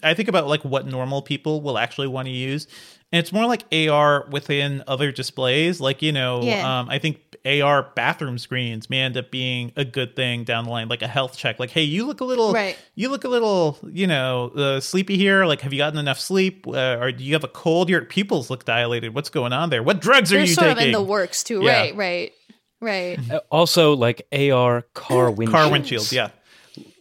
I 0.02 0.14
think 0.14 0.28
about 0.28 0.48
like 0.48 0.64
what 0.64 0.84
normal 0.86 1.22
people 1.22 1.60
will 1.62 1.78
actually 1.78 2.08
want 2.08 2.26
to 2.26 2.32
use 2.32 2.66
and 3.12 3.18
it's 3.18 3.32
more 3.32 3.46
like 3.46 3.64
AR 3.72 4.26
within 4.30 4.82
other 4.86 5.10
displays 5.12 5.80
like 5.80 6.02
you 6.02 6.12
know 6.12 6.40
Yeah. 6.42 6.80
um 6.80 6.88
I 6.88 6.98
think 6.98 7.18
AR 7.44 7.84
bathroom 7.94 8.36
screens 8.38 8.90
may 8.90 9.00
end 9.00 9.16
up 9.16 9.30
being 9.30 9.72
a 9.76 9.84
good 9.84 10.14
thing 10.14 10.44
down 10.44 10.64
the 10.66 10.70
line 10.70 10.88
like 10.88 11.00
a 11.02 11.08
health 11.08 11.36
check 11.38 11.58
like 11.58 11.70
hey 11.70 11.82
you 11.82 12.06
look 12.06 12.20
a 12.20 12.24
little 12.24 12.52
Right. 12.52 12.76
you 12.94 13.08
look 13.08 13.24
a 13.24 13.28
little 13.28 13.78
you 13.90 14.06
know 14.06 14.48
uh, 14.50 14.80
sleepy 14.80 15.16
here 15.16 15.46
like 15.46 15.62
have 15.62 15.72
you 15.72 15.78
gotten 15.78 15.98
enough 15.98 16.20
sleep 16.20 16.66
uh, 16.68 16.98
or 17.00 17.12
do 17.12 17.24
you 17.24 17.32
have 17.34 17.44
a 17.44 17.48
cold 17.48 17.88
your 17.88 18.04
pupils 18.04 18.50
look 18.50 18.64
dilated 18.66 19.14
what's 19.14 19.30
going 19.30 19.52
on 19.54 19.70
there 19.70 19.82
what 19.82 20.00
drugs 20.00 20.30
are 20.32 20.36
They're 20.36 20.44
you 20.44 20.52
sort 20.54 20.66
taking 20.76 20.82
of 20.82 20.86
in 20.88 20.92
the 20.92 21.02
works 21.02 21.42
too. 21.42 21.62
Yeah. 21.64 21.80
Right, 21.80 21.96
right, 21.96 22.32
right. 22.80 23.18
Uh, 23.30 23.40
Also, 23.50 23.94
like 23.96 24.26
AR 24.32 24.82
car 24.94 25.30
windshields. 25.30 25.50
car 25.50 25.70
windshields 25.70 26.12
yeah 26.12 26.28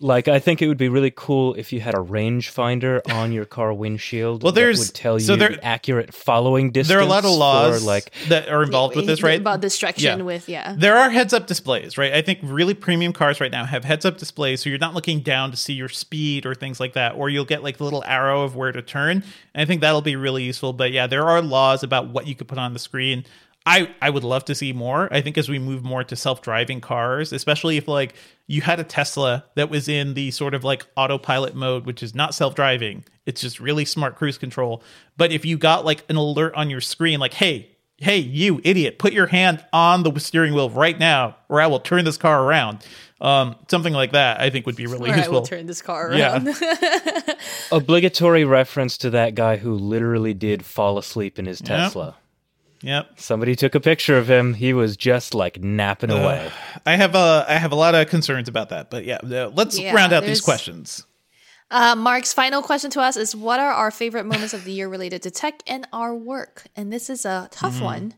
Like, 0.01 0.29
I 0.29 0.39
think 0.39 0.61
it 0.61 0.69
would 0.69 0.77
be 0.77 0.87
really 0.87 1.11
cool 1.13 1.55
if 1.55 1.73
you 1.73 1.81
had 1.81 1.93
a 1.93 1.97
rangefinder 1.97 3.01
on 3.13 3.33
your 3.33 3.43
car 3.43 3.73
windshield. 3.73 4.43
Well, 4.43 4.53
that 4.53 4.61
there's- 4.61 4.79
would 4.79 4.93
tell 4.95 5.15
you 5.19 5.25
so 5.25 5.35
there- 5.35 5.49
the 5.49 5.65
accurate 5.65 6.13
following 6.13 6.71
distance. 6.71 6.87
there 6.87 6.99
are 6.99 7.01
a 7.01 7.05
lot 7.05 7.25
of 7.25 7.31
laws 7.31 7.81
for, 7.81 7.85
like 7.85 8.11
that 8.29 8.47
are 8.47 8.63
involved 8.63 8.95
with 8.95 9.07
this 9.07 9.21
right 9.21 9.41
About 9.41 9.59
distraction 9.59 10.19
Yeah. 10.19 10.23
with 10.23 10.47
yeah. 10.47 10.73
There 10.77 10.95
are 10.97 11.09
heads 11.09 11.33
up 11.33 11.47
displays, 11.47 11.97
right? 11.97 12.13
I 12.13 12.21
think 12.21 12.39
really 12.43 12.73
premium 12.73 13.11
cars 13.11 13.41
right 13.41 13.51
now 13.51 13.65
have 13.65 13.83
heads 13.83 14.05
up 14.05 14.17
displays, 14.17 14.61
so 14.61 14.69
you're 14.69 14.79
not 14.79 14.93
looking 14.93 15.19
down 15.19 15.51
to 15.51 15.57
see 15.57 15.73
your 15.73 15.89
speed 15.89 16.45
or 16.45 16.55
things 16.55 16.79
like 16.79 16.93
that, 16.93 17.15
or 17.15 17.29
you'll 17.29 17.43
get 17.43 17.61
like 17.61 17.77
the 17.77 17.83
little 17.83 18.03
arrow 18.07 18.43
of 18.43 18.55
where 18.55 18.71
to 18.71 18.81
turn. 18.81 19.21
And 19.53 19.61
I 19.61 19.65
think 19.65 19.81
that'll 19.81 20.01
be 20.01 20.15
really 20.15 20.43
useful. 20.43 20.71
But 20.71 20.93
yeah, 20.93 21.07
there 21.07 21.27
are 21.27 21.41
laws 21.41 21.83
about 21.83 22.07
what 22.07 22.25
you 22.25 22.35
could 22.35 22.47
put 22.47 22.57
on 22.57 22.71
the 22.71 22.79
screen. 22.79 23.25
I, 23.69 23.87
I 24.01 24.09
would 24.09 24.23
love 24.23 24.45
to 24.45 24.55
see 24.55 24.73
more. 24.73 25.07
I 25.13 25.21
think 25.21 25.37
as 25.37 25.47
we 25.47 25.59
move 25.59 25.83
more 25.83 26.03
to 26.03 26.15
self 26.15 26.41
driving 26.41 26.81
cars, 26.81 27.31
especially 27.31 27.77
if 27.77 27.87
like 27.87 28.15
you 28.47 28.61
had 28.61 28.79
a 28.79 28.83
Tesla 28.83 29.45
that 29.53 29.69
was 29.69 29.87
in 29.87 30.15
the 30.15 30.31
sort 30.31 30.55
of 30.55 30.63
like 30.63 30.87
autopilot 30.97 31.53
mode, 31.53 31.85
which 31.85 32.01
is 32.01 32.15
not 32.15 32.33
self 32.33 32.55
driving, 32.55 33.05
it's 33.27 33.41
just 33.41 33.59
really 33.59 33.85
smart 33.85 34.15
cruise 34.15 34.39
control. 34.39 34.81
But 35.17 35.31
if 35.31 35.45
you 35.45 35.55
got 35.55 35.85
like 35.85 36.03
an 36.09 36.15
alert 36.15 36.55
on 36.55 36.71
your 36.71 36.81
screen, 36.81 37.19
like, 37.19 37.35
hey, 37.35 37.77
hey, 37.97 38.17
you 38.17 38.59
idiot, 38.63 38.97
put 38.97 39.13
your 39.13 39.27
hand 39.27 39.63
on 39.71 40.01
the 40.01 40.19
steering 40.19 40.55
wheel 40.55 40.71
right 40.71 40.97
now, 40.97 41.37
or 41.47 41.61
I 41.61 41.67
will 41.67 41.79
turn 41.79 42.05
this 42.05 42.17
car 42.17 42.43
around. 42.43 42.83
Um, 43.21 43.55
something 43.69 43.93
like 43.93 44.13
that, 44.13 44.39
I 44.39 44.49
think 44.49 44.65
would 44.65 44.77
be 44.77 44.87
really 44.87 45.09
All 45.09 45.15
right, 45.15 45.17
useful. 45.17 45.33
we'll 45.33 45.45
turn 45.45 45.67
this 45.67 45.83
car 45.83 46.09
around. 46.09 46.47
Yeah. 46.47 47.33
obligatory 47.71 48.45
reference 48.45 48.97
to 48.99 49.11
that 49.11 49.35
guy 49.35 49.57
who 49.57 49.73
literally 49.75 50.33
did 50.33 50.65
fall 50.65 50.97
asleep 50.97 51.37
in 51.37 51.45
his 51.45 51.61
Tesla. 51.61 52.05
Yep. 52.05 52.15
Somebody 53.15 53.55
took 53.55 53.75
a 53.75 53.79
picture 53.79 54.17
of 54.17 54.29
him. 54.29 54.53
He 54.53 54.73
was 54.73 54.95
just 54.95 55.33
like 55.33 55.61
napping 55.61 56.11
away. 56.11 56.49
I 56.85 56.95
have 56.95 57.15
a 57.15 57.45
I 57.47 57.55
have 57.55 57.71
a 57.71 57.75
lot 57.75 57.95
of 57.95 58.07
concerns 58.07 58.47
about 58.47 58.69
that, 58.69 58.89
but 58.89 59.05
yeah, 59.05 59.17
uh, 59.17 59.51
let's 59.53 59.77
Yeah, 59.77 59.93
round 59.93 60.13
out 60.13 60.23
these 60.23 60.41
questions. 60.41 61.05
Uh, 61.71 61.95
Mark's 61.95 62.33
final 62.33 62.61
question 62.61 62.89
to 62.91 63.01
us 63.01 63.15
is: 63.15 63.35
What 63.35 63.59
are 63.59 63.71
our 63.71 63.91
favorite 63.91 64.25
moments 64.25 64.53
of 64.53 64.63
the 64.63 64.71
year 64.71 64.87
related 64.87 65.21
to 65.23 65.31
tech 65.31 65.61
and 65.67 65.87
our 65.93 66.15
work? 66.15 66.65
And 66.75 66.91
this 66.91 67.09
is 67.09 67.25
a 67.25 67.47
tough 67.51 67.81
one. 67.81 68.15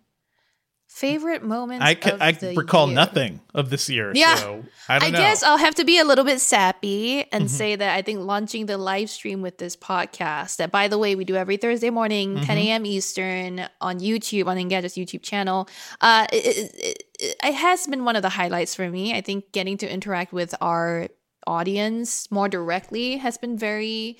Favorite 0.94 1.42
moments. 1.42 1.84
I 1.86 1.96
can, 1.96 2.14
of 2.16 2.22
I 2.22 2.38
recall 2.56 2.88
year. 2.88 2.96
nothing 2.96 3.40
of 3.56 3.70
this 3.70 3.90
year. 3.90 4.12
Yeah. 4.14 4.36
so 4.36 4.64
I 4.90 5.00
don't 5.00 5.14
know. 5.14 5.20
guess 5.20 5.42
I'll 5.42 5.58
have 5.58 5.74
to 5.76 5.86
be 5.86 5.98
a 5.98 6.04
little 6.04 6.26
bit 6.26 6.40
sappy 6.42 7.22
and 7.32 7.46
Mm-hmm. 7.46 7.48
say 7.48 7.76
that 7.78 7.96
I 7.96 8.02
think 8.02 8.20
launching 8.20 8.66
the 8.66 8.78
live 8.78 9.10
stream 9.10 9.42
with 9.42 9.58
this 9.58 9.76
podcast, 9.78 10.58
that 10.58 10.70
by 10.70 10.90
the 10.90 10.98
way, 10.98 11.16
we 11.16 11.24
do 11.24 11.36
every 11.36 11.56
Thursday 11.58 11.90
morning, 11.90 12.36
Mm-hmm. 12.36 12.44
10 12.46 12.58
a.m. 12.58 12.86
Eastern 12.86 13.66
on 13.80 14.00
YouTube, 14.00 14.48
on 14.48 14.58
Engadget's 14.58 14.96
YouTube 14.96 15.24
channel. 15.24 15.68
Uh, 16.02 16.28
it, 16.34 16.46
it, 16.46 16.76
it, 17.20 17.36
it 17.42 17.54
has 17.54 17.88
been 17.88 18.04
one 18.04 18.16
of 18.18 18.22
the 18.22 18.30
highlights 18.30 18.76
for 18.76 18.90
me. 18.90 19.14
I 19.16 19.22
think 19.22 19.52
getting 19.54 19.78
to 19.78 19.92
interact 19.92 20.34
with 20.34 20.54
our 20.62 21.08
audience 21.48 22.30
more 22.30 22.50
directly 22.50 23.18
has 23.18 23.38
been 23.38 23.58
very 23.58 24.18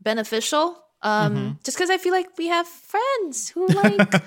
beneficial. 0.00 0.76
Um, 1.02 1.34
Mm-hmm. 1.34 1.50
Just 1.64 1.78
because 1.78 1.88
I 1.90 1.96
feel 1.96 2.12
like 2.12 2.36
we 2.36 2.48
have 2.48 2.68
friends 2.68 3.48
who 3.48 3.66
like 3.82 4.22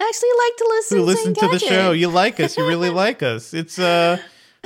actually 0.00 0.30
like 0.30 0.56
to 0.56 0.66
listen, 0.68 0.98
who 0.98 1.04
listen 1.04 1.34
to 1.34 1.48
the 1.48 1.58
show. 1.58 1.92
You 1.92 2.08
like 2.08 2.40
us. 2.40 2.56
You 2.56 2.66
really 2.66 2.90
like 3.04 3.22
us. 3.22 3.54
It's 3.54 3.78
uh 3.78 4.18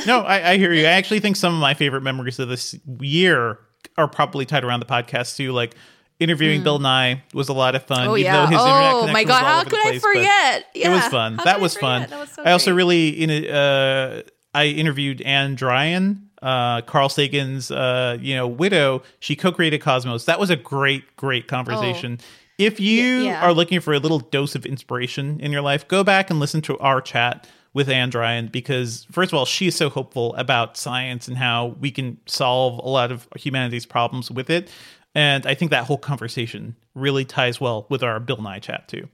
no, 0.07 0.21
I, 0.21 0.53
I 0.53 0.57
hear 0.57 0.73
you. 0.73 0.87
I 0.87 0.91
actually 0.91 1.21
think 1.21 1.37
some 1.37 1.55
of 1.55 1.61
my 1.61 1.75
favorite 1.75 2.03
memories 2.03 2.39
of 2.39 2.49
this 2.49 2.75
year 3.01 3.59
are 3.97 4.09
probably 4.09 4.47
tied 4.47 4.65
around 4.65 4.81
the 4.81 4.87
podcast 4.87 5.37
too. 5.37 5.53
Like 5.53 5.75
interviewing 6.19 6.63
Bill 6.63 6.79
Nye 6.79 7.23
was 7.35 7.49
a 7.49 7.53
lot 7.53 7.75
of 7.75 7.85
fun. 7.85 8.09
Oh 8.09 8.17
even 8.17 8.33
yeah! 8.33 8.37
though 8.37 8.47
his 8.47 8.61
internet 8.61 8.93
Oh 8.95 9.01
connection 9.01 9.13
my 9.13 9.21
was 9.21 9.29
god! 9.29 9.45
How 9.45 9.65
could 9.65 9.79
I 9.79 9.83
place, 9.83 10.03
but 10.03 10.09
forget? 10.09 10.67
It 10.75 10.89
was 10.89 11.07
fun. 11.07 11.37
That 11.37 11.57
I 11.57 11.59
was 11.59 11.77
fun. 11.77 12.07
That 12.09 12.19
was 12.19 12.31
so 12.33 12.43
I 12.45 12.53
also 12.53 12.75
really 12.75 13.09
in 13.09 13.31
a, 13.31 13.49
uh, 13.49 14.23
I 14.55 14.67
interviewed 14.67 15.23
Ann 15.23 15.57
Druyan, 15.57 16.23
uh, 16.41 16.83
Carl 16.83 17.09
Sagan's 17.09 17.71
uh, 17.71 18.19
you 18.21 18.35
know 18.35 18.47
widow. 18.47 19.03
She 19.21 19.37
co-created 19.37 19.81
Cosmos. 19.81 20.25
That 20.27 20.41
was 20.41 20.51
a 20.51 20.57
great, 20.57 21.17
great 21.17 21.49
conversation. 21.49 22.19
If 22.59 22.81
you 22.81 23.23
yeah. 23.23 23.45
are 23.45 23.53
looking 23.53 23.81
for 23.81 23.95
a 23.95 23.99
little 23.99 24.21
dose 24.21 24.55
of 24.55 24.67
inspiration 24.67 25.41
in 25.41 25.53
your 25.53 25.63
life, 25.63 25.89
go 25.89 26.05
back 26.05 26.31
and 26.31 26.39
listen 26.39 26.63
to 26.63 26.79
our 26.79 27.01
chat 27.01 27.49
with 27.75 27.89
Ann 27.89 28.11
Druyan 28.11 28.53
because, 28.53 29.07
first 29.11 29.33
of 29.33 29.39
all, 29.39 29.47
she 29.47 29.67
is 29.67 29.75
so 29.75 29.89
hopeful 29.89 30.35
about 30.35 30.77
science 30.77 31.29
and 31.29 31.37
how 31.37 31.77
we 31.81 31.91
can 31.91 32.19
solve 32.27 32.79
a 32.79 32.89
lot 32.89 33.11
of 33.11 33.27
humanity's 33.37 33.87
problems 33.87 34.31
with 34.31 34.51
it. 34.51 34.71
And 35.15 35.47
I 35.47 35.55
think 35.55 35.71
that 35.71 35.85
whole 35.85 35.99
conversation 35.99 36.77
really 36.95 37.25
ties 37.25 37.61
well 37.61 37.87
with 37.89 38.03
our 38.03 38.21
Bill 38.21 38.41
Nye 38.41 38.59
chat 38.59 38.89
too. 38.89 39.09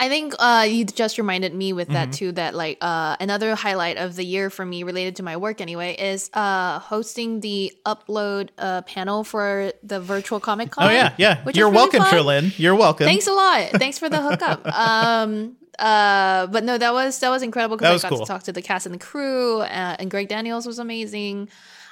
I 0.00 0.08
think 0.08 0.34
uh, 0.38 0.66
you 0.66 0.86
just 0.86 1.18
reminded 1.18 1.54
me 1.54 1.74
with 1.74 1.88
Mm-hmm. 1.88 2.10
that 2.10 2.12
too. 2.12 2.32
That 2.32 2.54
like 2.54 2.78
uh, 2.80 3.16
another 3.20 3.54
highlight 3.54 3.98
of 3.98 4.16
the 4.16 4.24
year 4.24 4.48
for 4.48 4.64
me, 4.64 4.82
related 4.82 5.16
to 5.16 5.22
my 5.22 5.36
work 5.36 5.60
anyway, 5.60 5.94
is 5.94 6.30
uh, 6.32 6.78
hosting 6.78 7.40
the 7.40 7.72
upload 7.84 8.48
uh, 8.58 8.80
panel 8.82 9.24
for 9.24 9.72
the 9.82 10.00
virtual 10.00 10.40
Comic 10.40 10.70
Con. 10.70 10.88
Oh 10.88 10.90
yeah, 10.90 11.12
yeah. 11.18 11.44
You're 11.52 11.66
really 11.66 11.76
welcome, 11.76 12.02
fun. 12.02 12.52
You're 12.56 12.74
welcome. 12.74 13.04
Thanks 13.04 13.26
a 13.26 13.32
lot. 13.32 13.70
Thanks 13.74 13.98
for 13.98 14.08
the 14.08 14.22
hookup. 14.22 14.66
um, 14.74 15.56
uh, 15.78 16.46
but 16.46 16.64
no, 16.64 16.78
that 16.78 16.92
was 16.92 17.18
that 17.20 17.28
was 17.28 17.42
incredible 17.42 17.76
because 17.76 18.02
I 18.04 18.08
got 18.08 18.16
cool. 18.16 18.24
to 18.24 18.28
talk 18.32 18.42
to 18.44 18.52
the 18.52 18.62
cast 18.62 18.86
and 18.86 18.94
the 18.94 18.98
crew, 18.98 19.60
uh, 19.60 19.96
and 19.98 20.10
Greg 20.10 20.28
Daniels 20.28 20.66
was 20.66 20.78
amazing. 20.78 21.48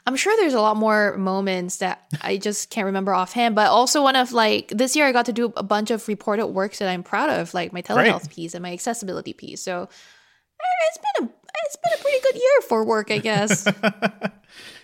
I'm 0.09 0.17
sure 0.17 0.35
there's 0.39 0.55
a 0.55 0.61
lot 0.61 0.79
more 0.79 1.17
moments 1.19 1.77
that 1.77 2.03
I 2.23 2.39
just 2.39 2.71
can't 2.71 2.87
remember 2.87 3.13
offhand. 3.13 3.55
But 3.55 3.69
also 3.69 4.03
one 4.03 4.17
of 4.17 4.33
like 4.33 4.69
this 4.69 4.97
year, 4.97 5.05
I 5.05 5.13
got 5.13 5.27
to 5.27 5.35
do 5.35 5.53
a 5.55 5.63
bunch 5.63 5.91
of 5.91 6.09
reported 6.09 6.47
works 6.47 6.79
that 6.79 6.89
I'm 6.89 7.03
proud 7.03 7.29
of, 7.29 7.53
like 7.53 7.75
my 7.75 7.83
telehealth 7.83 8.31
piece 8.31 8.55
and 8.55 8.63
my 8.63 8.73
accessibility 8.73 9.35
piece. 9.35 9.63
So 9.63 9.83
eh, 9.83 10.87
it's 10.89 10.99
been 10.99 11.27
a 11.27 11.33
it's 11.67 11.77
been 11.77 11.93
a 11.99 12.03
pretty 12.03 12.21
good 12.23 12.35
year 12.37 12.61
for 12.69 12.85
work, 12.85 13.11
I 13.11 13.19
guess. 13.19 13.69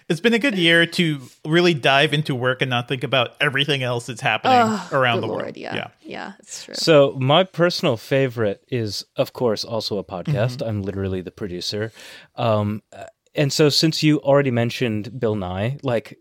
It's 0.06 0.20
been 0.20 0.34
a 0.34 0.38
good 0.38 0.58
year 0.58 0.84
to 0.84 1.20
really 1.46 1.72
dive 1.72 2.12
into 2.12 2.34
work 2.34 2.60
and 2.60 2.68
not 2.68 2.88
think 2.88 3.04
about 3.04 3.30
everything 3.40 3.82
else 3.82 4.04
that's 4.04 4.20
happening 4.20 4.58
Oh, 4.60 4.88
around 4.92 5.22
the 5.22 5.26
Lord, 5.26 5.42
world. 5.44 5.56
yeah, 5.56 5.88
yeah, 6.02 6.34
it's 6.40 6.64
true. 6.64 6.74
So 6.74 7.16
my 7.18 7.42
personal 7.44 7.96
favorite 7.96 8.62
is, 8.68 9.06
of 9.16 9.32
course, 9.32 9.64
also 9.64 9.96
a 9.96 10.04
podcast. 10.04 10.58
Mm-hmm. 10.58 10.68
I'm 10.68 10.82
literally 10.82 11.22
the 11.22 11.30
producer. 11.30 11.90
Um, 12.36 12.82
uh, 12.92 13.04
and 13.34 13.52
so 13.52 13.68
since 13.68 14.02
you 14.02 14.18
already 14.20 14.50
mentioned 14.50 15.18
Bill 15.18 15.34
Nye, 15.34 15.78
like 15.82 16.18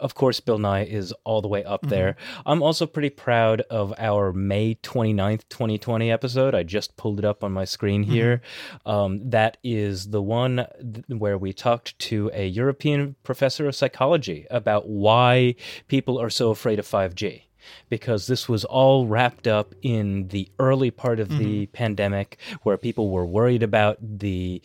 of 0.00 0.14
course 0.14 0.40
Bill 0.40 0.58
Nye 0.58 0.84
is 0.84 1.12
all 1.24 1.42
the 1.42 1.48
way 1.48 1.62
up 1.64 1.82
Mm-hmm. 1.82 1.90
there. 1.90 2.16
I'm 2.46 2.62
also 2.62 2.86
pretty 2.86 3.10
proud 3.10 3.60
of 3.70 3.92
our 3.98 4.32
May 4.32 4.76
29th, 4.76 5.42
2020 5.50 6.10
episode. 6.10 6.54
I 6.54 6.62
just 6.62 6.96
pulled 6.96 7.18
it 7.18 7.24
up 7.24 7.44
on 7.44 7.52
my 7.52 7.64
screen 7.64 8.02
Mm-hmm. 8.04 8.12
here. 8.12 8.42
Um, 8.86 9.28
that 9.30 9.58
is 9.62 10.08
the 10.10 10.22
one 10.22 10.66
th- 10.80 11.04
where 11.20 11.36
we 11.36 11.52
talked 11.52 11.98
to 12.10 12.30
a 12.32 12.46
European 12.46 13.16
professor 13.22 13.66
of 13.68 13.74
psychology 13.76 14.46
about 14.50 14.88
why 14.88 15.56
people 15.88 16.18
are 16.20 16.30
so 16.30 16.50
afraid 16.50 16.78
of 16.78 16.86
5G 16.86 17.42
because 17.88 18.26
this 18.26 18.46
was 18.48 18.64
all 18.66 19.06
wrapped 19.06 19.46
up 19.46 19.74
in 19.82 20.28
the 20.28 20.50
early 20.58 20.90
part 20.90 21.18
of 21.18 21.38
the 21.38 21.64
pandemic 21.66 22.38
where 22.62 22.76
people 22.76 23.10
were 23.10 23.24
worried 23.24 23.62
about 23.62 23.96
the 24.00 24.60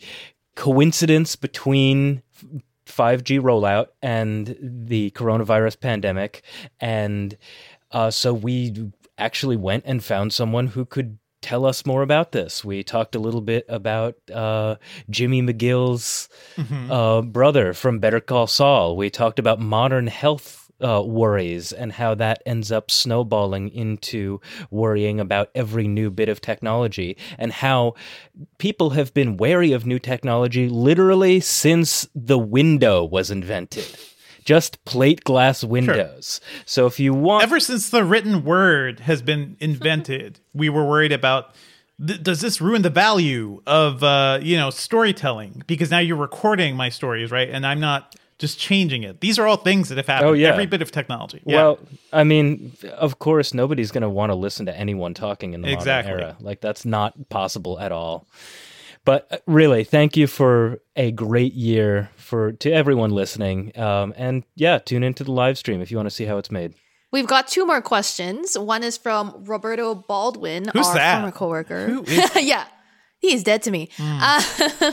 coincidence 0.60 1.36
between 1.36 2.22
5G 2.84 3.40
rollout 3.40 3.86
and 4.02 4.54
the 4.60 5.10
coronavirus 5.12 5.80
pandemic. 5.80 6.42
And 6.78 7.38
uh, 7.92 8.10
so 8.10 8.34
we 8.34 8.92
actually 9.16 9.56
went 9.56 9.84
and 9.86 10.04
found 10.04 10.34
someone 10.34 10.66
who 10.66 10.84
could 10.84 11.18
tell 11.40 11.64
us 11.64 11.86
more 11.86 12.02
about 12.02 12.32
this. 12.32 12.62
We 12.62 12.82
talked 12.82 13.14
a 13.14 13.18
little 13.18 13.40
bit 13.40 13.64
about 13.70 14.16
uh, 14.30 14.76
Jimmy 15.08 15.40
McGill's 15.40 16.28
uh, 16.90 17.22
brother 17.22 17.72
from 17.72 17.98
Better 17.98 18.20
Call 18.20 18.46
Saul. 18.46 18.98
We 18.98 19.08
talked 19.08 19.38
about 19.38 19.60
modern 19.60 20.08
health. 20.08 20.69
Uh, 20.80 21.02
worries 21.02 21.72
and 21.72 21.92
how 21.92 22.14
that 22.14 22.42
ends 22.46 22.72
up 22.72 22.90
snowballing 22.90 23.68
into 23.68 24.40
worrying 24.70 25.20
about 25.20 25.50
every 25.54 25.86
new 25.86 26.10
bit 26.10 26.28
of 26.28 26.40
technology, 26.40 27.16
and 27.38 27.52
how 27.52 27.94
people 28.58 28.90
have 28.90 29.12
been 29.12 29.36
wary 29.36 29.72
of 29.72 29.84
new 29.84 29.98
technology 29.98 30.68
literally 30.68 31.40
since 31.40 32.06
the 32.14 32.38
window 32.38 33.04
was 33.04 33.30
invented. 33.30 33.96
Just 34.44 34.84
plate 34.84 35.22
glass 35.24 35.62
windows. 35.62 36.40
So 36.64 36.86
if 36.86 36.98
you 36.98 37.12
want 37.12 37.42
Ever 37.42 37.60
since 37.60 37.90
the 37.90 38.04
written 38.04 38.44
word 38.44 39.00
has 39.00 39.22
been 39.22 39.56
invented, 39.60 40.40
we 40.54 40.68
were 40.68 40.84
worried 40.84 41.12
about 41.12 41.54
th- 42.04 42.22
does 42.22 42.40
this 42.40 42.60
ruin 42.60 42.82
the 42.82 42.90
value 42.90 43.62
of 43.66 44.02
uh, 44.02 44.38
you 44.42 44.56
know 44.56 44.70
storytelling? 44.70 45.62
Because 45.66 45.90
now 45.90 45.98
you're 45.98 46.16
recording 46.16 46.74
my 46.74 46.88
stories, 46.88 47.30
right? 47.30 47.48
And 47.48 47.66
I'm 47.66 47.80
not 47.80 48.16
just 48.40 48.58
changing 48.58 49.04
it. 49.04 49.20
These 49.20 49.38
are 49.38 49.46
all 49.46 49.56
things 49.58 49.88
that 49.90 49.98
have 49.98 50.08
happened. 50.08 50.30
Oh, 50.30 50.32
yeah. 50.32 50.48
Every 50.48 50.66
bit 50.66 50.82
of 50.82 50.90
technology. 50.90 51.40
Yeah. 51.46 51.56
Well, 51.56 51.78
I 52.12 52.24
mean, 52.24 52.72
of 52.96 53.20
course, 53.20 53.54
nobody's 53.54 53.92
going 53.92 54.02
to 54.02 54.08
want 54.08 54.30
to 54.30 54.34
listen 54.34 54.66
to 54.66 54.76
anyone 54.76 55.14
talking 55.14 55.52
in 55.54 55.60
the 55.62 55.72
Exactly. 55.72 56.10
modern 56.12 56.24
era. 56.30 56.36
Like 56.40 56.60
that's 56.60 56.84
not 56.84 57.28
possible 57.28 57.78
at 57.78 57.92
all. 57.92 58.26
But 59.04 59.26
uh, 59.30 59.38
really, 59.46 59.84
thank 59.84 60.16
you 60.16 60.26
for 60.26 60.80
a 60.96 61.10
great 61.12 61.54
year 61.54 62.10
for 62.16 62.52
to 62.52 62.70
everyone 62.70 63.10
listening. 63.10 63.78
Um, 63.78 64.12
and 64.16 64.42
yeah, 64.56 64.78
tune 64.78 65.02
into 65.04 65.22
the 65.24 65.32
live 65.32 65.56
stream 65.56 65.80
if 65.80 65.90
you 65.90 65.96
want 65.96 66.08
to 66.08 66.14
see 66.14 66.24
how 66.24 66.36
it's 66.38 66.50
made. 66.50 66.74
We've 67.12 67.26
got 67.26 67.48
two 67.48 67.66
more 67.66 67.80
questions. 67.80 68.58
One 68.58 68.82
is 68.84 68.96
from 68.96 69.44
Roberto 69.44 69.94
Baldwin, 69.94 70.66
Who's 70.72 70.86
our 70.86 70.94
that? 70.94 71.14
former 71.20 71.32
coworker. 71.32 71.86
Who 71.88 72.02
is- 72.04 72.30
yeah, 72.44 72.66
he's 73.18 73.42
dead 73.42 73.62
to 73.64 73.70
me. 73.70 73.88
Uh, 73.98 74.40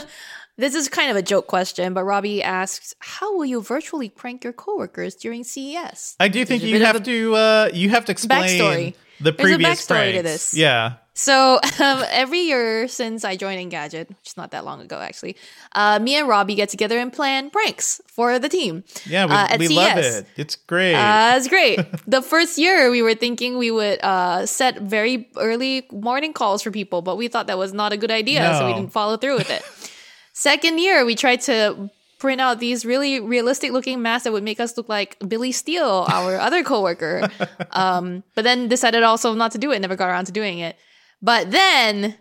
this 0.58 0.74
is 0.74 0.88
kind 0.88 1.10
of 1.10 1.16
a 1.16 1.22
joke 1.22 1.46
question, 1.46 1.94
but 1.94 2.04
Robbie 2.04 2.42
asks, 2.42 2.94
"How 2.98 3.34
will 3.36 3.46
you 3.46 3.62
virtually 3.62 4.08
prank 4.08 4.44
your 4.44 4.52
coworkers 4.52 5.14
during 5.14 5.44
CES?" 5.44 6.16
I 6.20 6.28
do 6.28 6.44
think 6.44 6.62
There's 6.62 6.72
you 6.72 6.84
have 6.84 7.02
to 7.04 7.34
uh, 7.34 7.70
you 7.72 7.90
have 7.90 8.04
to 8.06 8.12
explain 8.12 8.60
Backstory. 8.60 8.94
the 9.20 9.32
There's 9.32 9.34
a 9.34 9.42
previous 9.42 9.86
backstory 9.86 10.16
to 10.16 10.22
this. 10.22 10.54
Yeah. 10.54 10.94
So 11.14 11.58
um, 11.80 12.04
every 12.10 12.42
year 12.42 12.86
since 12.86 13.24
I 13.24 13.34
joined 13.34 13.72
Engadget, 13.72 14.08
which 14.08 14.28
is 14.28 14.36
not 14.36 14.52
that 14.52 14.64
long 14.64 14.80
ago 14.80 14.98
actually, 14.98 15.36
uh, 15.72 15.98
me 15.98 16.14
and 16.14 16.28
Robbie 16.28 16.54
get 16.54 16.68
together 16.68 16.96
and 16.98 17.12
plan 17.12 17.50
pranks 17.50 18.00
for 18.06 18.38
the 18.38 18.48
team. 18.48 18.84
Yeah, 19.04 19.26
we, 19.26 19.32
uh, 19.32 19.46
at 19.50 19.58
we 19.58 19.66
CES. 19.66 19.76
love 19.76 19.98
it. 19.98 20.26
It's 20.36 20.54
great. 20.54 20.94
Uh, 20.94 21.34
it's 21.36 21.48
great. 21.48 21.80
the 22.06 22.22
first 22.22 22.56
year, 22.56 22.90
we 22.90 23.02
were 23.02 23.14
thinking 23.14 23.58
we 23.58 23.72
would 23.72 23.98
uh, 24.02 24.46
set 24.46 24.80
very 24.80 25.28
early 25.36 25.88
morning 25.90 26.32
calls 26.32 26.62
for 26.62 26.70
people, 26.70 27.02
but 27.02 27.16
we 27.16 27.26
thought 27.26 27.48
that 27.48 27.58
was 27.58 27.72
not 27.72 27.92
a 27.92 27.96
good 27.96 28.12
idea, 28.12 28.54
so 28.56 28.66
we 28.68 28.74
didn't 28.74 28.92
follow 28.92 29.16
through 29.16 29.38
with 29.38 29.50
it. 29.50 29.62
Second 30.38 30.78
year, 30.78 31.04
we 31.04 31.16
tried 31.16 31.40
to 31.40 31.90
print 32.20 32.40
out 32.40 32.60
these 32.60 32.86
really 32.86 33.18
realistic 33.18 33.72
looking 33.72 34.00
masks 34.00 34.22
that 34.22 34.32
would 34.32 34.44
make 34.44 34.60
us 34.60 34.76
look 34.76 34.88
like 34.88 35.16
Billy 35.26 35.50
Steele, 35.50 36.06
our 36.08 36.36
other 36.46 36.62
coworker. 36.62 37.28
Um, 37.72 38.22
but 38.36 38.44
then 38.44 38.68
decided 38.68 39.02
also 39.02 39.34
not 39.34 39.50
to 39.50 39.58
do 39.58 39.72
it, 39.72 39.80
never 39.80 39.96
got 39.96 40.10
around 40.10 40.26
to 40.26 40.32
doing 40.32 40.60
it. 40.60 40.76
But 41.20 41.50
then 41.50 42.14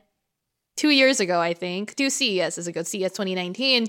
two 0.76 0.89
years 0.89 1.20
ago, 1.20 1.39
I 1.39 1.53
think, 1.53 1.93
two 1.93 2.09
CES 2.09 2.57
is 2.57 2.65
a 2.65 2.72
good 2.72 2.88
CES 2.88 3.11
2019, 3.11 3.88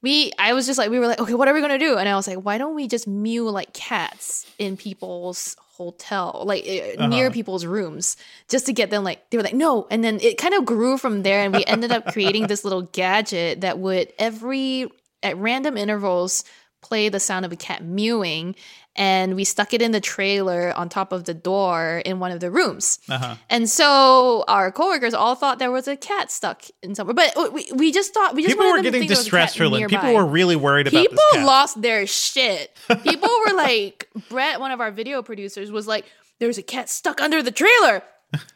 we 0.00 0.30
I 0.38 0.52
was 0.52 0.66
just 0.66 0.78
like 0.78 0.90
we 0.90 1.00
were 1.00 1.08
like, 1.08 1.18
okay, 1.18 1.34
what 1.34 1.48
are 1.48 1.54
we 1.54 1.60
gonna 1.60 1.76
do? 1.76 1.96
And 1.96 2.08
I 2.08 2.14
was 2.14 2.28
like, 2.28 2.38
why 2.38 2.58
don't 2.58 2.76
we 2.76 2.86
just 2.86 3.08
mew 3.08 3.50
like 3.50 3.72
cats 3.72 4.46
in 4.60 4.76
people's 4.76 5.56
hotel, 5.76 6.42
like 6.46 6.66
uh, 6.66 7.06
near 7.06 7.30
people's 7.30 7.66
rooms, 7.66 8.16
just 8.48 8.66
to 8.66 8.72
get 8.72 8.90
them 8.90 9.04
like 9.04 9.28
they 9.30 9.36
were 9.36 9.42
like, 9.42 9.54
no. 9.54 9.86
And 9.90 10.02
then 10.02 10.18
it 10.20 10.38
kind 10.38 10.54
of 10.54 10.64
grew 10.64 10.98
from 10.98 11.22
there, 11.22 11.40
and 11.40 11.54
we 11.54 11.64
ended 11.64 11.92
up 11.92 12.12
creating 12.12 12.46
this 12.46 12.64
little 12.64 12.82
gadget 12.82 13.60
that 13.60 13.78
would 13.78 14.12
every 14.18 14.90
at 15.22 15.36
random 15.36 15.76
intervals 15.76 16.44
play 16.88 17.08
the 17.08 17.20
sound 17.20 17.44
of 17.44 17.52
a 17.52 17.56
cat 17.56 17.82
mewing 17.84 18.54
and 18.98 19.36
we 19.36 19.44
stuck 19.44 19.74
it 19.74 19.82
in 19.82 19.92
the 19.92 20.00
trailer 20.00 20.72
on 20.74 20.88
top 20.88 21.12
of 21.12 21.24
the 21.24 21.34
door 21.34 22.00
in 22.06 22.18
one 22.18 22.30
of 22.32 22.40
the 22.40 22.50
rooms 22.50 22.98
Uh-huh. 23.10 23.34
and 23.50 23.68
so 23.68 24.44
our 24.48 24.72
coworkers 24.72 25.12
all 25.14 25.34
thought 25.34 25.58
there 25.58 25.70
was 25.70 25.86
a 25.88 25.96
cat 25.96 26.30
stuck 26.30 26.62
in 26.82 26.94
somewhere 26.94 27.14
but 27.14 27.52
we, 27.52 27.68
we 27.74 27.92
just 27.92 28.14
thought 28.14 28.34
we 28.34 28.42
just 28.42 28.52
People 28.54 28.66
wanted 28.66 28.78
were 28.78 28.82
them 28.84 28.92
to 28.92 28.98
getting 28.98 29.08
think 29.08 29.08
there 29.10 29.16
was 29.16 29.20
a 29.20 29.24
distressed, 29.24 29.56
cat 29.56 29.62
Cherlynn. 29.70 29.88
People 29.90 30.14
were 30.14 30.24
really 30.26 30.56
worried 30.56 30.86
about 30.86 31.00
People 31.02 31.22
lost 31.44 31.82
their 31.82 32.06
shit. 32.06 32.74
People 33.02 33.28
were 33.46 33.54
like, 33.54 34.08
Brett, 34.30 34.60
one 34.60 34.70
of 34.70 34.80
our 34.80 34.90
video 34.90 35.22
producers, 35.22 35.70
was 35.70 35.86
like, 35.86 36.04
"There's 36.38 36.58
a 36.58 36.62
cat 36.62 36.88
stuck 36.88 37.20
under 37.20 37.42
the 37.42 37.50
trailer." 37.50 38.02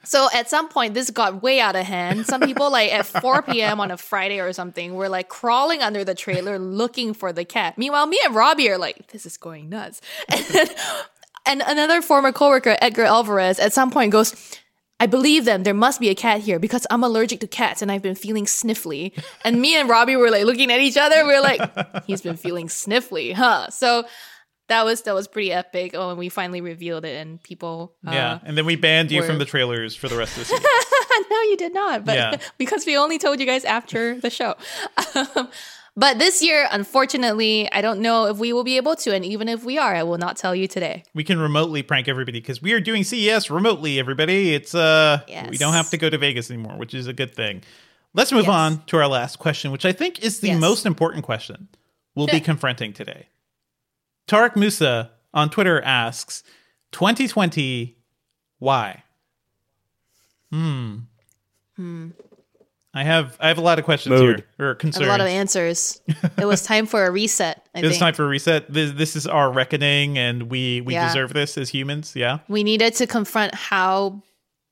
So 0.05 0.28
at 0.35 0.51
some 0.51 0.68
point, 0.68 0.95
this 0.95 1.11
got 1.11 1.43
way 1.43 1.61
out 1.61 1.76
of 1.76 1.85
hand. 1.85 2.26
Some 2.26 2.41
people, 2.41 2.70
like 2.70 2.93
at 2.93 3.07
4 3.07 3.43
p.m. 3.43 3.81
on 3.81 3.91
a 3.91 3.97
Friday 3.97 4.41
or 4.41 4.53
something, 4.53 4.95
were 4.95 5.09
like 5.09 5.28
crawling 5.28 5.83
under 5.83 6.05
the 6.05 6.14
trailer 6.14 6.59
looking 6.59 7.14
for 7.14 7.33
the 7.33 7.45
cat. 7.45 7.78
Meanwhile, 7.78 8.07
me 8.07 8.18
and 8.24 8.35
Robbie 8.35 8.70
are 8.70 8.78
like, 8.78 9.09
"This 9.09 9.26
is 9.26 9.37
going 9.37 9.68
nuts." 9.68 10.01
And, 10.31 10.45
then, 10.45 10.68
and 11.47 11.62
another 11.66 12.03
former 12.03 12.33
coworker, 12.33 12.76
Edgar 12.81 13.05
Alvarez, 13.05 13.59
at 13.59 13.72
some 13.72 13.91
point 13.91 14.12
goes. 14.12 14.35
I 15.03 15.07
believe 15.07 15.47
them. 15.47 15.62
There 15.62 15.72
must 15.72 15.99
be 15.99 16.11
a 16.11 16.14
cat 16.14 16.43
here 16.43 16.59
because 16.59 16.87
I'm 16.91 17.03
allergic 17.03 17.41
to 17.41 17.47
cats 17.47 17.81
and 17.81 17.91
I've 17.91 18.03
been 18.03 18.14
feeling 18.14 18.45
sniffly. 18.45 19.18
And 19.47 19.59
me 19.59 19.74
and 19.74 19.89
Robbie 19.89 20.14
were 20.14 20.31
like 20.31 20.45
looking 20.45 20.70
at 20.70 20.81
each 20.81 20.99
other. 20.99 21.26
We 21.26 21.33
are 21.33 21.41
like, 21.41 22.05
he's 22.05 22.20
been 22.20 22.37
feeling 22.37 22.68
sniffly, 22.68 23.33
huh? 23.33 23.70
So 23.70 24.05
that 24.71 24.85
was 24.85 25.03
that 25.03 25.14
was 25.14 25.29
pretty 25.29 25.53
epic. 25.53 25.93
Oh, 25.95 26.09
and 26.11 26.18
we 26.18 26.29
finally 26.31 26.61
revealed 26.62 27.05
it, 27.05 27.16
and 27.21 27.43
people. 27.43 27.95
Uh, 28.07 28.12
yeah, 28.12 28.39
and 28.45 28.57
then 28.57 28.64
we 28.66 28.77
banned 28.77 29.11
you 29.12 29.21
were- 29.21 29.27
from 29.27 29.39
the 29.39 29.45
trailers 29.45 29.95
for 29.95 30.09
the 30.09 30.16
rest 30.16 30.33
of 30.39 30.49
the 30.49 30.57
season. 30.57 30.64
no, 31.31 31.41
you 31.43 31.57
did 31.57 31.75
not. 31.75 32.05
But 32.05 32.14
Yeah. 32.16 32.37
because 32.59 32.87
we 32.87 32.97
only 32.97 33.18
told 33.18 33.39
you 33.41 33.47
guys 33.47 33.64
after 33.64 34.18
the 34.18 34.31
show. 34.31 34.55
Um, 35.14 35.49
but 35.97 36.18
this 36.18 36.41
year, 36.43 36.66
unfortunately, 36.71 37.71
I 37.73 37.81
don't 37.81 38.01
know 38.01 38.27
if 38.27 38.39
we 38.39 38.53
will 38.53 38.64
be 38.64 38.77
able 38.77 38.95
to. 38.97 39.14
And 39.14 39.25
even 39.25 39.49
if 39.49 39.64
we 39.64 39.77
are, 39.77 39.95
I 39.95 40.03
will 40.05 40.18
not 40.18 40.37
tell 40.37 40.55
you 40.55 40.66
today. 40.68 41.03
we 41.14 41.25
can 41.25 41.39
remotely 41.39 41.83
prank 41.83 42.09
everybody 42.09 42.41
because 42.41 42.62
we 42.62 42.73
are 42.73 42.81
doing 42.81 43.03
CES 43.05 43.51
remotely. 43.51 43.99
Everybody, 43.99 44.55
it's 44.55 44.75
uh, 44.75 45.21
we 45.51 45.59
don't 45.59 45.73
have 45.75 45.91
to 45.91 45.97
go 45.99 46.09
to 46.09 46.16
Vegas 46.16 46.51
anymore, 46.51 46.77
which 46.77 46.95
is 46.95 47.07
a 47.07 47.12
good 47.12 47.35
thing. 47.35 47.62
Let's 48.14 48.33
move 48.33 48.47
Yes. 48.47 48.51
on 48.55 48.83
to 48.87 48.97
our 48.99 49.09
last 49.09 49.39
question, 49.41 49.71
which 49.73 49.85
I 49.85 49.93
think 49.93 50.21
is 50.25 50.41
the 50.41 50.49
Yes. 50.49 50.61
most 50.61 50.87
important 50.87 51.25
question 51.25 51.68
we'll 52.14 52.27
be 52.29 52.41
confronting 52.41 52.93
today. 52.93 53.29
Tarek 54.31 54.55
Musa 54.57 55.11
on 55.35 55.51
Twitter 55.51 55.83
asks, 55.83 56.43
"2020, 56.93 57.97
why?" 58.59 59.03
Hmm. 60.53 60.99
I 62.93 63.05
have 63.05 63.37
I 63.41 63.49
have 63.49 63.59
a 63.59 63.61
lot 63.62 63.78
of 63.78 63.85
questions 63.85 64.20
Mood. 64.20 64.45
here 64.59 64.68
or 64.68 64.72
I 64.72 64.74
concerns. 64.74 65.07
have 65.07 65.09
a 65.09 65.12
lot 65.12 65.20
of 65.20 65.26
answers. 65.28 66.01
it 66.39 66.45
was 66.45 66.62
time 66.62 66.87
for 66.87 67.07
a 67.07 67.11
reset. 67.11 67.66
I 67.74 67.78
it's 67.81 67.89
think 67.91 68.01
time 68.01 68.14
for 68.14 68.24
a 68.24 68.28
reset. 68.28 68.70
This, 68.72 68.93
this 68.93 69.16
is 69.16 69.26
our 69.26 69.51
reckoning, 69.53 70.18
and 70.18 70.45
we 70.51 70.81
we 70.81 70.95
Yeah. 70.95 71.07
deserve 71.09 71.33
this 71.33 71.57
as 71.57 71.68
humans. 71.70 72.14
Yeah. 72.16 72.39
we 72.49 72.62
needed 72.64 72.95
to 72.97 73.07
confront 73.07 73.55
how 73.55 74.22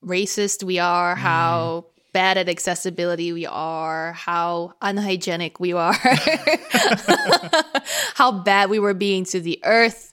racist 0.04 0.62
we 0.64 0.78
are, 0.78 1.16
Mm. 1.16 1.84
Bad 2.12 2.38
at 2.38 2.48
accessibility 2.48 3.32
we 3.32 3.46
are, 3.46 4.12
how 4.12 4.74
unhygienic 4.80 5.61
we 5.61 5.72
are, 5.72 5.92
how 8.14 8.32
bad 8.32 8.70
we 8.70 8.78
were 8.78 8.94
being 8.94 9.24
to 9.24 9.40
the 9.40 9.61
earth, 9.64 10.12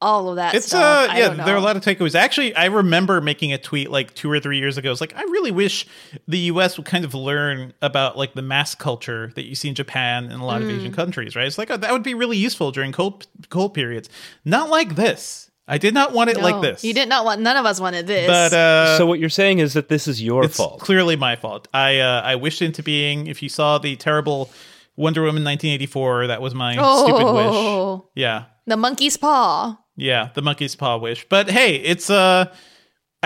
all 0.00 0.28
of 0.28 0.36
that 0.36 0.54
It's 0.54 0.66
stuff. 0.66 1.10
uh 1.10 1.14
yeah, 1.16 1.28
there 1.30 1.54
are 1.54 1.58
a 1.58 1.62
lot 1.62 1.76
of 1.76 1.82
takeaways. 1.82 2.14
Actually, 2.14 2.54
I 2.54 2.66
remember 2.66 3.20
making 3.20 3.52
a 3.52 3.58
tweet 3.58 3.90
like 3.90 4.14
two 4.14 4.30
or 4.30 4.38
three 4.40 4.58
years 4.58 4.76
ago. 4.76 4.92
It's 4.92 5.00
like 5.00 5.16
I 5.16 5.22
really 5.22 5.50
wish 5.50 5.86
the 6.28 6.38
U.S. 6.38 6.76
would 6.76 6.86
kind 6.86 7.04
of 7.04 7.14
learn 7.14 7.72
about 7.80 8.18
like 8.18 8.34
the 8.34 8.42
mass 8.42 8.74
culture 8.74 9.32
that 9.36 9.46
you 9.46 9.54
see 9.54 9.68
in 9.68 9.74
Japan 9.74 10.24
and 10.30 10.42
a 10.42 10.44
lot 10.44 10.60
of 10.60 10.68
Mm. 10.68 10.78
Asian 10.78 10.92
countries. 10.92 11.34
Right? 11.34 11.46
It's 11.46 11.56
like 11.58 11.70
oh, 11.70 11.76
that 11.78 11.92
would 11.92 12.02
be 12.02 12.14
really 12.14 12.36
useful 12.36 12.72
during 12.72 12.92
cold 12.92 13.26
cold 13.48 13.72
periods. 13.72 14.10
Not 14.44 14.68
like 14.68 14.96
this. 14.96 15.45
I 15.68 15.78
did 15.78 15.94
not 15.94 16.12
want 16.12 16.30
it 16.30 16.36
like 16.40 16.62
this. 16.62 16.84
You 16.84 16.94
did 16.94 17.08
not 17.08 17.24
want. 17.24 17.40
None 17.40 17.56
of 17.56 17.66
us 17.66 17.80
wanted 17.80 18.06
this. 18.06 18.26
But 18.28 18.52
uh, 18.56 18.98
so 18.98 19.06
what 19.06 19.18
you're 19.18 19.28
saying 19.28 19.58
is 19.58 19.72
that 19.74 19.88
this 19.88 20.06
is 20.06 20.22
your 20.22 20.44
it's 20.44 20.56
fault. 20.56 20.80
clearly 20.80 21.16
my 21.16 21.34
fault. 21.36 21.66
I 21.74 21.98
uh, 21.98 22.20
I 22.22 22.36
wished 22.36 22.62
into 22.62 22.82
being. 22.82 23.26
If 23.26 23.42
you 23.42 23.48
saw 23.48 23.78
the 23.78 23.96
terrible 23.96 24.50
Wonder 24.96 25.22
Woman 25.22 25.44
1984. 25.44 26.28
That 26.28 26.40
was 26.40 26.54
my 26.54 26.72
stupid 26.74 27.24
wish. 27.32 27.52
Oh, 27.52 28.08
Yeah. 28.14 28.44
the 28.66 28.76
monkey's 28.76 29.16
paw. 29.16 29.76
Yeah, 29.96 30.30
the 30.34 30.42
monkey's 30.42 30.74
paw 30.76 30.96
wish. 30.98 31.26
But 31.28 31.50
hey, 31.50 31.76
it's 31.76 32.10
uh 32.10 32.52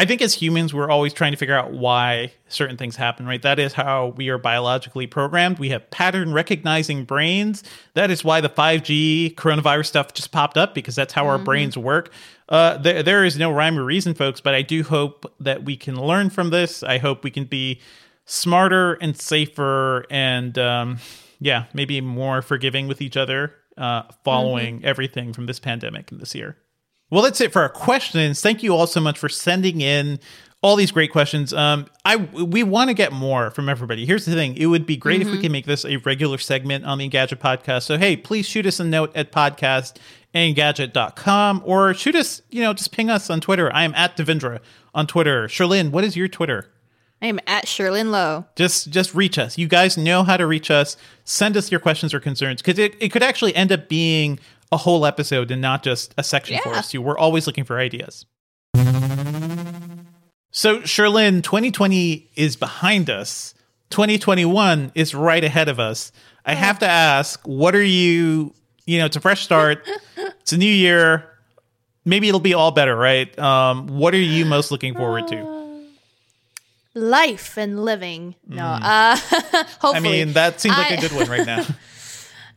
I 0.00 0.06
think 0.06 0.22
as 0.22 0.32
humans 0.32 0.72
we're 0.72 0.88
always 0.88 1.12
trying 1.12 1.32
to 1.32 1.36
figure 1.36 1.54
out 1.54 1.72
why 1.72 2.32
certain 2.48 2.78
things 2.78 2.96
happen, 2.96 3.26
right? 3.26 3.42
That 3.42 3.58
is 3.58 3.74
how 3.74 4.14
we 4.16 4.30
are 4.30 4.38
biologically 4.38 5.06
programmed. 5.06 5.58
We 5.58 5.68
have 5.68 5.90
pattern 5.90 6.32
recognizing 6.32 7.04
brains. 7.04 7.62
That 7.92 8.10
is 8.10 8.24
why 8.24 8.40
the 8.40 8.48
5G 8.48 9.34
coronavirus 9.34 9.88
stuff 9.88 10.14
just 10.14 10.32
popped 10.32 10.56
up 10.56 10.74
because 10.74 10.94
that's 10.94 11.12
how 11.12 11.26
our 11.26 11.36
brains 11.36 11.76
work. 11.76 12.14
Uh 12.48 12.78
there 12.78 13.02
there 13.02 13.26
is 13.26 13.36
no 13.36 13.52
rhyme 13.52 13.78
or 13.78 13.84
reason 13.84 14.14
folks, 14.14 14.40
but 14.40 14.54
I 14.54 14.62
do 14.62 14.82
hope 14.84 15.30
that 15.38 15.64
we 15.64 15.76
can 15.76 16.00
learn 16.00 16.30
from 16.30 16.48
this. 16.48 16.82
I 16.82 16.96
hope 16.96 17.22
we 17.22 17.30
can 17.30 17.44
be 17.44 17.82
smarter 18.24 18.94
and 19.02 19.14
safer 19.14 20.06
and 20.08 20.58
um 20.58 20.96
yeah, 21.40 21.66
maybe 21.74 22.00
more 22.00 22.40
forgiving 22.40 22.88
with 22.88 23.02
each 23.02 23.18
other 23.18 23.54
uh, 23.76 24.04
following 24.24 24.82
everything 24.82 25.34
from 25.34 25.44
this 25.44 25.60
pandemic 25.60 26.10
and 26.10 26.22
this 26.22 26.34
year. 26.34 26.56
Well, 27.10 27.22
that's 27.22 27.40
it 27.40 27.52
for 27.52 27.62
our 27.62 27.68
questions. 27.68 28.40
Thank 28.40 28.62
you 28.62 28.74
all 28.74 28.86
so 28.86 29.00
much 29.00 29.18
for 29.18 29.28
sending 29.28 29.80
in 29.80 30.20
all 30.62 30.76
these 30.76 30.92
great 30.92 31.10
questions. 31.10 31.52
Um, 31.52 31.86
I 32.04 32.16
we 32.16 32.62
want 32.62 32.88
to 32.88 32.94
get 32.94 33.12
more 33.12 33.50
from 33.50 33.68
everybody. 33.68 34.06
Here's 34.06 34.26
the 34.26 34.34
thing: 34.34 34.56
it 34.56 34.66
would 34.66 34.86
be 34.86 34.96
great 34.96 35.20
if 35.22 35.30
we 35.30 35.40
could 35.40 35.50
make 35.50 35.66
this 35.66 35.84
a 35.84 35.96
regular 35.98 36.38
segment 36.38 36.84
on 36.84 36.98
the 36.98 37.08
Engadget 37.08 37.38
podcast. 37.38 37.82
So 37.82 37.98
hey, 37.98 38.16
please 38.16 38.46
shoot 38.46 38.66
us 38.66 38.78
a 38.80 38.84
note 38.84 39.10
at 39.16 39.32
podcast 39.32 39.96
engadget.com 40.34 41.62
or 41.64 41.92
shoot 41.94 42.14
us, 42.14 42.40
you 42.50 42.62
know, 42.62 42.72
just 42.72 42.92
ping 42.92 43.10
us 43.10 43.30
on 43.30 43.40
Twitter. 43.40 43.74
I 43.74 43.82
am 43.82 43.94
at 43.96 44.16
Devindra 44.16 44.60
on 44.94 45.06
Twitter. 45.06 45.48
Cherlynn, 45.48 45.90
what 45.90 46.04
is 46.04 46.16
your 46.16 46.28
Twitter? 46.28 46.68
I 47.22 47.26
am 47.26 47.40
at 47.46 47.66
Cherlynn 47.66 48.10
Low. 48.10 48.46
just 48.56 48.90
just 48.90 49.14
reach 49.14 49.38
us 49.38 49.58
you 49.58 49.68
guys 49.68 49.98
know 49.98 50.22
how 50.22 50.38
to 50.38 50.46
reach 50.46 50.70
us 50.70 50.96
send 51.24 51.54
us 51.54 51.70
your 51.70 51.78
questions 51.78 52.14
or 52.14 52.20
concerns 52.20 52.62
because 52.62 52.78
it, 52.78 52.94
it 52.98 53.10
could 53.10 53.22
actually 53.22 53.54
end 53.54 53.70
up 53.70 53.90
being 53.90 54.38
a 54.72 54.76
whole 54.76 55.04
episode 55.06 55.50
and 55.50 55.60
not 55.60 55.82
just 55.82 56.14
a 56.18 56.22
section 56.22 56.58
for 56.62 56.70
us. 56.70 56.90
Too 56.90 57.02
we're 57.02 57.18
always 57.18 57.46
looking 57.46 57.64
for 57.64 57.78
ideas. 57.78 58.24
So 60.52 60.78
Cherlynn 60.80 61.42
2020 61.42 62.28
is 62.36 62.56
behind 62.56 63.08
us. 63.08 63.54
2021 63.90 64.92
is 64.94 65.14
right 65.14 65.42
ahead 65.42 65.68
of 65.68 65.78
us. 65.80 66.12
I 66.44 66.54
have 66.54 66.78
to 66.80 66.86
ask 66.88 67.40
what 67.46 67.74
are 67.74 67.82
you 67.82 68.52
you 68.86 68.98
know 68.98 69.06
it's 69.06 69.16
a 69.16 69.20
fresh 69.20 69.42
start. 69.42 69.86
It's 70.42 70.52
a 70.52 70.58
new 70.58 70.72
year. 70.72 71.28
Maybe 72.04 72.26
it'll 72.28 72.40
be 72.40 72.54
all 72.54 72.70
better 72.72 72.96
right? 72.96 73.36
Um 73.38 73.86
what 73.88 74.14
are 74.14 74.18
you 74.20 74.44
most 74.44 74.70
looking 74.70 74.94
forward 74.94 75.28
to? 75.28 75.60
Life 76.94 77.56
and 77.56 77.84
living. 77.84 78.34
No, 78.48 78.64
uh, 78.64 79.16
hopefully. 79.16 79.60
Mm. 79.80 79.94
i 79.94 80.00
mean 80.00 80.32
that 80.32 80.60
seems 80.60 80.76
like 80.76 80.90
a 80.90 80.96
I- 80.98 81.00
good 81.00 81.12
one 81.12 81.28
right 81.28 81.46
now 81.46 81.64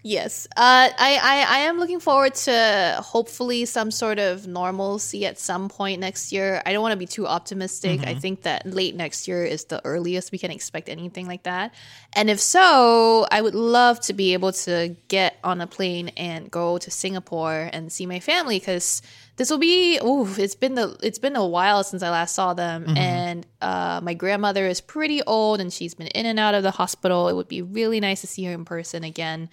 Yes. 0.06 0.48
Uh, 0.58 0.90
I, 0.98 1.18
I, 1.22 1.46
I 1.50 1.58
am 1.60 1.80
looking 1.80 2.02
forward 2.02 2.36
to 2.36 3.00
hopefully 3.02 3.64
some 3.64 3.90
sort 3.90 4.20
of 4.20 4.46
normalcy 4.46 5.26
at 5.26 5.40
some 5.40 5.70
point 5.70 6.02
next 6.02 6.34
year. 6.34 6.62
I 6.66 6.74
don't 6.74 6.82
want 6.82 6.92
to 6.92 6.98
be 6.98 7.06
too 7.06 7.26
optimistic. 7.26 8.02
Mm-hmm. 8.02 8.10
I 8.10 8.16
think 8.16 8.42
that 8.42 8.66
late 8.66 8.96
next 8.96 9.30
year 9.30 9.46
is 9.46 9.64
the 9.66 9.84
earliest 9.86 10.34
we 10.34 10.38
can 10.38 10.52
expect 10.52 10.90
anything 10.90 11.26
like 11.26 11.44
that. 11.44 11.74
And 12.12 12.30
if 12.30 12.42
so, 12.42 13.26
I 13.32 13.42
would 13.42 13.56
love 13.56 14.02
to 14.02 14.14
be 14.14 14.34
able 14.34 14.52
to 14.52 14.94
get 15.08 15.38
on 15.42 15.62
a 15.62 15.68
plane 15.68 16.10
and 16.10 16.52
go 16.52 16.78
to 16.78 16.92
Singapore 16.92 17.70
and 17.72 17.90
see 17.90 18.06
my 18.06 18.20
family 18.20 18.60
because 18.60 19.02
this 19.38 19.50
will 19.50 19.58
be 19.58 19.98
ooh, 20.04 20.28
it's 20.38 20.54
been 20.54 20.76
the 20.76 20.96
it's 21.02 21.18
been 21.18 21.36
a 21.36 21.46
while 21.46 21.84
since 21.84 22.04
I 22.04 22.12
last 22.12 22.36
saw 22.36 22.54
them 22.54 22.96
and 22.96 23.48
uh, 23.62 24.00
my 24.04 24.14
grandmother 24.14 24.68
is 24.68 24.80
pretty 24.80 25.24
old 25.24 25.60
and 25.60 25.74
she's 25.74 25.96
been 25.96 26.08
in 26.08 26.26
and 26.28 26.40
out 26.40 26.54
of 26.54 26.62
the 26.62 26.72
hospital. 26.72 27.30
It 27.30 27.36
would 27.36 27.48
be 27.48 27.62
really 27.62 28.00
nice 28.00 28.22
to 28.22 28.28
see 28.28 28.44
her 28.44 28.54
in 28.54 28.66
person 28.66 29.04
again. 29.04 29.50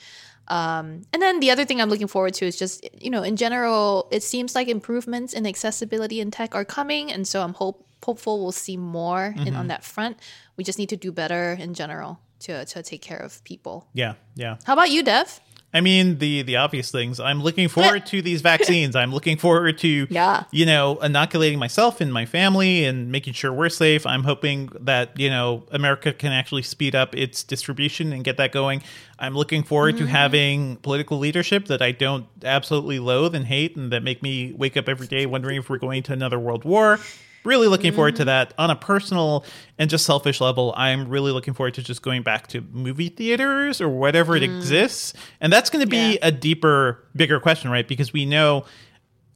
Um, 0.51 1.03
and 1.13 1.23
then 1.23 1.39
the 1.41 1.51
other 1.53 1.65
thing 1.65 1.81
I'm 1.81 1.89
looking 1.89 2.09
forward 2.09 2.35
to 2.35 2.45
is 2.45 2.59
just, 2.59 2.87
you 3.01 3.09
know, 3.09 3.23
in 3.23 3.37
general, 3.37 4.09
it 4.11 4.23
seems 4.23 4.55
like 4.55 4.69
improvements 4.69 5.33
in 5.33 5.47
accessibility 5.47 6.21
and 6.21 6.33
tech 6.33 6.55
are 6.55 6.65
coming. 6.65 7.11
And 7.13 7.27
so 7.27 7.41
I'm 7.43 7.55
hope, 7.55 7.87
hopeful 8.05 8.43
we'll 8.43 8.53
see 8.53 8.77
more 8.77 9.35
in, 9.47 9.55
on 9.55 9.69
that 9.69 9.85
front. 9.85 10.19
We 10.57 10.65
just 10.65 10.79
need 10.79 10.89
to 10.89 10.97
do 10.97 11.13
better 11.13 11.57
in 11.59 11.73
general 11.75 12.19
to, 12.41 12.65
to 12.65 12.83
take 12.83 13.01
care 13.01 13.19
of 13.19 13.43
people. 13.45 13.87
Yeah, 13.93 14.15
yeah. 14.35 14.57
How 14.65 14.73
about 14.73 14.91
you, 14.91 15.05
Dev? 15.05 15.41
I 15.73 15.81
mean 15.81 16.19
the 16.19 16.43
the 16.43 16.57
obvious 16.57 16.91
things. 16.91 17.21
I'm 17.21 17.43
looking 17.43 17.69
forward 17.69 18.07
to 18.07 18.23
these 18.23 18.43
vaccines. 18.43 18.97
I'm 18.97 19.13
looking 19.13 19.37
forward 19.37 19.79
to 19.79 20.07
Yeah. 20.11 20.45
you 20.51 20.67
know 20.67 20.99
inoculating 20.99 21.59
myself 21.59 22.01
and 22.01 22.13
my 22.13 22.27
family 22.27 22.85
and 22.85 23.13
making 23.13 23.35
sure 23.35 23.53
we're 23.53 23.69
safe. 23.69 24.05
I'm 24.07 24.25
hoping 24.25 24.71
that 24.81 25.19
you 25.19 25.31
know 25.31 25.65
America 25.71 26.13
can 26.13 26.33
actually 26.33 26.63
speed 26.63 26.95
up 26.95 27.15
its 27.15 27.45
distribution 27.45 28.13
and 28.13 28.25
get 28.25 28.37
that 28.39 28.51
going. 28.53 28.83
I'm 29.19 29.35
looking 29.35 29.63
forward 29.63 29.99
to 29.99 30.05
mm-hmm. 30.05 30.13
having 30.13 30.77
political 30.77 31.19
leadership 31.19 31.67
that 31.67 31.83
I 31.83 31.93
don't 31.93 32.27
absolutely 32.43 32.99
loathe 32.99 33.35
and 33.35 33.47
hate 33.47 33.77
and 33.77 33.93
that 33.93 34.03
make 34.03 34.23
me 34.23 34.53
wake 34.57 34.77
up 34.77 34.89
every 34.89 35.07
day 35.07 35.27
wondering 35.27 35.57
if 35.57 35.69
we're 35.71 35.79
going 35.79 36.03
to 36.05 36.13
another 36.13 36.39
world 36.39 36.65
war. 36.65 36.99
Really 37.45 37.69
looking 37.69 37.93
forward 37.93 38.17
to 38.17 38.25
that 38.27 38.53
on 38.59 38.71
a 38.71 38.77
personal 38.77 39.45
and 39.79 39.89
just 39.89 40.05
selfish 40.05 40.41
level. 40.41 40.75
I'm 40.77 41.09
really 41.09 41.33
looking 41.33 41.55
forward 41.55 41.75
to 41.75 41.83
just 41.83 42.03
going 42.03 42.23
back 42.23 42.49
to 42.49 42.61
movie 42.71 43.09
theaters 43.09 43.81
or 43.81 43.89
whatever 43.89 44.37
it 44.37 44.43
exists. 44.43 45.15
And 45.41 45.51
that's 45.53 45.71
going 45.71 45.81
to 45.85 45.89
be 45.89 46.13
Yeah. 46.15 46.19
a 46.29 46.33
deeper, 46.33 47.03
bigger 47.17 47.41
question, 47.41 47.71
right? 47.71 47.89
Because 47.89 48.13
we 48.13 48.27
know 48.27 48.65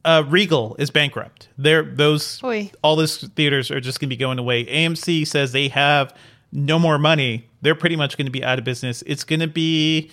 uh, 0.03 0.23
Regal 0.27 0.75
is 0.77 0.91
bankrupt. 0.91 1.47
They're 1.57 1.81
those 1.81 2.39
Oy. 2.43 2.71
all 2.83 2.95
those 2.95 3.23
theaters 3.29 3.71
are 3.71 3.79
just 3.81 3.99
going 3.99 4.09
to 4.09 4.15
be 4.15 4.19
going 4.19 4.37
away. 4.37 4.65
AMC 4.65 5.25
says 5.25 5.51
they 5.51 5.67
have 5.69 6.13
no 6.51 6.77
more 6.77 6.99
money. 6.99 7.49
They're 7.63 7.73
pretty 7.73 7.95
much 7.95 8.15
going 8.17 8.27
to 8.27 8.31
be 8.31 8.43
out 8.43 8.59
of 8.59 8.65
business. 8.65 9.03
It's 9.07 9.23
going 9.23 9.39
to 9.39 9.47
be, 9.47 10.11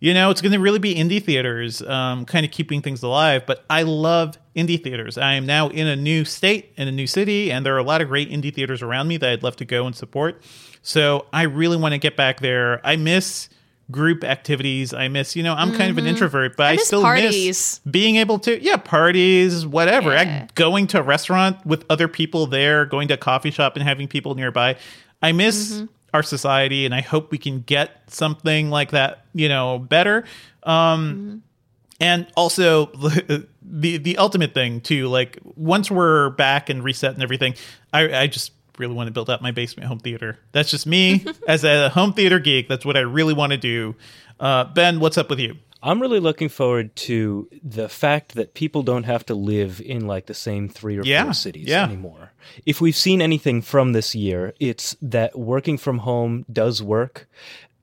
you 0.00 0.12
know, 0.12 0.30
it's 0.30 0.40
going 0.42 0.50
to 0.52 0.58
really 0.58 0.80
be 0.80 0.92
indie 0.96 1.22
theaters, 1.22 1.82
um, 1.82 2.24
kind 2.24 2.44
of 2.44 2.50
keeping 2.50 2.82
things 2.82 3.00
alive. 3.04 3.44
But 3.46 3.64
I 3.70 3.82
love 3.84 4.36
indie 4.58 4.82
theaters. 4.82 5.16
I 5.16 5.34
am 5.34 5.46
now 5.46 5.68
in 5.68 5.86
a 5.86 5.96
new 5.96 6.24
state, 6.24 6.72
in 6.76 6.88
a 6.88 6.92
new 6.92 7.06
city, 7.06 7.50
and 7.52 7.64
there 7.64 7.74
are 7.74 7.78
a 7.78 7.82
lot 7.92 8.00
of 8.02 8.08
great 8.08 8.28
indie 8.30 8.52
theaters 8.54 8.82
around 8.82 9.08
me 9.08 9.16
that 9.18 9.30
I'd 9.30 9.42
love 9.42 9.56
to 9.56 9.64
go 9.64 9.86
and 9.86 9.94
support. 9.94 10.42
So 10.82 11.26
I 11.32 11.42
really 11.42 11.76
want 11.76 11.92
to 11.92 11.98
get 11.98 12.16
back 12.16 12.40
there. 12.40 12.80
I 12.86 12.96
miss 12.96 13.48
group 13.90 14.22
activities. 14.24 14.92
I 14.92 15.08
miss, 15.08 15.34
you 15.34 15.42
know, 15.42 15.54
I'm 15.54 15.72
kind 15.74 15.90
of 15.90 15.96
an 15.98 16.06
introvert, 16.06 16.56
but 16.56 16.64
I, 16.66 16.68
Mm-hmm. 16.72 16.76
miss 16.76 16.86
still 16.86 17.02
parties. 17.02 17.46
miss 17.46 17.80
being 17.90 18.16
able 18.16 18.38
to, 18.40 18.62
yeah, 18.62 18.76
parties, 18.76 19.66
whatever. 19.66 20.12
Yeah. 20.12 20.46
I, 20.46 20.48
going 20.54 20.86
to 20.88 21.00
a 21.00 21.02
restaurant 21.02 21.64
with 21.64 21.84
other 21.88 22.06
people 22.08 22.46
there, 22.46 22.84
going 22.84 23.08
to 23.08 23.14
a 23.14 23.18
coffee 23.18 23.50
shop 23.50 23.76
and 23.76 23.82
having 23.82 24.06
people 24.08 24.34
nearby. 24.34 24.76
I 25.22 25.32
miss 25.32 25.72
Mm-hmm. 25.72 25.86
our 26.14 26.22
society, 26.22 26.84
and 26.84 26.94
I 26.94 27.00
hope 27.00 27.30
we 27.30 27.38
can 27.38 27.60
get 27.62 27.90
something 28.08 28.70
like 28.70 28.90
that, 28.92 29.24
you 29.34 29.48
know, 29.48 29.78
better. 29.78 30.24
Um, 30.64 31.14
Mm-hmm. 31.14 31.38
and 32.00 32.26
also 32.36 32.86
the 33.70 33.98
the 33.98 34.18
ultimate 34.18 34.54
thing 34.54 34.80
too, 34.80 35.08
like 35.08 35.38
once 35.56 35.90
we're 35.90 36.30
back 36.30 36.70
and 36.70 36.82
reset 36.82 37.14
and 37.14 37.22
everything, 37.22 37.54
I, 37.92 38.22
I 38.22 38.26
just 38.26 38.52
really 38.78 38.94
want 38.94 39.08
to 39.08 39.12
build 39.12 39.28
out 39.28 39.42
my 39.42 39.50
basement 39.50 39.88
home 39.88 39.98
theater. 39.98 40.38
That's 40.52 40.70
just 40.70 40.86
me 40.86 41.24
as 41.48 41.64
a 41.64 41.88
home 41.90 42.12
theater 42.12 42.38
geek. 42.38 42.68
That's 42.68 42.84
what 42.84 42.96
I 42.96 43.00
really 43.00 43.34
want 43.34 43.52
to 43.52 43.58
do. 43.58 43.94
Uh, 44.38 44.64
ben, 44.64 45.00
what's 45.00 45.18
up 45.18 45.30
with 45.30 45.40
you? 45.40 45.56
I'm 45.80 46.00
really 46.00 46.18
looking 46.18 46.48
forward 46.48 46.94
to 46.96 47.48
the 47.62 47.88
fact 47.88 48.34
that 48.34 48.54
people 48.54 48.82
don't 48.82 49.04
have 49.04 49.24
to 49.26 49.34
live 49.34 49.80
in 49.80 50.08
like 50.08 50.26
the 50.26 50.34
same 50.34 50.68
three 50.68 50.98
or 50.98 51.04
Yeah, 51.04 51.24
four 51.24 51.34
cities 51.34 51.68
yeah. 51.68 51.84
anymore. 51.84 52.32
If 52.66 52.80
we've 52.80 52.96
seen 52.96 53.22
anything 53.22 53.62
from 53.62 53.92
this 53.92 54.12
year, 54.14 54.54
it's 54.58 54.96
that 55.02 55.38
working 55.38 55.78
from 55.78 55.98
home 55.98 56.44
does 56.52 56.82
work. 56.82 57.28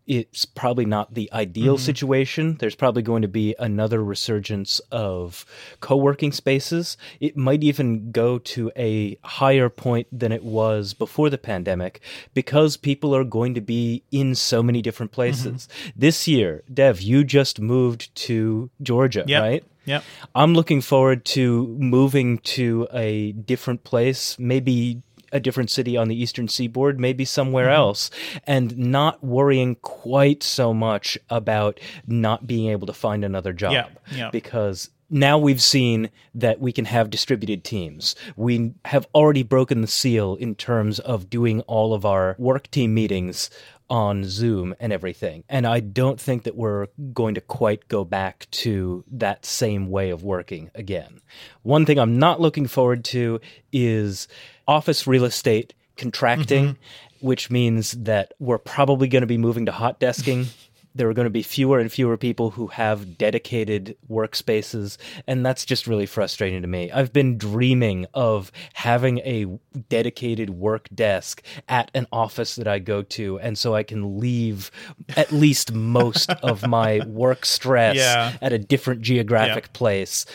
It's 0.08 0.46
probably 0.46 0.86
not 0.86 1.14
the 1.16 1.30
ideal 1.34 1.76
Mm-hmm. 1.76 1.86
situation. 1.86 2.58
There's 2.60 2.76
probably 2.76 3.02
going 3.02 3.22
to 3.24 3.28
be 3.28 3.56
another 3.58 4.04
resurgence 4.04 4.80
of 4.92 5.46
co 5.80 5.96
working 5.96 6.32
spaces. 6.32 6.96
It 7.20 7.36
might 7.36 7.64
even 7.64 8.12
go 8.12 8.38
to 8.40 8.72
a 8.78 9.18
higher 9.24 9.70
point 9.70 10.08
than 10.12 10.32
it 10.32 10.44
was 10.44 10.94
before 10.94 11.30
the 11.30 11.38
pandemic 11.38 12.02
because 12.34 12.78
people 12.78 13.16
are 13.16 13.24
going 13.24 13.54
to 13.56 13.62
be 13.62 14.04
in 14.12 14.36
so 14.36 14.62
many 14.62 14.82
different 14.82 15.12
Mm-hmm. 15.12 15.16
places. 15.16 15.68
This 15.96 16.28
year, 16.28 16.64
Dev, 16.72 17.02
you 17.02 17.24
just 17.24 17.60
moved 17.60 18.14
to 18.28 18.70
Georgia, 18.82 19.24
Yep. 19.28 19.42
right? 19.42 19.64
Yeah. 19.86 20.02
I'm 20.34 20.54
looking 20.56 20.82
forward 20.82 21.26
to 21.26 21.68
moving 21.80 22.40
to 22.40 22.88
a 22.92 23.34
different 23.34 23.84
place, 23.84 24.38
maybe 24.40 25.04
a 25.36 25.40
different 25.40 25.70
city 25.70 25.98
on 25.98 26.08
the 26.08 26.16
eastern 26.16 26.48
seaboard, 26.48 27.00
maybe 27.00 27.26
somewhere 27.26 27.66
Mm-hmm. 27.66 27.76
else, 27.76 28.12
and 28.48 28.78
not 28.78 29.24
worrying 29.24 29.76
quite 29.82 30.42
so 30.44 30.74
much 30.74 31.18
about 31.30 31.80
not 32.08 32.48
being 32.48 32.70
able 32.70 32.88
to 32.88 32.94
find 32.94 33.26
another 33.26 33.54
job. 33.54 33.74
Yeah, 33.74 33.88
yeah. 34.12 34.30
Because 34.32 34.90
now 35.10 35.38
we've 35.38 35.62
seen 35.62 36.10
that 36.34 36.60
we 36.60 36.72
can 36.72 36.86
have 36.86 37.10
distributed 37.10 37.64
teams. 37.64 38.16
We 38.36 38.74
have 38.86 39.08
already 39.14 39.44
broken 39.44 39.82
the 39.82 39.88
seal 39.88 40.36
in 40.36 40.56
terms 40.56 41.00
of 41.00 41.30
doing 41.30 41.62
all 41.62 41.94
of 41.94 42.06
our 42.06 42.36
work 42.40 42.72
team 42.72 42.94
meetings 42.94 43.50
on 43.90 44.24
Zoom 44.24 44.76
and 44.80 44.92
everything. 44.92 45.44
And 45.48 45.68
I 45.68 45.80
don't 45.80 46.20
think 46.20 46.44
that 46.44 46.56
we're 46.56 46.88
going 47.14 47.36
to 47.36 47.42
quite 47.42 47.88
go 47.88 48.04
back 48.04 48.48
to 48.52 49.04
that 49.12 49.46
same 49.46 49.90
way 49.90 50.10
of 50.10 50.24
working 50.24 50.72
again. 50.74 51.22
One 51.64 51.86
thing 51.86 52.00
I'm 52.00 52.18
not 52.18 52.42
looking 52.42 52.68
forward 52.68 53.04
to 53.06 53.40
is 53.72 54.28
office 54.68 55.06
real 55.06 55.26
estate 55.26 55.74
contracting, 55.98 56.66
mm-hmm. 56.66 57.28
which 57.28 57.50
means 57.50 57.92
that 57.92 58.34
we're 58.40 58.58
probably 58.58 59.08
going 59.08 59.22
to 59.22 59.28
be 59.28 59.38
moving 59.38 59.68
to 59.68 59.72
hot 59.72 60.00
desking. 60.00 60.48
There 60.96 61.10
are 61.10 61.14
going 61.14 61.26
to 61.26 61.30
be 61.30 61.44
fewer 61.44 61.80
and 61.80 61.92
fewer 61.92 62.16
people 62.18 62.52
who 62.52 62.68
have 62.68 63.18
dedicated 63.18 63.98
workspaces, 64.10 64.98
and 65.28 65.46
that's 65.46 65.66
just 65.66 65.88
really 65.88 66.06
frustrating 66.06 66.62
to 66.62 66.68
me. 66.68 66.92
I've 66.92 67.12
been 67.14 67.38
dreaming 67.38 68.08
of 68.14 68.52
having 68.74 69.20
a 69.20 69.46
dedicated 69.90 70.50
work 70.52 70.88
desk 70.96 71.44
at 71.68 71.92
an 71.94 72.08
office 72.12 72.56
that 72.56 72.68
I 72.68 72.80
go 72.80 73.02
to, 73.04 73.38
and 73.40 73.58
so 73.58 73.76
I 73.76 73.84
can 73.84 74.20
leave 74.20 74.72
at 75.18 75.32
least 75.32 75.74
most 75.74 76.30
of 76.44 76.66
my 76.66 77.02
work 77.06 77.46
stress 77.46 77.98
Yeah. 77.98 78.34
at 78.42 78.54
a 78.54 78.58
different 78.58 79.02
geographic 79.02 79.74
place. 79.74 80.26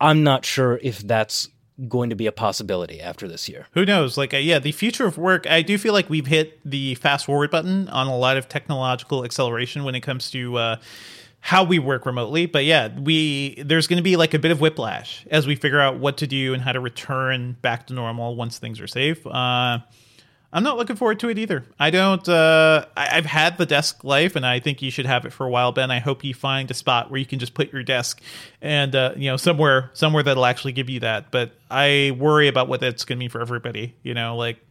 I'm 0.00 0.22
not 0.22 0.44
sure 0.44 0.78
if 0.82 0.98
that's 0.98 1.48
going 1.88 2.10
to 2.10 2.16
be 2.16 2.26
a 2.26 2.32
possibility 2.32 3.00
after 3.00 3.26
this 3.26 3.48
year. 3.48 3.66
Who 3.72 3.84
knows? 3.84 4.16
Like, 4.16 4.32
uh, 4.32 4.38
yeah, 4.38 4.58
the 4.58 4.72
future 4.72 5.06
of 5.06 5.18
work. 5.18 5.46
I 5.48 5.62
do 5.62 5.76
feel 5.76 5.92
like 5.92 6.08
we've 6.08 6.26
hit 6.26 6.60
the 6.64 6.94
fast 6.96 7.26
forward 7.26 7.50
button 7.50 7.88
on 7.88 8.06
a 8.06 8.16
lot 8.16 8.36
of 8.36 8.48
technological 8.48 9.24
acceleration 9.24 9.84
when 9.84 9.94
it 9.94 10.00
comes 10.00 10.30
to 10.30 10.56
uh, 10.56 10.76
how 11.40 11.64
we 11.64 11.78
work 11.78 12.06
remotely. 12.06 12.46
But 12.46 12.64
yeah, 12.64 12.88
we 12.98 13.62
there's 13.64 13.86
going 13.86 13.96
to 13.98 14.02
be 14.02 14.16
like 14.16 14.34
a 14.34 14.38
bit 14.38 14.50
of 14.50 14.60
whiplash 14.60 15.26
as 15.30 15.46
we 15.46 15.56
figure 15.56 15.80
out 15.80 15.98
what 15.98 16.18
to 16.18 16.26
do 16.26 16.54
and 16.54 16.62
how 16.62 16.72
to 16.72 16.80
return 16.80 17.56
back 17.60 17.88
to 17.88 17.94
normal 17.94 18.36
once 18.36 18.58
things 18.58 18.80
are 18.80 18.86
safe. 18.86 19.26
Uh, 19.26 19.78
I'm 20.54 20.62
not 20.62 20.76
looking 20.76 20.94
forward 20.94 21.18
to 21.18 21.28
it 21.28 21.36
either. 21.36 21.64
I 21.80 21.90
don't. 21.90 22.26
Uh, 22.28 22.86
I, 22.96 23.16
I've 23.16 23.26
had 23.26 23.58
the 23.58 23.66
desk 23.66 24.04
life, 24.04 24.36
and 24.36 24.46
I 24.46 24.60
think 24.60 24.82
you 24.82 24.90
should 24.92 25.04
have 25.04 25.26
it 25.26 25.32
for 25.32 25.44
a 25.44 25.50
while, 25.50 25.72
Ben. 25.72 25.90
I 25.90 25.98
hope 25.98 26.22
you 26.22 26.32
find 26.32 26.70
a 26.70 26.74
spot 26.74 27.10
where 27.10 27.18
you 27.18 27.26
can 27.26 27.40
just 27.40 27.54
put 27.54 27.72
your 27.72 27.82
desk, 27.82 28.22
and 28.62 28.94
uh, 28.94 29.14
you 29.16 29.28
know 29.28 29.36
somewhere 29.36 29.90
somewhere 29.94 30.22
that'll 30.22 30.46
actually 30.46 30.70
give 30.70 30.88
you 30.88 31.00
that. 31.00 31.32
But 31.32 31.56
I 31.72 32.16
worry 32.20 32.46
about 32.46 32.68
what 32.68 32.80
that's 32.80 33.04
going 33.04 33.18
to 33.18 33.20
mean 33.20 33.30
for 33.30 33.40
everybody. 33.40 33.96
You 34.04 34.14
know, 34.14 34.36
like 34.36 34.64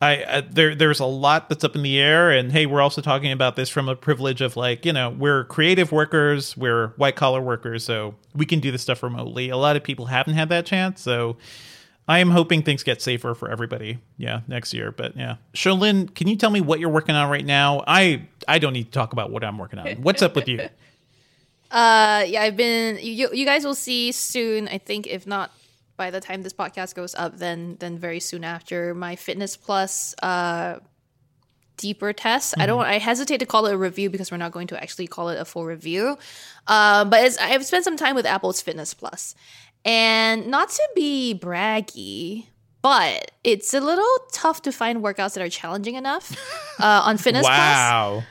I, 0.00 0.24
I 0.24 0.40
there 0.42 0.76
there's 0.76 1.00
a 1.00 1.06
lot 1.06 1.48
that's 1.48 1.64
up 1.64 1.74
in 1.74 1.82
the 1.82 1.98
air, 1.98 2.30
and 2.30 2.52
hey, 2.52 2.66
we're 2.66 2.80
also 2.80 3.00
talking 3.00 3.32
about 3.32 3.56
this 3.56 3.68
from 3.68 3.88
a 3.88 3.96
privilege 3.96 4.40
of 4.40 4.56
like 4.56 4.86
you 4.86 4.92
know 4.92 5.10
we're 5.10 5.42
creative 5.42 5.90
workers, 5.90 6.56
we're 6.56 6.88
white 6.90 7.16
collar 7.16 7.40
workers, 7.40 7.82
so 7.82 8.14
we 8.32 8.46
can 8.46 8.60
do 8.60 8.70
this 8.70 8.82
stuff 8.82 9.02
remotely. 9.02 9.48
A 9.48 9.56
lot 9.56 9.74
of 9.74 9.82
people 9.82 10.06
haven't 10.06 10.34
had 10.34 10.50
that 10.50 10.66
chance, 10.66 11.02
so. 11.02 11.36
I 12.08 12.20
am 12.20 12.30
hoping 12.30 12.62
things 12.62 12.82
get 12.82 13.02
safer 13.02 13.34
for 13.34 13.50
everybody. 13.50 13.98
Yeah, 14.16 14.40
next 14.48 14.72
year. 14.72 14.90
But 14.90 15.16
yeah, 15.16 15.36
Cherlynn, 15.54 16.12
can 16.14 16.26
you 16.26 16.36
tell 16.36 16.50
me 16.50 16.62
what 16.62 16.80
you're 16.80 16.88
working 16.88 17.14
on 17.14 17.30
right 17.30 17.44
now? 17.44 17.84
I 17.86 18.26
I 18.48 18.58
don't 18.58 18.72
need 18.72 18.84
to 18.84 18.90
talk 18.90 19.12
about 19.12 19.30
what 19.30 19.44
I'm 19.44 19.58
working 19.58 19.78
on. 19.78 19.86
What's 20.02 20.22
up 20.22 20.34
with 20.34 20.48
you? 20.48 20.68
Uh, 21.70 22.24
yeah, 22.26 22.40
I've 22.40 22.56
been. 22.56 22.98
You 22.98 23.28
you 23.30 23.44
guys 23.44 23.62
will 23.62 23.74
see 23.74 24.10
soon. 24.10 24.68
I 24.68 24.78
think 24.78 25.06
if 25.06 25.26
not 25.26 25.50
by 25.98 26.10
the 26.10 26.18
time 26.18 26.40
this 26.42 26.54
podcast 26.54 26.94
goes 26.94 27.14
up, 27.14 27.36
then 27.36 27.76
then 27.78 27.98
very 27.98 28.20
soon 28.20 28.42
after 28.42 28.94
my 28.94 29.16
Fitness 29.16 29.54
Plus 29.58 30.14
uh 30.22 30.78
deeper 31.78 32.12
test. 32.12 32.54
I 32.58 32.66
don't. 32.66 32.84
I 32.84 32.98
hesitate 32.98 33.38
to 33.38 33.46
call 33.46 33.66
it 33.66 33.72
a 33.72 33.76
review 33.78 34.10
because 34.10 34.30
we're 34.30 34.36
not 34.36 34.52
going 34.52 34.66
to 34.68 34.82
actually 34.82 35.06
call 35.06 35.30
it 35.30 35.38
a 35.40 35.44
full 35.44 35.64
review. 35.64 36.18
Uh, 36.66 37.04
but 37.04 37.38
I've 37.40 37.64
spent 37.64 37.84
some 37.84 37.96
time 37.96 38.14
with 38.14 38.26
Apple's 38.26 38.60
Fitness 38.60 38.92
Plus, 38.94 39.34
and 39.84 40.46
not 40.48 40.68
to 40.70 40.82
be 40.94 41.38
braggy. 41.40 42.46
But 42.80 43.32
it's 43.42 43.74
a 43.74 43.80
little 43.80 44.06
tough 44.32 44.62
to 44.62 44.72
find 44.72 45.02
workouts 45.02 45.34
that 45.34 45.42
are 45.42 45.48
challenging 45.48 45.96
enough 45.96 46.30
uh, 46.80 47.02
on 47.04 47.18
Fitness 47.18 47.42
Plus. 47.42 47.58
wow, 47.58 48.22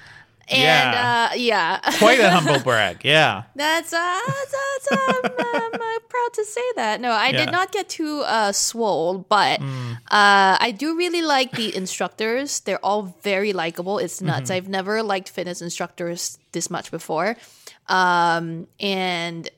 And 0.47 0.61
Yeah. 0.61 1.27
uh, 1.31 1.35
yeah, 1.35 1.79
quite 1.99 2.21
a 2.21 2.29
humble 2.31 2.59
brag. 2.63 3.03
Yeah, 3.03 3.43
That's 3.55 3.91
uh, 3.91 3.97
that's, 3.97 4.87
uh, 4.87 4.95
I'm, 5.25 5.25
I'm, 5.25 5.73
uh, 5.81 5.99
proud 6.07 6.31
to 6.35 6.45
say 6.45 6.61
that. 6.77 7.01
No, 7.01 7.11
I 7.11 7.31
Yeah. 7.31 7.43
did 7.45 7.51
not 7.51 7.73
get 7.73 7.89
too 7.89 8.21
uh, 8.21 8.53
swole, 8.53 9.17
but 9.27 9.59
uh, 9.59 10.55
I 10.61 10.73
do 10.75 10.95
really 10.95 11.21
like 11.21 11.51
the 11.51 11.75
instructors. 11.75 12.61
They're 12.61 12.83
all 12.83 13.13
very 13.23 13.51
likable. 13.51 13.99
It's 13.99 14.21
nuts. 14.21 14.49
I've 14.49 14.69
never 14.69 15.03
liked 15.03 15.27
fitness 15.27 15.61
instructors 15.61 16.39
this 16.53 16.69
much 16.69 16.89
before, 16.89 17.35
um, 17.89 18.67
and. 18.79 19.49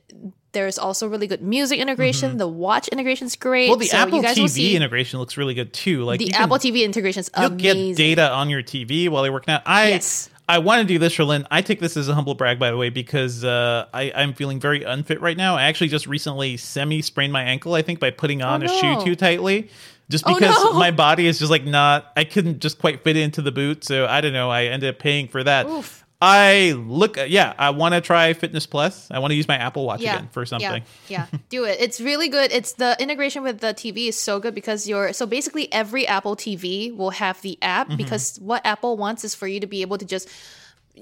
There's 0.52 0.78
also 0.78 1.06
really 1.06 1.26
good 1.26 1.42
music 1.42 1.78
integration. 1.78 2.36
The 2.36 2.48
watch 2.48 2.88
integration's 2.88 3.36
great. 3.36 3.68
well, 3.68 3.78
the 3.78 3.86
So 3.86 3.96
Apple 3.98 4.16
you 4.16 4.22
guys 4.22 4.38
will 4.38 4.46
TV 4.46 4.72
integration 4.72 5.20
looks 5.20 5.36
really 5.36 5.54
good 5.54 5.72
too. 5.72 6.02
Like 6.04 6.18
the 6.18 6.26
can- 6.28 6.42
Apple 6.42 6.58
TV 6.58 6.82
integration's 6.84 7.30
you'll 7.36 7.46
amazing. 7.46 7.88
get 7.90 7.96
data 7.96 8.30
on 8.32 8.50
your 8.50 8.62
TV 8.62 9.08
while 9.08 9.24
you're 9.24 9.32
working 9.32 9.54
out. 9.54 9.62
I 9.66 9.88
Yes. 9.90 10.28
I 10.48 10.58
want 10.58 10.80
to 10.80 10.84
do 10.92 10.98
this, 10.98 11.14
for 11.14 11.22
Cherlynn. 11.22 11.46
I 11.52 11.62
take 11.62 11.78
this 11.78 11.96
as 11.96 12.08
a 12.08 12.14
humble 12.14 12.34
brag, 12.34 12.58
by 12.58 12.72
the 12.72 12.76
way, 12.76 12.90
because 12.90 13.44
uh, 13.44 13.86
I, 13.94 14.10
I'm 14.12 14.34
feeling 14.34 14.58
very 14.58 14.82
unfit 14.82 15.20
right 15.20 15.36
now. 15.36 15.54
I 15.54 15.62
actually 15.62 15.86
just 15.86 16.08
recently 16.08 16.56
semi 16.56 17.02
sprained 17.02 17.32
my 17.32 17.44
ankle, 17.44 17.74
I 17.74 17.82
think, 17.82 18.00
by 18.00 18.10
putting 18.10 18.42
on 18.42 18.60
a 18.64 18.66
no. 18.66 18.80
shoe 18.80 19.04
too 19.04 19.14
tightly. 19.14 19.70
Just 20.08 20.24
Oh, 20.26 20.34
because 20.34 20.56
no. 20.56 20.72
my 20.72 20.90
body 20.90 21.28
is 21.28 21.38
just 21.38 21.52
like 21.52 21.64
not, 21.64 22.10
I 22.16 22.24
couldn't 22.24 22.58
just 22.58 22.80
quite 22.80 23.04
fit 23.04 23.16
into 23.16 23.40
the 23.42 23.52
boot. 23.52 23.84
So 23.84 24.06
I 24.08 24.20
don't 24.20 24.32
know. 24.32 24.50
I 24.50 24.64
ended 24.64 24.92
up 24.92 24.98
paying 24.98 25.28
for 25.28 25.44
that. 25.44 25.66
Oof. 25.66 26.04
I 26.22 26.72
look, 26.72 27.16
yeah, 27.16 27.54
I 27.58 27.70
want 27.70 27.94
to 27.94 28.00
try 28.02 28.32
Fitness 28.34 28.66
Plus. 28.66 29.10
I 29.10 29.18
want 29.20 29.30
to 29.30 29.34
use 29.34 29.48
my 29.48 29.56
Apple 29.56 29.86
Watch 29.86 30.00
again 30.00 30.28
for 30.32 30.44
something. 30.44 30.82
Yeah, 31.08 31.26
yeah, 31.32 31.38
do 31.48 31.64
it. 31.64 31.78
It's 31.80 31.98
really 32.00 32.28
good. 32.28 32.52
It's 32.52 32.74
the 32.74 32.94
integration 33.00 33.42
with 33.42 33.60
the 33.60 33.68
TV 33.68 34.08
is 34.08 34.18
so 34.20 34.38
good 34.38 34.54
because 34.54 34.86
you're 34.86 35.14
so 35.14 35.24
basically 35.24 35.72
every 35.72 36.06
Apple 36.06 36.36
TV 36.36 36.94
will 36.94 37.10
have 37.10 37.40
the 37.42 37.56
app 37.62 37.88
Mm-hmm. 37.88 37.96
because 37.96 38.36
what 38.40 38.64
Apple 38.66 38.96
wants 38.98 39.24
is 39.24 39.34
for 39.34 39.46
you 39.48 39.60
to 39.60 39.66
be 39.66 39.80
able 39.80 39.96
to 39.96 40.04
just 40.04 40.28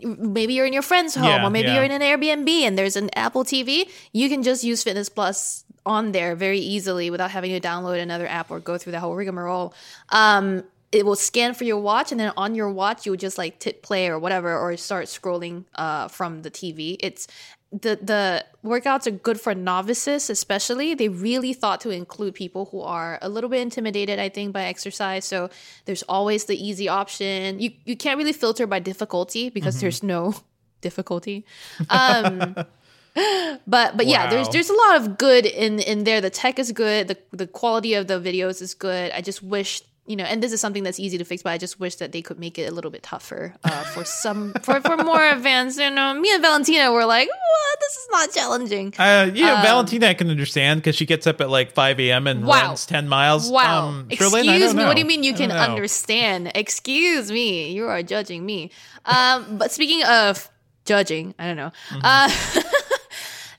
maybe 0.02 0.54
you're 0.54 0.66
in 0.66 0.72
your 0.72 0.82
friend's 0.82 1.14
home 1.16 1.24
Yeah, 1.24 1.44
or 1.46 1.50
maybe 1.50 1.68
yeah. 1.68 1.74
you're 1.76 1.84
in 1.84 1.90
an 1.90 2.02
Airbnb 2.02 2.48
and 2.48 2.78
there's 2.78 2.94
an 2.94 3.10
Apple 3.16 3.42
TV, 3.42 3.90
you 4.12 4.28
can 4.28 4.44
just 4.44 4.62
use 4.62 4.84
Fitness 4.84 5.08
Plus 5.08 5.64
on 5.84 6.12
there 6.12 6.36
very 6.36 6.60
easily 6.60 7.10
without 7.10 7.30
having 7.32 7.50
to 7.50 7.66
download 7.66 8.00
another 8.00 8.26
app 8.28 8.50
or 8.50 8.60
go 8.60 8.78
through 8.78 8.92
the 8.92 9.00
whole 9.00 9.16
rigmarole. 9.16 9.74
Um, 10.10 10.62
it 10.90 11.04
will 11.04 11.16
scan 11.16 11.54
for 11.54 11.64
your 11.64 11.78
watch 11.78 12.12
and 12.12 12.20
then 12.20 12.32
on 12.36 12.54
your 12.54 12.70
watch 12.70 13.04
you 13.04 13.12
would 13.12 13.20
just 13.20 13.38
like 13.38 13.58
tip 13.58 13.82
play 13.82 14.08
or 14.08 14.18
whatever 14.18 14.56
or 14.56 14.76
start 14.76 15.06
scrolling 15.06 15.64
uh, 15.74 16.08
from 16.08 16.42
the 16.42 16.50
TV. 16.50 16.96
It's 17.00 17.26
the 17.70 17.98
the 18.00 18.44
workouts 18.64 19.06
are 19.06 19.10
good 19.10 19.38
for 19.38 19.54
novices 19.54 20.30
especially. 20.30 20.94
They 20.94 21.08
really 21.08 21.52
thought 21.52 21.80
to 21.82 21.90
include 21.90 22.34
people 22.34 22.66
who 22.66 22.80
are 22.80 23.18
a 23.20 23.28
little 23.28 23.50
bit 23.50 23.60
intimidated 23.60 24.18
i 24.18 24.30
think 24.30 24.52
by 24.52 24.64
exercise. 24.64 25.26
So 25.26 25.50
there's 25.84 26.02
always 26.04 26.44
the 26.44 26.56
easy 26.56 26.88
option. 26.88 27.60
You 27.60 27.72
you 27.84 27.96
can't 27.96 28.16
really 28.16 28.32
filter 28.32 28.66
by 28.66 28.78
difficulty 28.78 29.50
because 29.50 29.80
there's 29.80 30.02
no 30.02 30.34
difficulty. 30.80 31.44
Um 31.90 32.54
but 33.66 33.96
but 33.96 34.06
yeah 34.06 34.30
there's 34.30 34.48
there's 34.48 34.70
a 34.70 34.76
lot 34.76 34.96
of 35.02 35.18
good 35.18 35.44
in 35.44 35.80
in 35.80 36.04
there. 36.04 36.22
The 36.22 36.30
tech 36.30 36.58
is 36.58 36.72
good. 36.72 37.08
The 37.08 37.18
the 37.32 37.46
quality 37.46 37.92
of 37.92 38.06
the 38.06 38.18
videos 38.18 38.62
is 38.62 38.72
good. 38.72 39.12
I 39.12 39.20
just 39.20 39.42
wish 39.42 39.82
you 40.08 40.16
know 40.16 40.24
and 40.24 40.42
this 40.42 40.52
is 40.52 40.60
something 40.60 40.82
that's 40.82 40.98
easy 40.98 41.18
to 41.18 41.24
fix 41.24 41.42
but 41.42 41.50
i 41.50 41.58
just 41.58 41.78
wish 41.78 41.96
that 41.96 42.10
they 42.12 42.22
could 42.22 42.38
make 42.38 42.58
it 42.58 42.64
a 42.70 42.74
little 42.74 42.90
bit 42.90 43.02
tougher 43.02 43.54
uh, 43.64 43.82
for 43.92 44.04
some 44.04 44.52
for, 44.62 44.80
for 44.80 44.96
more 44.96 45.22
advanced 45.24 45.78
you 45.78 45.90
know 45.90 46.14
me 46.14 46.32
and 46.32 46.42
valentina 46.42 46.90
were 46.90 47.04
like 47.04 47.28
what 47.28 47.78
this 47.80 47.92
is 47.96 48.08
not 48.10 48.32
challenging 48.32 48.92
Uh, 48.98 49.30
you 49.32 49.44
know, 49.44 49.56
Um, 49.56 49.62
Valentina, 49.62 50.06
I 50.08 50.14
can 50.14 50.30
understand 50.30 50.80
because 50.80 50.96
she 50.96 51.06
gets 51.06 51.26
up 51.26 51.40
at 51.40 51.48
like 51.50 51.72
5 51.72 52.00
a.m. 52.00 52.26
and 52.26 52.44
Wow. 52.44 52.68
runs 52.68 52.86
10 52.86 53.08
miles. 53.08 53.50
Wow. 53.50 53.88
Um, 53.88 54.06
Excuse 54.10 54.34
I 54.34 54.72
me. 54.74 54.84
What 54.84 54.94
do 54.94 55.00
you 55.00 55.06
mean 55.06 55.22
you 55.22 55.34
can 55.34 55.50
know. 55.50 55.56
understand? 55.56 56.50
Excuse 56.54 57.30
me. 57.30 57.72
You 57.72 57.86
are 57.86 58.02
judging 58.02 58.44
me. 58.44 58.70
Um, 59.04 59.58
but 59.58 59.70
speaking 59.72 60.02
of 60.04 60.50
judging, 60.84 61.34
I 61.38 61.46
don't 61.46 61.56
know. 61.56 61.70
Mm-hmm. 61.90 62.00
Uh, 62.02 62.62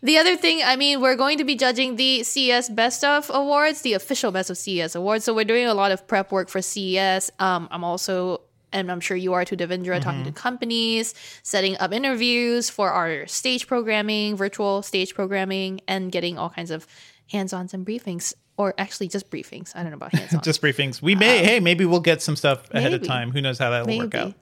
the 0.01 0.17
other 0.17 0.35
thing, 0.37 0.61
I 0.63 0.75
mean, 0.75 1.01
we're 1.01 1.15
going 1.15 1.37
to 1.39 1.43
be 1.43 1.55
judging 1.55 1.95
the 1.95 2.23
CES 2.23 2.69
Best 2.69 3.03
of 3.03 3.29
Awards, 3.33 3.81
the 3.81 3.93
official 3.93 4.31
Best 4.31 4.49
of 4.49 4.57
CES 4.57 4.95
Awards. 4.95 5.25
So 5.25 5.33
we're 5.33 5.43
doing 5.45 5.67
a 5.67 5.73
lot 5.73 5.91
of 5.91 6.07
prep 6.07 6.31
work 6.31 6.49
for 6.49 6.61
CES. 6.61 7.31
Um, 7.39 7.67
I'm 7.71 7.83
also 7.83 8.41
and 8.71 8.91
I'm 8.91 8.99
sure 8.99 9.17
you 9.17 9.33
are 9.33 9.45
to 9.45 9.55
talking 9.55 9.79
Mm-hmm. 9.79 10.23
to 10.23 10.31
companies, 10.31 11.13
setting 11.43 11.77
up 11.77 11.91
interviews 11.91 12.69
for 12.69 12.91
our 12.91 13.25
stage 13.27 13.67
programming, 13.67 14.35
virtual 14.35 14.81
stage 14.83 15.15
programming, 15.15 15.81
and 15.87 16.11
getting 16.11 16.37
all 16.37 16.49
kinds 16.49 16.71
of 16.71 16.85
hands-ons 17.31 17.73
and 17.73 17.85
briefings, 17.85 18.33
or 18.57 18.73
actually 18.77 19.07
just 19.07 19.29
briefings. 19.29 19.75
I 19.75 19.81
don't 19.81 19.91
know 19.91 19.97
about 19.97 20.13
hands-on. 20.13 20.41
Just 20.41 20.61
briefings. 20.61 21.01
We 21.01 21.15
may, 21.15 21.43
hey, 21.43 21.59
maybe 21.59 21.85
we'll 21.85 21.99
get 21.99 22.21
some 22.21 22.35
stuff 22.35 22.69
ahead 22.71 22.93
of 22.93 23.03
time. 23.03 23.31
Who 23.31 23.41
knows 23.41 23.57
how 23.57 23.69
that'll 23.71 23.97
work 23.97 24.15
out. 24.15 24.33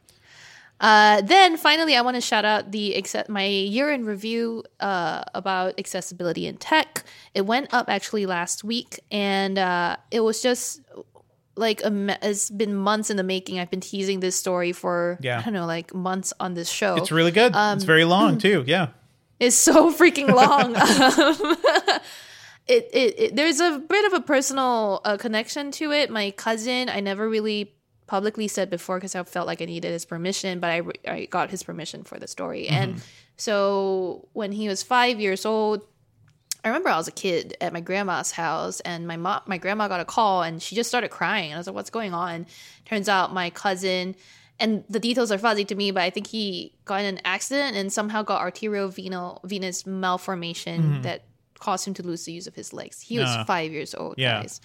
Uh, 0.79 1.21
then 1.21 1.57
finally, 1.57 1.95
I 1.95 2.01
want 2.01 2.15
to 2.15 2.21
shout 2.21 2.45
out 2.45 2.71
the 2.71 3.03
my 3.29 3.45
year 3.45 3.91
in 3.91 4.05
review 4.05 4.63
uh, 4.79 5.23
about 5.33 5.79
accessibility 5.79 6.45
in 6.45 6.57
tech. 6.57 7.03
It 7.33 7.45
went 7.45 7.73
up 7.73 7.89
actually 7.89 8.25
last 8.25 8.63
week, 8.63 8.99
and 9.09 9.57
uh, 9.57 9.97
it 10.11 10.19
was 10.21 10.41
just 10.41 10.81
like 11.55 11.81
a 11.81 12.17
it's 12.21 12.49
been 12.49 12.75
months 12.75 13.09
in 13.09 13.17
the 13.17 13.23
making. 13.23 13.59
I've 13.59 13.71
been 13.71 13.81
teasing 13.81 14.19
this 14.19 14.35
story 14.35 14.71
for 14.71 15.17
Yeah. 15.21 15.39
I 15.39 15.43
don't 15.43 15.53
know, 15.53 15.65
like 15.65 15.93
months 15.93 16.33
on 16.39 16.53
this 16.53 16.69
show. 16.69 16.95
It's 16.95 17.11
really 17.11 17.31
good. 17.31 17.55
Um, 17.55 17.77
it's 17.77 17.85
very 17.85 18.05
long 18.05 18.37
too. 18.47 18.63
Yeah. 18.67 18.89
It's 19.39 19.55
so 19.55 19.91
freaking 19.93 20.33
long. 20.33 20.75
Um, 20.75 21.57
it, 22.67 22.89
it, 22.93 23.19
it 23.19 23.35
there's 23.35 23.59
a 23.59 23.79
bit 23.79 24.05
of 24.05 24.13
a 24.13 24.21
personal 24.21 25.01
uh, 25.05 25.17
connection 25.17 25.71
to 25.71 25.91
it. 25.91 26.09
My 26.09 26.31
cousin, 26.31 26.89
I 26.89 26.99
never 26.99 27.27
really 27.27 27.73
publicly 28.07 28.47
said 28.47 28.69
before 28.69 28.97
because 28.97 29.15
I 29.15 29.23
felt 29.23 29.45
like 29.47 29.61
I 29.61 29.65
needed 29.65 29.91
his 29.91 30.05
permission, 30.05 30.59
but 30.59 30.69
I, 30.71 30.77
re- 30.77 30.93
I 31.07 31.25
got 31.25 31.49
his 31.51 31.61
permission 31.63 32.03
for 32.03 32.17
the 32.17 32.27
story. 32.27 32.67
And 32.67 33.01
so 33.35 34.27
when 34.33 34.51
he 34.51 34.67
was 34.67 34.81
five 34.83 35.19
years 35.19 35.45
old, 35.45 35.83
I 36.65 36.69
remember 36.69 36.89
I 36.89 36.97
was 36.97 37.07
a 37.07 37.11
kid 37.11 37.55
at 37.61 37.71
my 37.71 37.79
grandma's 37.81 38.31
house, 38.31 38.79
and 38.81 39.07
my 39.07 39.15
mom, 39.15 39.41
my 39.45 39.57
grandma 39.57 39.87
got 39.87 39.99
a 39.99 40.05
call, 40.05 40.41
and 40.43 40.61
she 40.61 40.75
just 40.75 40.89
started 40.89 41.09
crying. 41.09 41.51
And 41.51 41.55
I 41.55 41.57
was 41.59 41.67
like, 41.67 41.75
"What's 41.75 41.89
going 41.91 42.13
on?" 42.13 42.45
Turns 42.85 43.07
out 43.07 43.33
my 43.33 43.49
cousin 43.51 44.15
and 44.59 44.83
the 44.89 44.99
details 44.99 45.31
are 45.31 45.37
fuzzy 45.37 45.63
to 45.65 45.75
me, 45.75 45.91
but 45.91 46.01
I 46.01 46.09
think 46.09 46.25
he 46.27 46.73
got 46.85 47.01
in 47.01 47.05
an 47.05 47.21
accident 47.23 47.77
and 47.77 47.93
somehow 47.93 48.23
got 48.23 48.41
arterial 48.41 48.89
venal 48.89 49.39
venous 49.43 49.85
malformation 49.85 51.03
that 51.03 51.25
caused 51.59 51.87
him 51.87 51.93
to 51.93 52.03
lose 52.03 52.25
the 52.25 52.31
use 52.31 52.47
of 52.47 52.55
his 52.55 52.73
legs. 52.73 52.99
He 53.01 53.19
was 53.19 53.27
Ah. 53.29 53.43
five 53.45 53.71
years 53.71 53.93
old, 53.93 54.15
Yeah. 54.17 54.41
guys. 54.41 54.59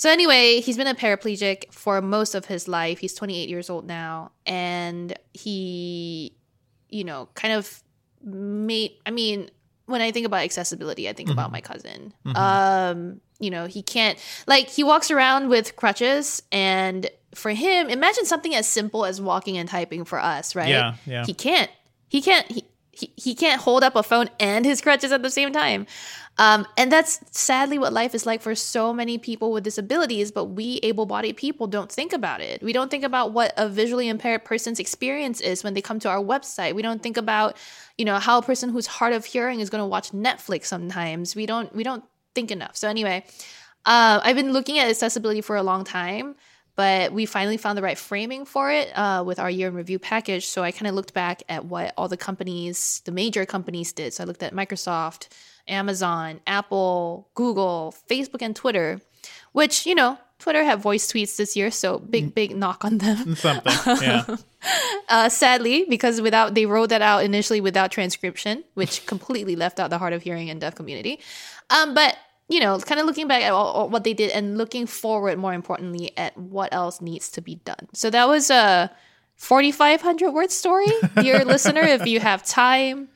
So 0.00 0.08
anyway, 0.08 0.62
he's 0.62 0.78
been 0.78 0.86
a 0.86 0.94
paraplegic 0.94 1.70
for 1.74 2.00
most 2.00 2.34
of 2.34 2.46
his 2.46 2.66
life. 2.66 3.00
He's 3.00 3.12
28 3.12 3.50
years 3.50 3.68
old 3.68 3.86
now, 3.86 4.32
and 4.46 5.12
he, 5.34 6.32
you 6.88 7.04
know, 7.04 7.28
kind 7.34 7.52
of 7.52 7.82
made. 8.24 8.92
I 9.04 9.10
mean, 9.10 9.50
when 9.84 10.00
I 10.00 10.10
think 10.10 10.24
about 10.24 10.40
accessibility, 10.40 11.06
I 11.06 11.12
think 11.12 11.28
Mm-hmm. 11.28 11.38
about 11.38 11.52
my 11.52 11.60
cousin. 11.60 12.14
Um, 12.34 13.20
you 13.40 13.50
know, 13.50 13.66
he 13.66 13.82
can't 13.82 14.18
like 14.46 14.70
he 14.70 14.82
walks 14.82 15.10
around 15.10 15.50
with 15.50 15.76
crutches, 15.76 16.42
and 16.50 17.10
for 17.34 17.50
him, 17.50 17.90
imagine 17.90 18.24
something 18.24 18.54
as 18.54 18.66
simple 18.66 19.04
as 19.04 19.20
walking 19.20 19.58
and 19.58 19.68
typing 19.68 20.06
for 20.06 20.18
us, 20.18 20.56
right? 20.56 20.70
Yeah, 20.70 20.94
yeah. 21.04 21.26
He 21.26 21.34
can't. 21.34 21.70
He 22.08 22.22
can't. 22.22 22.50
He, 22.50 22.64
he, 23.00 23.12
he 23.16 23.34
can't 23.34 23.60
hold 23.60 23.82
up 23.82 23.96
a 23.96 24.02
phone 24.02 24.28
and 24.38 24.64
his 24.64 24.80
crutches 24.80 25.12
at 25.12 25.22
the 25.22 25.30
same 25.30 25.52
time. 25.52 25.86
Um, 26.38 26.66
and 26.78 26.90
that's 26.90 27.20
sadly 27.32 27.78
what 27.78 27.92
life 27.92 28.14
is 28.14 28.24
like 28.24 28.40
for 28.40 28.54
so 28.54 28.94
many 28.94 29.18
people 29.18 29.52
with 29.52 29.64
disabilities, 29.64 30.32
but 30.32 30.46
we 30.46 30.80
able 30.82 31.04
bodied 31.04 31.36
people 31.36 31.66
don't 31.66 31.92
think 31.92 32.12
about 32.12 32.40
it. 32.40 32.62
We 32.62 32.72
don't 32.72 32.90
think 32.90 33.04
about 33.04 33.32
what 33.32 33.52
a 33.56 33.68
visually 33.68 34.08
impaired 34.08 34.44
person's 34.44 34.78
experience 34.78 35.40
is 35.40 35.62
when 35.62 35.74
they 35.74 35.82
come 35.82 35.98
to 36.00 36.08
our 36.08 36.22
website. 36.22 36.74
We 36.74 36.82
don't 36.82 37.02
think 37.02 37.16
about, 37.16 37.56
you 37.98 38.04
know, 38.04 38.18
how 38.18 38.38
a 38.38 38.42
person 38.42 38.70
who's 38.70 38.86
hard 38.86 39.12
of 39.12 39.24
hearing 39.26 39.60
is 39.60 39.68
going 39.68 39.82
to 39.82 39.86
watch 39.86 40.12
Netflix 40.12 40.66
sometimes. 40.66 41.36
We 41.36 41.44
don't 41.44 41.74
we 41.74 41.82
don't 41.82 42.04
think 42.34 42.50
enough. 42.50 42.76
So 42.76 42.88
anyway, 42.88 43.24
uh, 43.84 44.20
I've 44.22 44.36
been 44.36 44.52
looking 44.52 44.78
at 44.78 44.88
accessibility 44.88 45.42
for 45.42 45.56
a 45.56 45.62
long 45.62 45.84
time, 45.84 46.36
but 46.80 47.12
we 47.12 47.26
finally 47.26 47.58
found 47.58 47.76
the 47.76 47.82
right 47.82 47.98
framing 47.98 48.46
for 48.46 48.70
it 48.70 48.90
uh, 48.96 49.22
with 49.22 49.38
our 49.38 49.50
year 49.50 49.68
in 49.68 49.74
review 49.74 49.98
package. 49.98 50.46
So 50.46 50.62
I 50.62 50.72
kind 50.72 50.86
of 50.86 50.94
looked 50.94 51.12
back 51.12 51.42
at 51.46 51.66
what 51.66 51.92
all 51.98 52.08
the 52.08 52.16
companies, 52.16 53.02
the 53.04 53.12
major 53.12 53.44
companies 53.44 53.92
did. 53.92 54.14
So 54.14 54.24
I 54.24 54.26
looked 54.26 54.42
at 54.42 54.54
Microsoft, 54.54 55.28
Amazon, 55.68 56.40
Apple, 56.46 57.28
Google, 57.34 57.94
Facebook, 58.08 58.40
and 58.40 58.56
Twitter, 58.56 58.98
which, 59.52 59.84
you 59.84 59.94
know, 59.94 60.16
Twitter 60.38 60.64
had 60.64 60.80
voice 60.80 61.06
tweets 61.12 61.36
this 61.36 61.54
year. 61.54 61.70
So 61.70 61.98
big, 61.98 62.34
big 62.34 62.56
knock 62.56 62.82
on 62.82 62.96
them. 62.96 63.34
Something. 63.46 63.74
Yeah. 64.00 64.24
Uh, 65.08 65.28
sadly, 65.28 65.86
because 65.88 66.20
without 66.20 66.54
they 66.54 66.66
wrote 66.66 66.90
that 66.90 67.00
out 67.00 67.24
initially 67.24 67.62
without 67.62 67.90
transcription, 67.90 68.62
which 68.74 69.04
completely 69.12 69.56
left 69.56 69.80
out 69.80 69.88
the 69.88 69.96
hard 69.96 70.12
of 70.12 70.22
hearing 70.22 70.50
and 70.50 70.60
deaf 70.60 70.74
community. 70.74 71.18
Um, 71.70 71.94
but 71.94 72.16
you 72.50 72.58
know, 72.58 72.78
kind 72.80 73.00
of 73.00 73.06
looking 73.06 73.28
back 73.28 73.44
at 73.44 73.52
all, 73.52 73.88
what 73.88 74.02
they 74.02 74.12
did 74.12 74.30
and 74.30 74.58
looking 74.58 74.86
forward, 74.86 75.38
more 75.38 75.54
importantly, 75.54 76.10
at 76.18 76.36
what 76.36 76.74
else 76.74 77.00
needs 77.00 77.30
to 77.30 77.40
be 77.40 77.54
done. 77.54 77.88
So 77.94 78.10
that 78.10 78.28
was 78.28 78.50
a 78.50 78.90
4,500 79.36 80.32
word 80.32 80.50
story, 80.50 80.88
dear 81.22 81.44
listener. 81.44 81.80
If 81.82 82.06
you 82.06 82.18
have 82.18 82.42
time, 82.42 83.08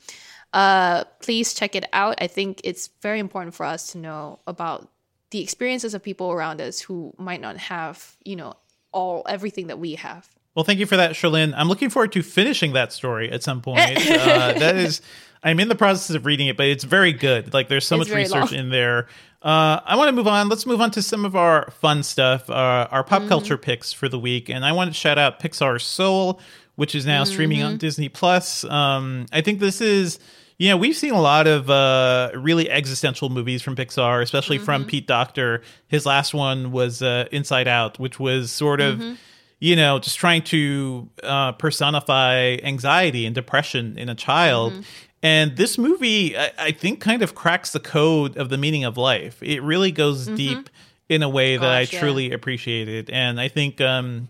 uh, 0.53 1.03
please 1.19 1.53
check 1.53 1.75
it 1.75 1.85
out. 1.91 2.15
I 2.21 2.27
think 2.27 2.61
it's 2.63 2.89
very 3.01 3.19
important 3.19 3.53
for 3.53 3.65
us 3.65 3.91
to 3.91 3.97
know 3.97 4.39
about 4.47 4.89
the 5.31 5.41
experiences 5.41 5.93
of 5.93 6.01
people 6.01 6.31
around 6.31 6.61
us 6.61 6.79
who 6.79 7.13
might 7.17 7.41
not 7.41 7.57
have, 7.57 8.15
you 8.23 8.37
know, 8.37 8.53
all 8.93 9.23
everything 9.27 9.67
that 9.67 9.79
we 9.79 9.95
have. 9.95 10.29
Well, 10.55 10.63
thank 10.63 10.79
you 10.79 10.85
for 10.85 10.95
that, 10.95 11.11
Cherlynn. 11.11 11.53
I'm 11.57 11.67
looking 11.67 11.89
forward 11.89 12.13
to 12.13 12.23
finishing 12.23 12.71
that 12.71 12.93
story 12.93 13.29
at 13.29 13.43
some 13.43 13.61
point. 13.61 13.97
uh, 14.09 14.53
that 14.53 14.77
is, 14.77 15.01
I'm 15.45 15.59
in 15.59 15.67
the 15.69 15.75
process 15.75 16.15
of 16.15 16.25
reading 16.25 16.47
it, 16.47 16.57
but 16.57 16.65
it's 16.65 16.83
very 16.83 17.13
good. 17.13 17.53
Like, 17.53 17.69
there's 17.69 17.87
so 17.87 18.01
It's 18.01 18.09
much 18.09 18.15
research 18.17 18.51
long. 18.51 18.59
in 18.59 18.69
there. 18.69 19.07
Uh, 19.41 19.79
I 19.85 19.95
want 19.95 20.07
to 20.09 20.11
move 20.11 20.27
on. 20.27 20.49
Let's 20.49 20.65
move 20.65 20.81
on 20.81 20.89
to 20.91 21.01
some 21.03 21.23
of 21.23 21.35
our 21.35 21.69
fun 21.79 22.01
stuff, 22.03 22.49
uh, 22.49 22.87
our 22.91 23.03
pop 23.03 23.19
Mm-hmm. 23.21 23.29
culture 23.29 23.57
picks 23.57 23.93
for 23.93 24.09
the 24.09 24.17
week. 24.19 24.49
And 24.49 24.65
I 24.65 24.71
want 24.71 24.89
to 24.89 24.93
shout 24.93 25.19
out 25.19 25.39
Pixar's 25.39 25.83
Soul, 25.83 26.41
which 26.75 26.95
is 26.95 27.05
now 27.05 27.23
streaming 27.25 27.59
Mm-hmm. 27.59 27.67
on 27.67 27.77
Disney 27.77 28.09
Plus. 28.09 28.63
Um, 28.65 29.27
I 29.31 29.41
think 29.41 29.59
this 29.59 29.79
is. 29.81 30.19
You 30.57 30.69
know, 30.69 30.77
we've 30.77 30.95
seen 30.95 31.11
a 31.13 31.19
lot 31.21 31.47
of 31.47 31.69
uh, 31.69 32.31
really 32.33 32.71
existential 32.71 33.27
movies 33.29 33.61
from 33.61 33.75
Pixar, 33.75 34.21
especially 34.21 34.57
from 34.57 34.83
Mm-hmm. 34.83 34.89
Pete 34.89 35.05
Docter. 35.07 35.61
His 35.89 36.05
last 36.05 36.33
one 36.33 36.71
was 36.71 37.01
uh, 37.01 37.25
Inside 37.31 37.67
Out, 37.67 37.99
which 37.99 38.19
was 38.21 38.51
sort 38.53 38.79
of 38.79 38.97
Mm-hmm. 38.99 39.13
you 39.59 39.75
know, 39.75 39.99
just 39.99 40.17
trying 40.17 40.43
to 40.43 41.09
uh, 41.23 41.51
personify 41.51 42.55
anxiety 42.63 43.25
and 43.25 43.35
depression 43.35 43.97
in 43.97 44.09
a 44.09 44.15
child. 44.15 44.71
Mm-hmm. 44.73 44.81
And 45.25 45.57
this 45.57 45.77
movie, 45.79 46.37
I, 46.37 46.51
I 46.59 46.71
think, 46.71 46.99
kind 47.01 47.21
of 47.23 47.33
cracks 47.33 47.71
the 47.71 47.79
code 47.79 48.37
of 48.37 48.49
the 48.49 48.57
meaning 48.57 48.83
of 48.83 48.95
life. 48.95 49.41
It 49.41 49.63
really 49.63 49.91
goes 49.91 50.27
deep 50.27 50.69
in 51.09 51.23
a 51.23 51.29
way 51.29 51.57
that 51.57 51.71
I 51.71 51.83
Mm-hmm. 51.85 51.93
Yeah. 51.95 51.99
truly 51.99 52.31
appreciated. 52.31 53.09
And 53.09 53.39
I 53.41 53.47
think 53.47 53.81
um, 53.81 54.29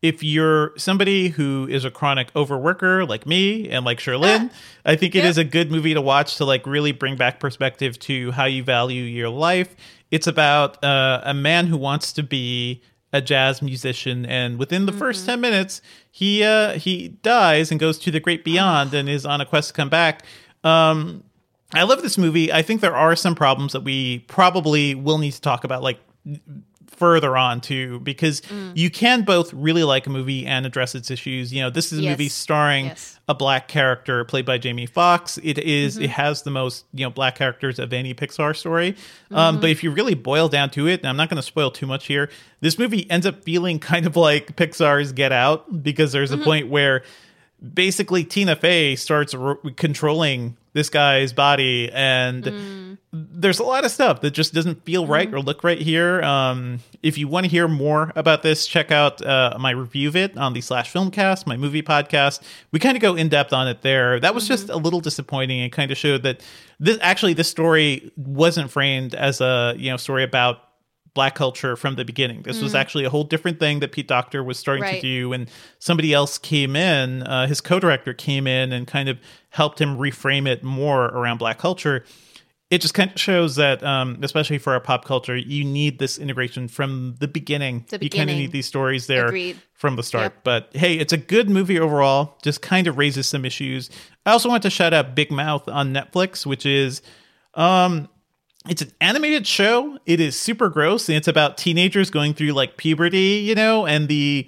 if 0.00 0.22
you're 0.22 0.72
somebody 0.76 1.28
who 1.28 1.66
is 1.68 1.84
a 1.84 1.90
chronic 1.90 2.32
overworker 2.34 3.08
like 3.08 3.26
me 3.26 3.68
and 3.68 3.84
like 3.84 3.98
Cherlynn, 3.98 4.52
I 4.84 4.94
think 4.94 5.14
it 5.16 5.24
Yep. 5.24 5.30
is 5.30 5.38
a 5.38 5.44
good 5.44 5.72
movie 5.72 5.94
to 5.94 6.00
watch 6.00 6.36
to 6.36 6.44
like 6.44 6.64
really 6.66 6.92
bring 6.92 7.16
back 7.16 7.40
perspective 7.40 7.98
to 8.00 8.30
how 8.30 8.44
you 8.44 8.62
value 8.62 9.02
your 9.02 9.28
life. 9.30 9.74
It's 10.12 10.28
about 10.28 10.82
uh, 10.84 11.20
a 11.24 11.34
man 11.34 11.66
who 11.66 11.76
wants 11.76 12.12
to 12.12 12.22
be 12.22 12.80
a 13.12 13.20
jazz 13.20 13.62
musician, 13.62 14.26
and 14.26 14.58
within 14.58 14.86
the 14.86 14.92
first 14.92 15.24
ten 15.24 15.40
minutes, 15.40 15.80
he 16.10 16.44
uh, 16.44 16.74
he 16.74 17.08
dies 17.22 17.70
and 17.70 17.80
goes 17.80 17.98
to 18.00 18.10
the 18.10 18.20
great 18.20 18.44
beyond 18.44 18.92
and 18.94 19.08
is 19.08 19.24
on 19.24 19.40
a 19.40 19.46
quest 19.46 19.68
to 19.68 19.74
come 19.74 19.88
back. 19.88 20.24
Um, 20.64 21.24
I 21.74 21.82
love 21.84 22.02
this 22.02 22.18
movie. 22.18 22.52
I 22.52 22.62
think 22.62 22.80
there 22.80 22.96
are 22.96 23.16
some 23.16 23.34
problems 23.34 23.72
that 23.72 23.82
we 23.82 24.20
probably 24.20 24.94
will 24.94 25.18
need 25.18 25.32
to 25.32 25.40
talk 25.40 25.64
about, 25.64 25.82
like 25.82 26.00
further 26.98 27.36
on 27.36 27.60
too, 27.60 28.00
because 28.00 28.40
Mm. 28.42 28.72
you 28.74 28.90
can 28.90 29.22
both 29.22 29.52
really 29.54 29.84
like 29.84 30.06
a 30.06 30.10
movie 30.10 30.44
and 30.46 30.66
address 30.66 30.94
its 30.94 31.10
issues. 31.10 31.52
You 31.52 31.62
know, 31.62 31.70
this 31.70 31.92
is 31.92 32.00
a 32.00 32.02
Yes. 32.02 32.10
movie 32.10 32.28
starring 32.28 32.86
Yes. 32.86 33.18
a 33.28 33.34
black 33.34 33.68
character 33.68 34.24
played 34.24 34.44
by 34.44 34.58
Jamie 34.58 34.86
Foxx. 34.86 35.38
It 35.42 35.58
is- 35.58 35.94
Mm-hmm. 35.94 36.04
it 36.04 36.10
has 36.10 36.42
the 36.42 36.50
most 36.50 36.84
you 36.92 37.04
know 37.04 37.10
black 37.10 37.36
characters 37.36 37.78
of 37.78 37.92
any 37.92 38.14
Pixar 38.14 38.56
story. 38.56 38.92
Mm-hmm. 38.92 39.36
Um, 39.36 39.60
but 39.60 39.70
if 39.70 39.82
you 39.84 39.90
really 39.90 40.14
boil 40.14 40.48
down 40.48 40.70
to 40.70 40.86
it, 40.88 41.00
and 41.00 41.08
I'm 41.08 41.16
not 41.16 41.28
going 41.28 41.36
to 41.36 41.42
spoil 41.42 41.70
too 41.70 41.86
much 41.86 42.06
here, 42.06 42.28
this 42.60 42.78
movie 42.78 43.08
ends 43.10 43.26
up 43.26 43.44
feeling 43.44 43.78
kind 43.92 44.06
of 44.06 44.16
like 44.16 44.56
Pixar's 44.56 45.12
Get 45.12 45.32
Out 45.32 45.82
because 45.82 46.12
there's 46.12 46.30
Mm-hmm. 46.30 46.40
a 46.42 46.44
point 46.44 46.68
where 46.68 47.02
basically 47.74 48.24
Tina 48.24 48.56
Fey 48.56 48.94
starts 48.96 49.34
ro- 49.34 49.56
controlling 49.76 50.56
this 50.74 50.88
guy's 50.90 51.32
body 51.32 51.90
and 51.92 52.44
Mm. 52.44 52.98
there's 53.12 53.58
a 53.58 53.64
lot 53.64 53.84
of 53.84 53.90
stuff 53.90 54.20
that 54.20 54.30
just 54.32 54.52
doesn't 54.54 54.84
feel 54.84 55.02
Mm-hmm. 55.02 55.12
right 55.12 55.34
or 55.34 55.40
look 55.40 55.64
right 55.64 55.80
here. 55.80 56.22
Um, 56.22 56.80
if 57.02 57.16
you 57.18 57.26
want 57.26 57.44
to 57.46 57.50
hear 57.50 57.66
more 57.66 58.12
about 58.14 58.42
this, 58.42 58.66
check 58.66 58.92
out 58.92 59.20
uh, 59.24 59.56
my 59.58 59.70
review 59.70 60.08
of 60.08 60.14
it 60.16 60.36
on 60.36 60.52
the 60.52 60.60
Slash 60.60 60.92
Filmcast, 60.92 61.46
my 61.46 61.56
movie 61.56 61.82
podcast. 61.82 62.42
We 62.70 62.78
kind 62.78 62.96
of 62.96 63.02
go 63.02 63.14
in 63.16 63.28
depth 63.28 63.52
on 63.52 63.66
it 63.66 63.82
there. 63.82 64.20
That 64.20 64.34
was 64.34 64.44
Mm-hmm. 64.44 64.52
just 64.52 64.68
a 64.68 64.76
little 64.76 65.00
disappointing 65.00 65.60
and 65.62 65.72
kind 65.72 65.90
of 65.90 65.96
showed 65.98 66.22
that 66.24 66.42
this 66.78 66.98
actually 67.00 67.32
this 67.32 67.48
story 67.48 68.12
wasn't 68.16 68.70
framed 68.70 69.14
as 69.14 69.40
a 69.40 69.74
you 69.76 69.90
know 69.90 69.96
story 69.96 70.22
about 70.22 70.67
black 71.18 71.34
culture 71.34 71.74
from 71.74 71.96
the 71.96 72.04
beginning. 72.04 72.42
This 72.42 72.62
was 72.62 72.74
actually 72.76 73.04
a 73.04 73.10
whole 73.10 73.24
different 73.24 73.58
thing 73.58 73.80
that 73.80 73.90
Pete 73.90 74.06
Docter 74.06 74.40
was 74.44 74.56
starting 74.56 74.84
to 74.84 74.98
Mm. 74.98 75.00
Do, 75.00 75.32
and 75.32 75.50
somebody 75.80 76.12
else 76.14 76.38
came 76.38 76.76
in. 76.76 77.22
Uh, 77.24 77.46
his 77.48 77.60
co-director 77.60 78.14
came 78.14 78.46
in 78.46 78.72
and 78.72 78.86
kind 78.86 79.08
of 79.08 79.18
helped 79.50 79.80
him 79.80 79.98
reframe 79.98 80.46
it 80.46 80.62
more 80.62 81.06
around 81.06 81.38
black 81.38 81.58
culture. 81.58 82.04
It 82.70 82.80
just 82.82 82.94
kind 82.94 83.10
of 83.10 83.18
shows 83.18 83.56
that, 83.56 83.82
um, 83.82 84.18
especially 84.22 84.58
for 84.58 84.74
our 84.74 84.80
pop 84.80 85.04
culture, 85.06 85.34
you 85.36 85.64
need 85.64 85.98
this 85.98 86.18
integration 86.18 86.68
from 86.68 87.16
the 87.18 87.26
beginning. 87.26 87.86
The 87.88 87.98
You 88.00 88.10
kind 88.10 88.30
of 88.30 88.36
need 88.36 88.52
these 88.52 88.66
stories 88.66 89.06
there 89.06 89.26
Agreed. 89.26 89.56
from 89.72 89.96
the 89.96 90.02
start. 90.02 90.34
Yep. 90.34 90.44
But 90.44 90.70
hey, 90.74 90.94
it's 90.98 91.12
a 91.14 91.16
good 91.34 91.48
movie 91.50 91.80
overall. 91.80 92.38
Just 92.42 92.60
kind 92.62 92.86
of 92.86 92.96
raises 92.98 93.26
some 93.26 93.44
issues. 93.44 93.90
I 94.26 94.30
also 94.32 94.48
want 94.50 94.62
to 94.64 94.70
shout 94.70 94.92
out 94.94 95.14
Big 95.16 95.30
Mouth 95.32 95.66
on 95.68 95.92
Netflix, 95.92 96.46
which 96.46 96.64
is 96.64 97.02
um 97.54 98.08
it's 98.68 98.82
an 98.82 98.90
animated 99.00 99.46
show. 99.46 99.98
It 100.06 100.20
is 100.20 100.38
super 100.38 100.68
gross 100.68 101.08
and 101.08 101.16
it's 101.16 101.28
about 101.28 101.56
teenagers 101.58 102.10
going 102.10 102.34
through 102.34 102.52
like 102.52 102.76
puberty, 102.76 103.42
you 103.46 103.54
know, 103.54 103.86
and 103.86 104.08
the 104.08 104.46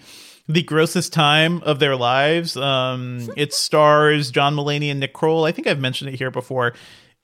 the 0.48 0.62
grossest 0.62 1.12
time 1.12 1.62
of 1.62 1.78
their 1.78 1.96
lives. 1.96 2.56
Um 2.56 3.28
it 3.36 3.52
stars 3.54 4.30
John 4.30 4.56
Mulaney 4.56 4.90
and 4.90 5.00
Nick 5.00 5.12
Kroll. 5.12 5.44
I 5.44 5.52
think 5.52 5.66
I've 5.66 5.80
mentioned 5.80 6.12
it 6.12 6.16
here 6.16 6.30
before. 6.30 6.74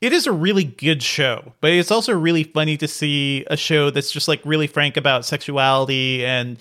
It 0.03 0.13
is 0.13 0.27
a 0.27 0.33
really 0.33 0.65
good 0.65 1.03
show, 1.03 1.55
but 1.63 1.73
it's 1.73 1.91
also 1.91 2.13
really 2.13 2.45
funny 2.45 2.77
to 2.77 2.87
see 2.87 3.45
a 3.51 3.57
show 3.57 3.89
that's 3.91 4.13
just 4.13 4.29
like 4.29 4.41
really 4.45 4.67
frank 4.67 4.97
about 4.99 5.25
sexuality 5.25 6.25
and 6.25 6.59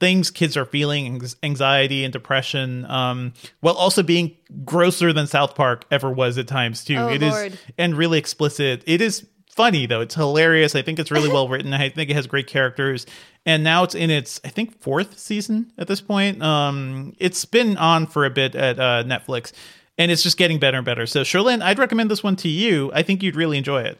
things 0.00 0.30
kids 0.30 0.56
are 0.56 0.64
feeling 0.64 1.20
anxiety 1.42 2.04
and 2.04 2.12
depression 2.12 2.84
um 2.88 3.32
while 3.60 3.74
also 3.74 4.00
being 4.00 4.36
grosser 4.64 5.12
than 5.12 5.26
south 5.26 5.56
park 5.56 5.84
ever 5.90 6.08
was 6.08 6.38
at 6.38 6.46
times 6.46 6.84
too 6.84 6.96
Oh, 6.96 7.08
It 7.08 7.20
is 7.20 7.32
Lord. 7.32 7.58
and 7.76 7.96
really 7.96 8.16
explicit 8.16 8.84
it 8.86 9.00
is 9.00 9.26
funny 9.58 9.86
though 9.86 10.00
it's 10.00 10.14
hilarious 10.14 10.76
i 10.76 10.82
think 10.82 11.00
it's 11.00 11.10
really 11.10 11.28
well 11.28 11.48
written 11.48 11.74
i 11.74 11.88
think 11.88 12.08
it 12.10 12.14
has 12.14 12.28
great 12.28 12.46
characters 12.46 13.06
and 13.44 13.64
now 13.64 13.82
it's 13.82 13.96
in 13.96 14.08
its 14.08 14.40
i 14.44 14.48
think 14.48 14.80
fourth 14.80 15.18
season 15.18 15.72
at 15.78 15.88
this 15.88 16.00
point 16.00 16.40
um 16.40 17.12
it's 17.18 17.44
been 17.44 17.76
on 17.76 18.06
for 18.06 18.24
a 18.24 18.30
bit 18.30 18.54
at 18.54 18.78
uh, 18.78 19.02
netflix 19.02 19.50
and 19.98 20.12
it's 20.12 20.22
just 20.22 20.36
getting 20.36 20.60
better 20.60 20.76
and 20.78 20.86
better 20.86 21.06
so 21.06 21.22
Cherlynn, 21.22 21.60
i'd 21.60 21.78
recommend 21.80 22.08
this 22.08 22.22
one 22.22 22.36
to 22.36 22.48
you 22.48 22.92
i 22.94 23.02
think 23.02 23.20
you'd 23.22 23.34
really 23.36 23.58
enjoy 23.58 23.82
it 23.82 23.98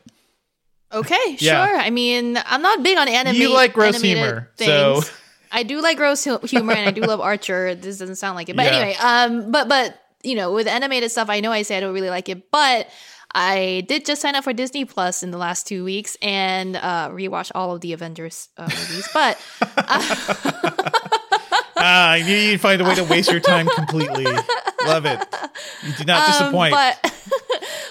Okay, 0.91 1.37
Yeah. 1.39 1.67
sure. 1.67 1.77
I 1.77 1.91
mean, 1.91 2.39
I'm 2.47 2.63
not 2.63 2.83
big 2.83 2.97
on 2.97 3.09
anime. 3.09 3.35
you 3.37 3.53
like 3.53 3.75
gross 3.75 4.01
humor 4.01 4.51
so. 4.57 5.03
I 5.53 5.63
do 5.63 5.83
like 5.83 5.99
gross 5.99 6.25
humor 6.25 6.73
and 6.73 6.89
I 6.89 6.93
do 6.93 7.03
love 7.13 7.21
Archer. 7.21 7.75
This 7.75 7.99
doesn't 7.99 8.17
sound 8.17 8.37
like 8.37 8.49
it, 8.49 8.57
but 8.57 8.65
Yeah. 8.65 8.73
anyway, 8.73 8.97
um, 8.97 9.51
but 9.51 9.69
but 9.69 10.01
you 10.23 10.35
know, 10.35 10.53
with 10.53 10.67
animated 10.67 11.11
stuff, 11.11 11.29
I 11.29 11.41
know 11.41 11.53
I 11.53 11.61
say 11.63 11.77
I 11.77 11.81
don't 11.81 11.93
really 11.93 12.09
like 12.09 12.29
it, 12.31 12.51
but 12.51 12.89
I 13.35 13.85
did 13.89 14.05
just 14.07 14.23
sign 14.23 14.35
up 14.35 14.45
for 14.45 14.53
Disney 14.53 14.85
Plus 14.85 15.23
in 15.23 15.31
the 15.31 15.39
last 15.39 15.67
two 15.67 15.85
weeks 15.85 16.17
and 16.23 16.77
uh, 16.77 17.11
rewatch 17.11 17.51
all 17.55 17.75
of 17.75 17.81
the 17.83 17.93
Avengers 17.93 18.49
uh, 18.57 18.63
movies. 18.63 19.09
But 19.13 19.39
ah, 21.77 22.11
I 22.11 22.23
knew 22.23 22.35
you'd 22.37 22.61
find 22.61 22.81
a 22.81 22.85
way 22.85 22.95
to 22.95 23.05
waste 23.05 23.31
your 23.31 23.41
time 23.41 23.69
completely. 23.69 24.25
Love 24.87 25.05
it. 25.07 25.21
You 25.85 25.93
do 25.93 26.05
not 26.05 26.27
disappoint. 26.27 26.73
Um, 26.75 26.95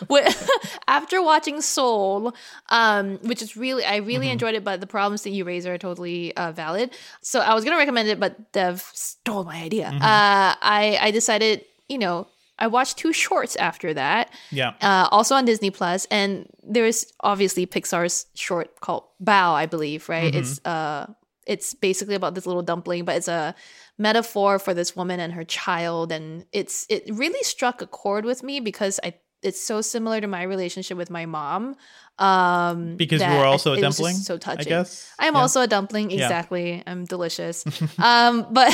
But 0.07 0.27
after 0.87 1.21
watching 1.21 1.61
Soul, 1.61 2.33
um, 2.69 3.17
which 3.23 3.41
is 3.41 3.55
really, 3.57 3.83
I 3.85 3.97
really 3.97 4.25
Mm-hmm. 4.27 4.33
enjoyed 4.33 4.55
it, 4.55 4.63
but 4.63 4.79
the 4.81 4.87
problems 4.87 5.23
that 5.23 5.31
you 5.31 5.43
raise 5.45 5.65
are 5.65 5.77
totally 5.77 6.35
uh, 6.35 6.51
valid. 6.51 6.91
So 7.21 7.39
I 7.39 7.53
was 7.53 7.63
gonna 7.63 7.77
recommend 7.77 8.09
it, 8.09 8.19
but 8.19 8.51
Dev 8.51 8.81
stole 8.93 9.43
my 9.43 9.57
idea. 9.61 9.85
Mm-hmm. 9.87 10.01
Uh, 10.01 10.55
I 10.61 10.97
I 11.01 11.11
decided, 11.11 11.63
you 11.89 11.97
know, 11.97 12.27
I 12.59 12.67
watched 12.67 12.97
two 12.97 13.13
shorts 13.13 13.55
after 13.55 13.93
that. 13.93 14.31
yeah. 14.51 14.73
Uh, 14.81 15.07
also 15.11 15.35
on 15.35 15.45
Disney 15.45 15.71
Plus, 15.71 16.05
and 16.05 16.49
there's 16.63 17.11
obviously 17.21 17.65
Pixar's 17.65 18.25
short 18.33 18.79
called 18.79 19.03
Bao, 19.23 19.53
I 19.53 19.65
believe, 19.65 20.09
right? 20.09 20.31
Mm-hmm. 20.31 20.39
It's 20.39 20.65
uh, 20.65 21.07
it's 21.45 21.73
basically 21.73 22.15
about 22.15 22.35
this 22.35 22.45
little 22.45 22.61
dumpling, 22.61 23.05
but 23.05 23.15
it's 23.15 23.27
a 23.27 23.55
metaphor 23.97 24.59
for 24.59 24.73
this 24.73 24.95
woman 24.95 25.19
and 25.19 25.33
her 25.33 25.43
child, 25.43 26.11
and 26.11 26.45
it's 26.51 26.85
it 26.89 27.03
really 27.11 27.41
struck 27.43 27.81
a 27.81 27.87
chord 27.87 28.25
with 28.25 28.43
me 28.43 28.59
because 28.59 28.99
I 29.03 29.15
it's 29.43 29.61
so 29.61 29.81
similar 29.81 30.19
to 30.19 30.27
my 30.27 30.43
relationship 30.43 30.97
with 30.97 31.09
my 31.09 31.25
mom. 31.25 31.75
Um, 32.19 32.95
Because 32.95 33.21
you 33.21 33.27
that 33.27 33.37
were 33.39 33.45
also 33.45 33.71
a 33.71 33.73
it 33.73 33.77
was 33.77 33.83
just 33.83 33.97
dumpling, 33.99 34.15
so 34.15 34.35
I 34.35 34.37
touching. 34.37 34.69
guess. 34.69 35.11
I 35.19 35.27
am 35.27 35.35
Yeah. 35.35 35.41
also 35.41 35.61
a 35.61 35.67
dumpling. 35.67 36.09
Yeah. 36.09 36.23
Exactly. 36.25 36.83
I'm 36.87 37.05
delicious. 37.05 37.63
um, 37.99 38.47
but 38.51 38.71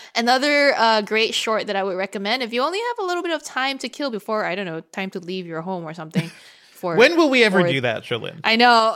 another 0.14 0.74
uh, 0.76 1.00
great 1.02 1.34
short 1.34 1.66
that 1.68 1.76
I 1.76 1.82
would 1.82 1.96
recommend 1.96 2.42
if 2.42 2.52
you 2.52 2.62
only 2.62 2.78
have 2.78 3.04
a 3.04 3.06
little 3.06 3.22
bit 3.22 3.32
of 3.32 3.42
time 3.42 3.78
to 3.78 3.88
kill 3.88 4.10
before, 4.10 4.44
I 4.44 4.54
don't 4.54 4.66
know, 4.66 4.80
time 4.92 5.10
to 5.10 5.20
leave 5.20 5.46
your 5.46 5.62
home 5.62 5.84
or 5.84 5.94
something. 5.94 6.30
For 6.74 6.96
When 6.96 7.16
will 7.16 7.30
we 7.30 7.42
ever 7.44 7.60
for- 7.62 7.68
do 7.68 7.80
that, 7.82 8.02
Cherlynn? 8.02 8.40
I 8.44 8.56
know. 8.56 8.94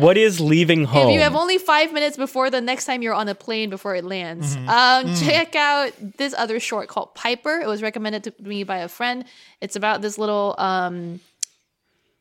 What 0.00 0.16
is 0.16 0.40
leaving 0.40 0.84
home? 0.84 1.08
if 1.10 1.14
you 1.14 1.20
have 1.20 1.36
only 1.36 1.58
five 1.58 1.92
minutes 1.92 2.16
before 2.16 2.50
the 2.50 2.60
next 2.60 2.86
time 2.86 3.02
you're 3.02 3.14
on 3.14 3.28
a 3.28 3.34
plane 3.36 3.70
before 3.70 3.94
it 3.94 4.04
lands, 4.04 4.56
Mm-hmm. 4.56 4.68
um, 4.68 5.04
Mm. 5.14 5.24
check 5.24 5.54
out 5.54 5.92
this 6.16 6.34
other 6.36 6.58
short 6.58 6.88
called 6.88 7.14
Piper. 7.14 7.60
It 7.60 7.68
was 7.68 7.82
recommended 7.82 8.24
to 8.24 8.32
me 8.40 8.64
by 8.64 8.78
a 8.78 8.88
friend. 8.88 9.24
It's 9.60 9.76
about 9.76 10.02
this 10.02 10.18
little 10.18 10.56
um, 10.58 11.20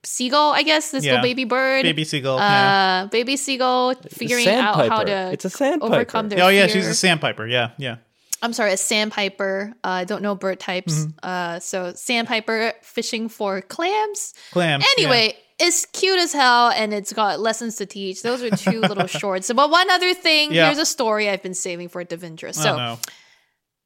seagull, 0.03 0.51
I 0.53 0.63
guess, 0.63 0.91
this 0.91 1.03
Yeah. 1.03 1.13
little 1.13 1.23
baby 1.23 1.45
bird. 1.45 1.83
Baby 1.83 2.03
seagull. 2.03 2.37
yeah. 2.37 3.03
uh, 3.05 3.07
baby 3.07 3.35
seagull 3.37 3.95
figuring 4.09 4.47
out 4.47 4.75
how 4.89 5.03
to 5.03 5.31
It's 5.31 5.45
a 5.45 5.49
sandpiper. 5.49 5.93
overcome 5.93 6.29
their 6.29 6.43
Oh 6.43 6.47
yeah, 6.49 6.65
fear. 6.67 6.75
she's 6.75 6.87
a 6.87 6.95
sandpiper. 6.95 7.47
Yeah, 7.47 7.71
yeah. 7.77 7.97
I'm 8.41 8.51
sorry, 8.53 8.73
a 8.73 8.77
sandpiper. 8.77 9.73
Uh, 9.83 9.87
I 9.87 10.03
don't 10.03 10.21
know 10.21 10.35
bird 10.35 10.59
types. 10.59 10.93
Mm-hmm. 11.05 11.11
Uh, 11.23 11.59
so 11.59 11.93
sandpiper 11.95 12.73
fishing 12.81 13.29
for 13.29 13.61
clams. 13.61 14.33
Clams. 14.51 14.83
yeah. 14.83 14.89
Anyway, 15.03 15.37
it's 15.59 15.85
cute 15.85 16.19
as 16.19 16.33
hell, 16.33 16.69
and 16.69 16.93
it's 16.93 17.13
got 17.13 17.39
lessons 17.39 17.77
to 17.77 17.85
teach. 17.85 18.21
Those 18.21 18.43
are 18.43 18.49
two 18.49 18.81
little 18.81 19.07
shorts. 19.21 19.49
But 19.53 19.69
one 19.69 19.89
other 19.89 20.13
thing, 20.13 20.51
Yeah. 20.51 20.65
here's 20.65 20.77
a 20.79 20.85
story 20.85 21.29
I've 21.29 21.41
been 21.43 21.53
saving 21.53 21.87
for 21.87 22.03
Devindra. 22.03 22.53
So 22.53 22.73
oh, 22.73 22.75
no. 22.77 22.99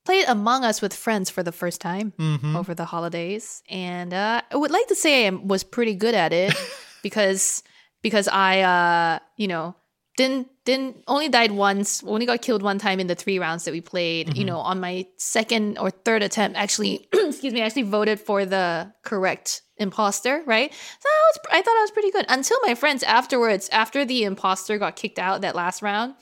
Played 0.08 0.26
Among 0.28 0.64
Us 0.64 0.82
with 0.82 0.93
friends 0.93 1.30
for 1.30 1.43
the 1.43 1.51
first 1.51 1.82
time 1.82 2.14
Mm-hmm. 2.18 2.55
over 2.55 2.74
the 2.74 2.86
holidays, 2.86 3.62
and 3.70 4.14
uh, 4.14 4.41
I 4.53 4.55
would 4.55 4.72
like 4.72 4.88
to 4.88 4.95
say 4.95 5.28
I 5.28 5.32
was 5.32 5.64
pretty 5.64 5.95
good 5.95 6.16
at 6.16 6.32
it 6.32 6.55
because 7.03 7.62
because 8.01 8.28
I 8.28 8.62
uh, 8.62 9.20
you 9.36 9.47
know 9.51 9.76
didn't 10.16 10.47
didn't 10.64 11.03
only 11.08 11.28
died 11.30 11.51
once, 11.51 12.03
only 12.03 12.26
got 12.26 12.41
killed 12.41 12.64
one 12.64 12.80
time 12.80 12.99
in 13.03 13.08
the 13.08 13.16
three 13.16 13.38
rounds 13.38 13.66
that 13.66 13.74
we 13.74 13.82
played. 13.82 14.28
Mm-hmm. 14.28 14.39
You 14.39 14.45
know, 14.45 14.60
on 14.60 14.80
my 14.80 15.05
second 15.18 15.78
or 15.78 15.89
third 15.91 16.24
attempt, 16.24 16.58
actually, 16.58 17.08
excuse 17.14 17.53
me, 17.53 17.62
I 17.62 17.66
actually 17.66 17.84
voted 17.99 18.20
for 18.20 18.45
the 18.45 18.93
correct 19.03 19.62
imposter, 19.78 20.41
right? 20.45 20.72
So 20.74 21.08
I, 21.18 21.20
was, 21.30 21.38
I 21.51 21.62
thought 21.62 21.78
I 21.78 21.84
was 21.88 21.91
pretty 21.91 22.12
good 22.12 22.26
until 22.30 22.58
my 22.66 22.76
friends 22.76 23.03
afterwards, 23.03 23.70
after 23.70 24.05
the 24.05 24.24
imposter 24.24 24.78
got 24.80 24.95
kicked 24.95 25.20
out 25.20 25.41
that 25.41 25.53
last 25.55 25.82
round. 25.82 26.16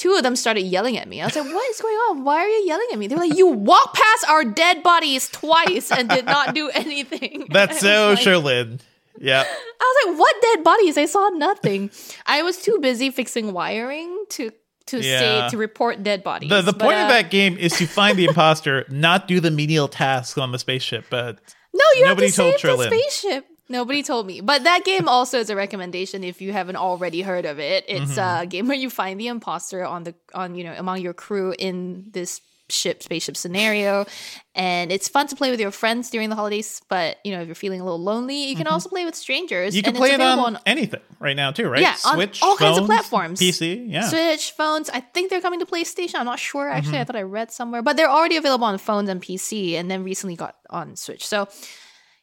Two 0.00 0.14
of 0.14 0.22
them 0.22 0.34
started 0.34 0.62
yelling 0.62 0.96
at 0.96 1.06
me. 1.06 1.20
I 1.20 1.26
was 1.26 1.36
like, 1.36 1.44
"What 1.44 1.70
is 1.70 1.80
going 1.80 1.94
on? 2.08 2.24
Why 2.24 2.38
are 2.42 2.48
you 2.48 2.64
yelling 2.66 2.88
at 2.90 2.98
me?" 2.98 3.06
They're 3.06 3.18
like, 3.18 3.36
"You 3.36 3.48
walked 3.48 3.96
past 3.96 4.24
our 4.30 4.44
dead 4.44 4.82
bodies 4.82 5.28
twice 5.28 5.92
and 5.92 6.08
did 6.08 6.24
not 6.24 6.54
do 6.54 6.70
anything." 6.74 7.46
That's 7.50 7.80
so 7.80 8.10
like- 8.16 8.18
Cherlynn. 8.24 8.80
Yeah. 9.18 9.44
I 9.44 9.84
was 9.84 9.96
like, 10.06 10.18
"What 10.18 10.34
dead 10.40 10.64
bodies? 10.64 10.96
I 10.96 11.04
saw 11.04 11.28
nothing." 11.34 11.90
I 12.24 12.42
was 12.42 12.56
too 12.62 12.78
busy 12.80 13.10
fixing 13.10 13.52
wiring 13.52 14.24
to 14.30 14.52
to 14.86 15.00
Yeah. 15.02 15.18
say 15.18 15.50
to 15.50 15.58
report 15.58 16.02
dead 16.02 16.24
bodies. 16.24 16.48
The 16.48 16.62
the 16.62 16.72
But, 16.72 16.80
point 16.80 16.96
uh, 16.98 17.02
of 17.02 17.08
that 17.10 17.30
game 17.30 17.58
is 17.58 17.76
to 17.76 17.86
find 17.86 18.16
the 18.18 18.24
imposter, 18.24 18.86
not 18.88 19.28
do 19.28 19.38
the 19.38 19.50
menial 19.50 19.86
tasks 19.88 20.38
on 20.38 20.50
the 20.52 20.58
spaceship. 20.58 21.04
But 21.10 21.38
No, 21.74 21.84
you 21.96 22.04
Nobody 22.06 22.28
have 22.28 22.34
to 22.36 22.40
told 22.40 22.60
save 22.60 22.78
the 22.78 22.86
spaceship. 22.86 23.44
Nobody 23.70 24.02
told 24.02 24.26
me. 24.26 24.40
But 24.42 24.64
that 24.64 24.84
game 24.84 25.08
also 25.08 25.38
is 25.38 25.48
a 25.48 25.56
recommendation 25.56 26.24
if 26.24 26.42
you 26.42 26.52
haven't 26.52 26.76
already 26.76 27.22
heard 27.22 27.46
of 27.46 27.58
it. 27.58 27.84
It's 27.88 28.16
Mm-hmm. 28.18 28.42
a 28.42 28.46
game 28.46 28.66
where 28.68 28.76
you 28.76 28.90
find 28.90 29.18
the 29.18 29.28
imposter 29.28 29.84
on 29.86 30.02
the 30.04 30.14
on 30.34 30.54
you 30.56 30.64
know 30.64 30.74
among 30.76 31.00
your 31.00 31.14
crew 31.14 31.54
in 31.58 32.10
this 32.12 32.40
ship 32.68 33.02
spaceship 33.02 33.36
scenario 33.36 34.06
and 34.54 34.92
it's 34.92 35.08
fun 35.08 35.26
to 35.26 35.34
play 35.34 35.50
with 35.50 35.58
your 35.58 35.72
friends 35.72 36.08
during 36.08 36.28
the 36.30 36.36
holidays 36.36 36.80
but 36.88 37.16
you 37.24 37.32
know 37.32 37.40
if 37.42 37.48
you're 37.48 37.56
feeling 37.56 37.80
a 37.80 37.84
little 37.84 37.98
lonely 38.00 38.44
you 38.46 38.54
can 38.54 38.68
also 38.68 38.88
play 38.88 39.04
with 39.04 39.16
strangers 39.16 39.70
Mm-hmm. 39.72 39.76
you 39.76 39.82
can 39.82 39.94
play 39.96 40.10
it 40.12 40.14
available 40.14 40.44
on 40.44 40.56
anything 40.66 41.00
right 41.18 41.34
now 41.34 41.50
too, 41.50 41.68
right? 41.68 41.80
Yeah, 41.82 41.96
on 42.06 42.14
Switch, 42.14 42.40
all 42.42 42.56
kinds 42.56 42.78
of 42.78 42.86
platforms. 42.86 43.40
PC. 43.40 43.90
Yeah. 43.90 44.08
Switch, 44.08 44.52
phones. 44.52 44.88
I 44.88 45.00
think 45.00 45.30
they're 45.30 45.40
coming 45.40 45.58
to 45.58 45.66
PlayStation. 45.66 46.14
I'm 46.20 46.26
not 46.26 46.38
sure 46.38 46.68
actually. 46.68 46.92
Mm-hmm. 46.92 47.00
I 47.00 47.04
thought 47.04 47.16
I 47.16 47.22
read 47.22 47.50
somewhere, 47.50 47.82
but 47.82 47.96
they're 47.96 48.08
already 48.10 48.36
available 48.36 48.66
on 48.66 48.78
phones 48.78 49.08
and 49.08 49.20
PC, 49.20 49.74
and 49.74 49.90
then 49.90 50.04
recently 50.04 50.36
got 50.36 50.54
on 50.70 50.94
Switch. 50.94 51.26
So, 51.26 51.48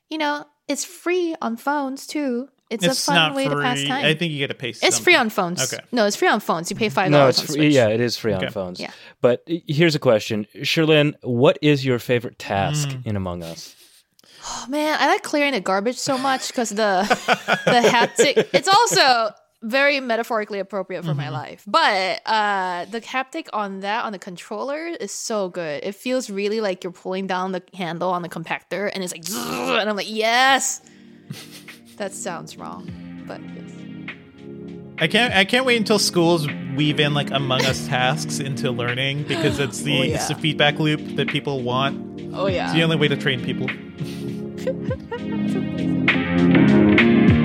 you 0.10 0.18
know, 0.18 0.46
it's 0.68 0.84
free 0.86 1.36
on 1.42 1.58
phones 1.58 2.06
too. 2.08 2.50
It's, 2.70 2.84
It's 2.84 3.02
a 3.02 3.06
fun 3.06 3.16
not 3.16 3.36
way 3.36 3.46
free. 3.46 3.56
to 3.56 3.62
pass 3.62 3.82
time. 3.86 4.04
I 4.06 4.14
think 4.14 4.34
you 4.34 4.40
get 4.40 4.48
to 4.48 4.54
pay. 4.54 4.70
it's 4.72 5.00
free 5.00 5.16
on 5.16 5.30
phones. 5.30 5.74
Okay. 5.74 5.82
No, 5.94 6.06
it's 6.06 6.18
free 6.18 6.28
on 6.28 6.42
phones. 6.42 6.70
You 6.70 6.76
pay 6.76 6.90
five 6.90 7.10
no, 7.12 7.20
dollars 7.20 7.40
it's 7.40 7.50
on 7.50 7.56
free. 7.56 7.66
Switch. 7.68 7.74
Yeah, 7.76 7.88
it 7.88 8.02
is 8.02 8.18
free 8.18 8.34
Okay. 8.34 8.48
on 8.48 8.52
phones. 8.52 8.80
Yeah. 8.82 8.92
But 9.22 9.42
here's 9.48 9.96
a 9.96 10.00
question, 10.00 10.46
Cherlynn. 10.58 11.14
What 11.22 11.58
is 11.62 11.86
your 11.86 11.98
favorite 11.98 12.38
task 12.40 12.90
Mm. 12.90 13.06
in 13.06 13.16
Among 13.16 13.42
Us? 13.44 13.74
Oh 14.50 14.66
man, 14.68 14.98
I 15.00 15.08
like 15.08 15.24
clearing 15.24 15.54
the 15.54 15.62
garbage 15.62 15.98
so 15.98 16.18
much 16.18 16.48
because 16.50 16.70
the 16.70 17.04
the 17.66 17.88
haptic. 17.88 18.50
It's 18.54 18.68
also 18.68 19.32
very 19.64 20.00
metaphorically 20.00 20.60
appropriate 20.60 21.04
for 21.04 21.10
Mm-hmm. 21.12 21.18
my 21.18 21.30
life, 21.30 21.64
but 21.68 22.22
uh, 22.26 22.86
the 22.86 23.02
haptic 23.02 23.48
on 23.54 23.80
that 23.82 24.06
on 24.06 24.12
the 24.12 24.20
controller 24.20 24.88
is 24.88 25.12
so 25.12 25.50
good. 25.50 25.84
It 25.84 25.96
feels 25.96 26.30
really 26.30 26.62
like 26.62 26.84
you're 26.84 26.94
pulling 26.94 27.28
down 27.28 27.52
the 27.54 27.64
handle 27.74 28.10
on 28.12 28.22
the 28.22 28.30
compactor, 28.30 28.90
and 28.94 29.04
it's 29.04 29.14
like, 29.14 29.28
and 29.30 29.90
I'm 29.90 29.96
like, 29.96 30.10
yes. 30.12 30.82
that 31.98 32.14
sounds 32.14 32.58
wrong, 32.58 33.24
but 33.28 33.42
yes. 33.42 33.72
I 35.00 35.08
can't. 35.08 35.34
I 35.34 35.46
can't 35.46 35.66
wait 35.66 35.78
until 35.78 36.00
schools 36.00 36.48
weave 36.76 37.00
in 37.00 37.14
like 37.14 37.30
Among 37.32 37.64
Us 37.66 37.88
tasks 37.88 38.40
into 38.40 38.72
learning 38.72 39.24
because 39.24 39.60
it's 39.60 39.82
the 39.84 40.00
Oh, 40.00 40.04
yeah. 40.04 40.16
it's 40.16 40.28
the 40.28 40.36
feedback 40.36 40.80
loop 40.80 41.16
that 41.18 41.28
people 41.30 41.62
want. 41.62 42.22
Oh 42.34 42.48
yeah. 42.48 42.66
It's 42.66 42.74
the 42.74 42.84
only 42.84 42.96
way 42.96 43.08
to 43.08 43.16
train 43.18 43.44
people. 43.44 43.68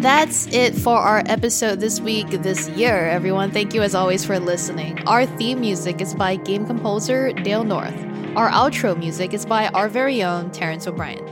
That's 0.00 0.46
it 0.48 0.74
for 0.74 0.98
our 0.98 1.22
episode 1.26 1.80
this 1.80 2.00
week, 2.00 2.28
this 2.28 2.68
year, 2.70 3.08
everyone. 3.08 3.50
Thank 3.50 3.72
you 3.72 3.82
as 3.82 3.94
always 3.94 4.24
for 4.26 4.38
listening. 4.38 5.02
Our 5.08 5.24
theme 5.24 5.60
music 5.60 6.02
is 6.02 6.14
by 6.14 6.36
game 6.36 6.66
composer 6.66 7.32
Dale 7.32 7.64
North. 7.64 7.96
Our 8.36 8.50
outro 8.50 8.96
music 8.96 9.32
is 9.32 9.46
by 9.46 9.68
our 9.68 9.88
very 9.88 10.22
own 10.22 10.50
Terrence 10.50 10.86
O'Brien. 10.86 11.24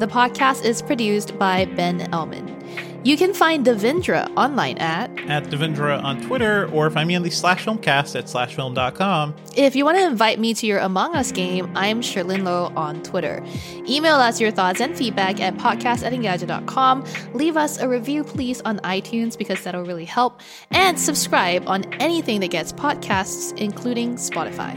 The 0.00 0.08
podcast 0.08 0.64
is 0.64 0.82
produced 0.82 1.38
by 1.38 1.66
Ben 1.66 2.00
Ellman. 2.10 2.57
You 3.04 3.16
can 3.16 3.32
find 3.32 3.64
Devindra 3.64 4.28
online 4.36 4.76
at 4.78 5.10
At 5.28 5.44
Devindra 5.44 6.02
on 6.02 6.20
Twitter, 6.20 6.68
or 6.72 6.90
find 6.90 7.06
me 7.06 7.14
on 7.14 7.22
the 7.22 7.30
Slash 7.30 7.64
Filmcast 7.64 8.16
at 8.18 8.24
slashfilm.com. 8.24 9.36
If 9.56 9.76
you 9.76 9.84
want 9.84 9.98
to 9.98 10.06
invite 10.06 10.40
me 10.40 10.52
to 10.54 10.66
your 10.66 10.80
Among 10.80 11.14
Us 11.14 11.30
game, 11.30 11.70
I'm 11.76 12.00
Cherlynn 12.00 12.42
Low 12.42 12.72
on 12.76 13.02
Twitter. 13.02 13.42
Email 13.88 14.16
us 14.16 14.40
your 14.40 14.50
thoughts 14.50 14.80
and 14.80 14.96
feedback 14.96 15.40
at 15.40 15.54
podcast 15.56 16.04
at 16.04 16.12
engadget.com. 16.12 17.04
Leave 17.34 17.56
us 17.56 17.78
a 17.78 17.88
review, 17.88 18.24
please, 18.24 18.60
on 18.62 18.78
iTunes 18.80 19.38
because 19.38 19.62
that'll 19.62 19.84
really 19.84 20.04
help. 20.04 20.40
And 20.72 20.98
subscribe 20.98 21.68
on 21.68 21.84
anything 21.94 22.40
that 22.40 22.50
gets 22.50 22.72
podcasts, 22.72 23.56
including 23.56 24.16
Spotify. 24.16 24.76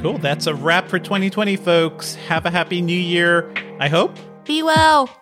Cool. 0.00 0.18
That's 0.18 0.46
a 0.46 0.54
wrap 0.54 0.88
for 0.88 0.98
2020, 0.98 1.56
folks. 1.56 2.14
Have 2.14 2.46
a 2.46 2.50
happy 2.50 2.80
new 2.80 2.98
year. 2.98 3.52
I 3.78 3.88
hope. 3.88 4.16
Be 4.44 4.62
well! 4.62 5.21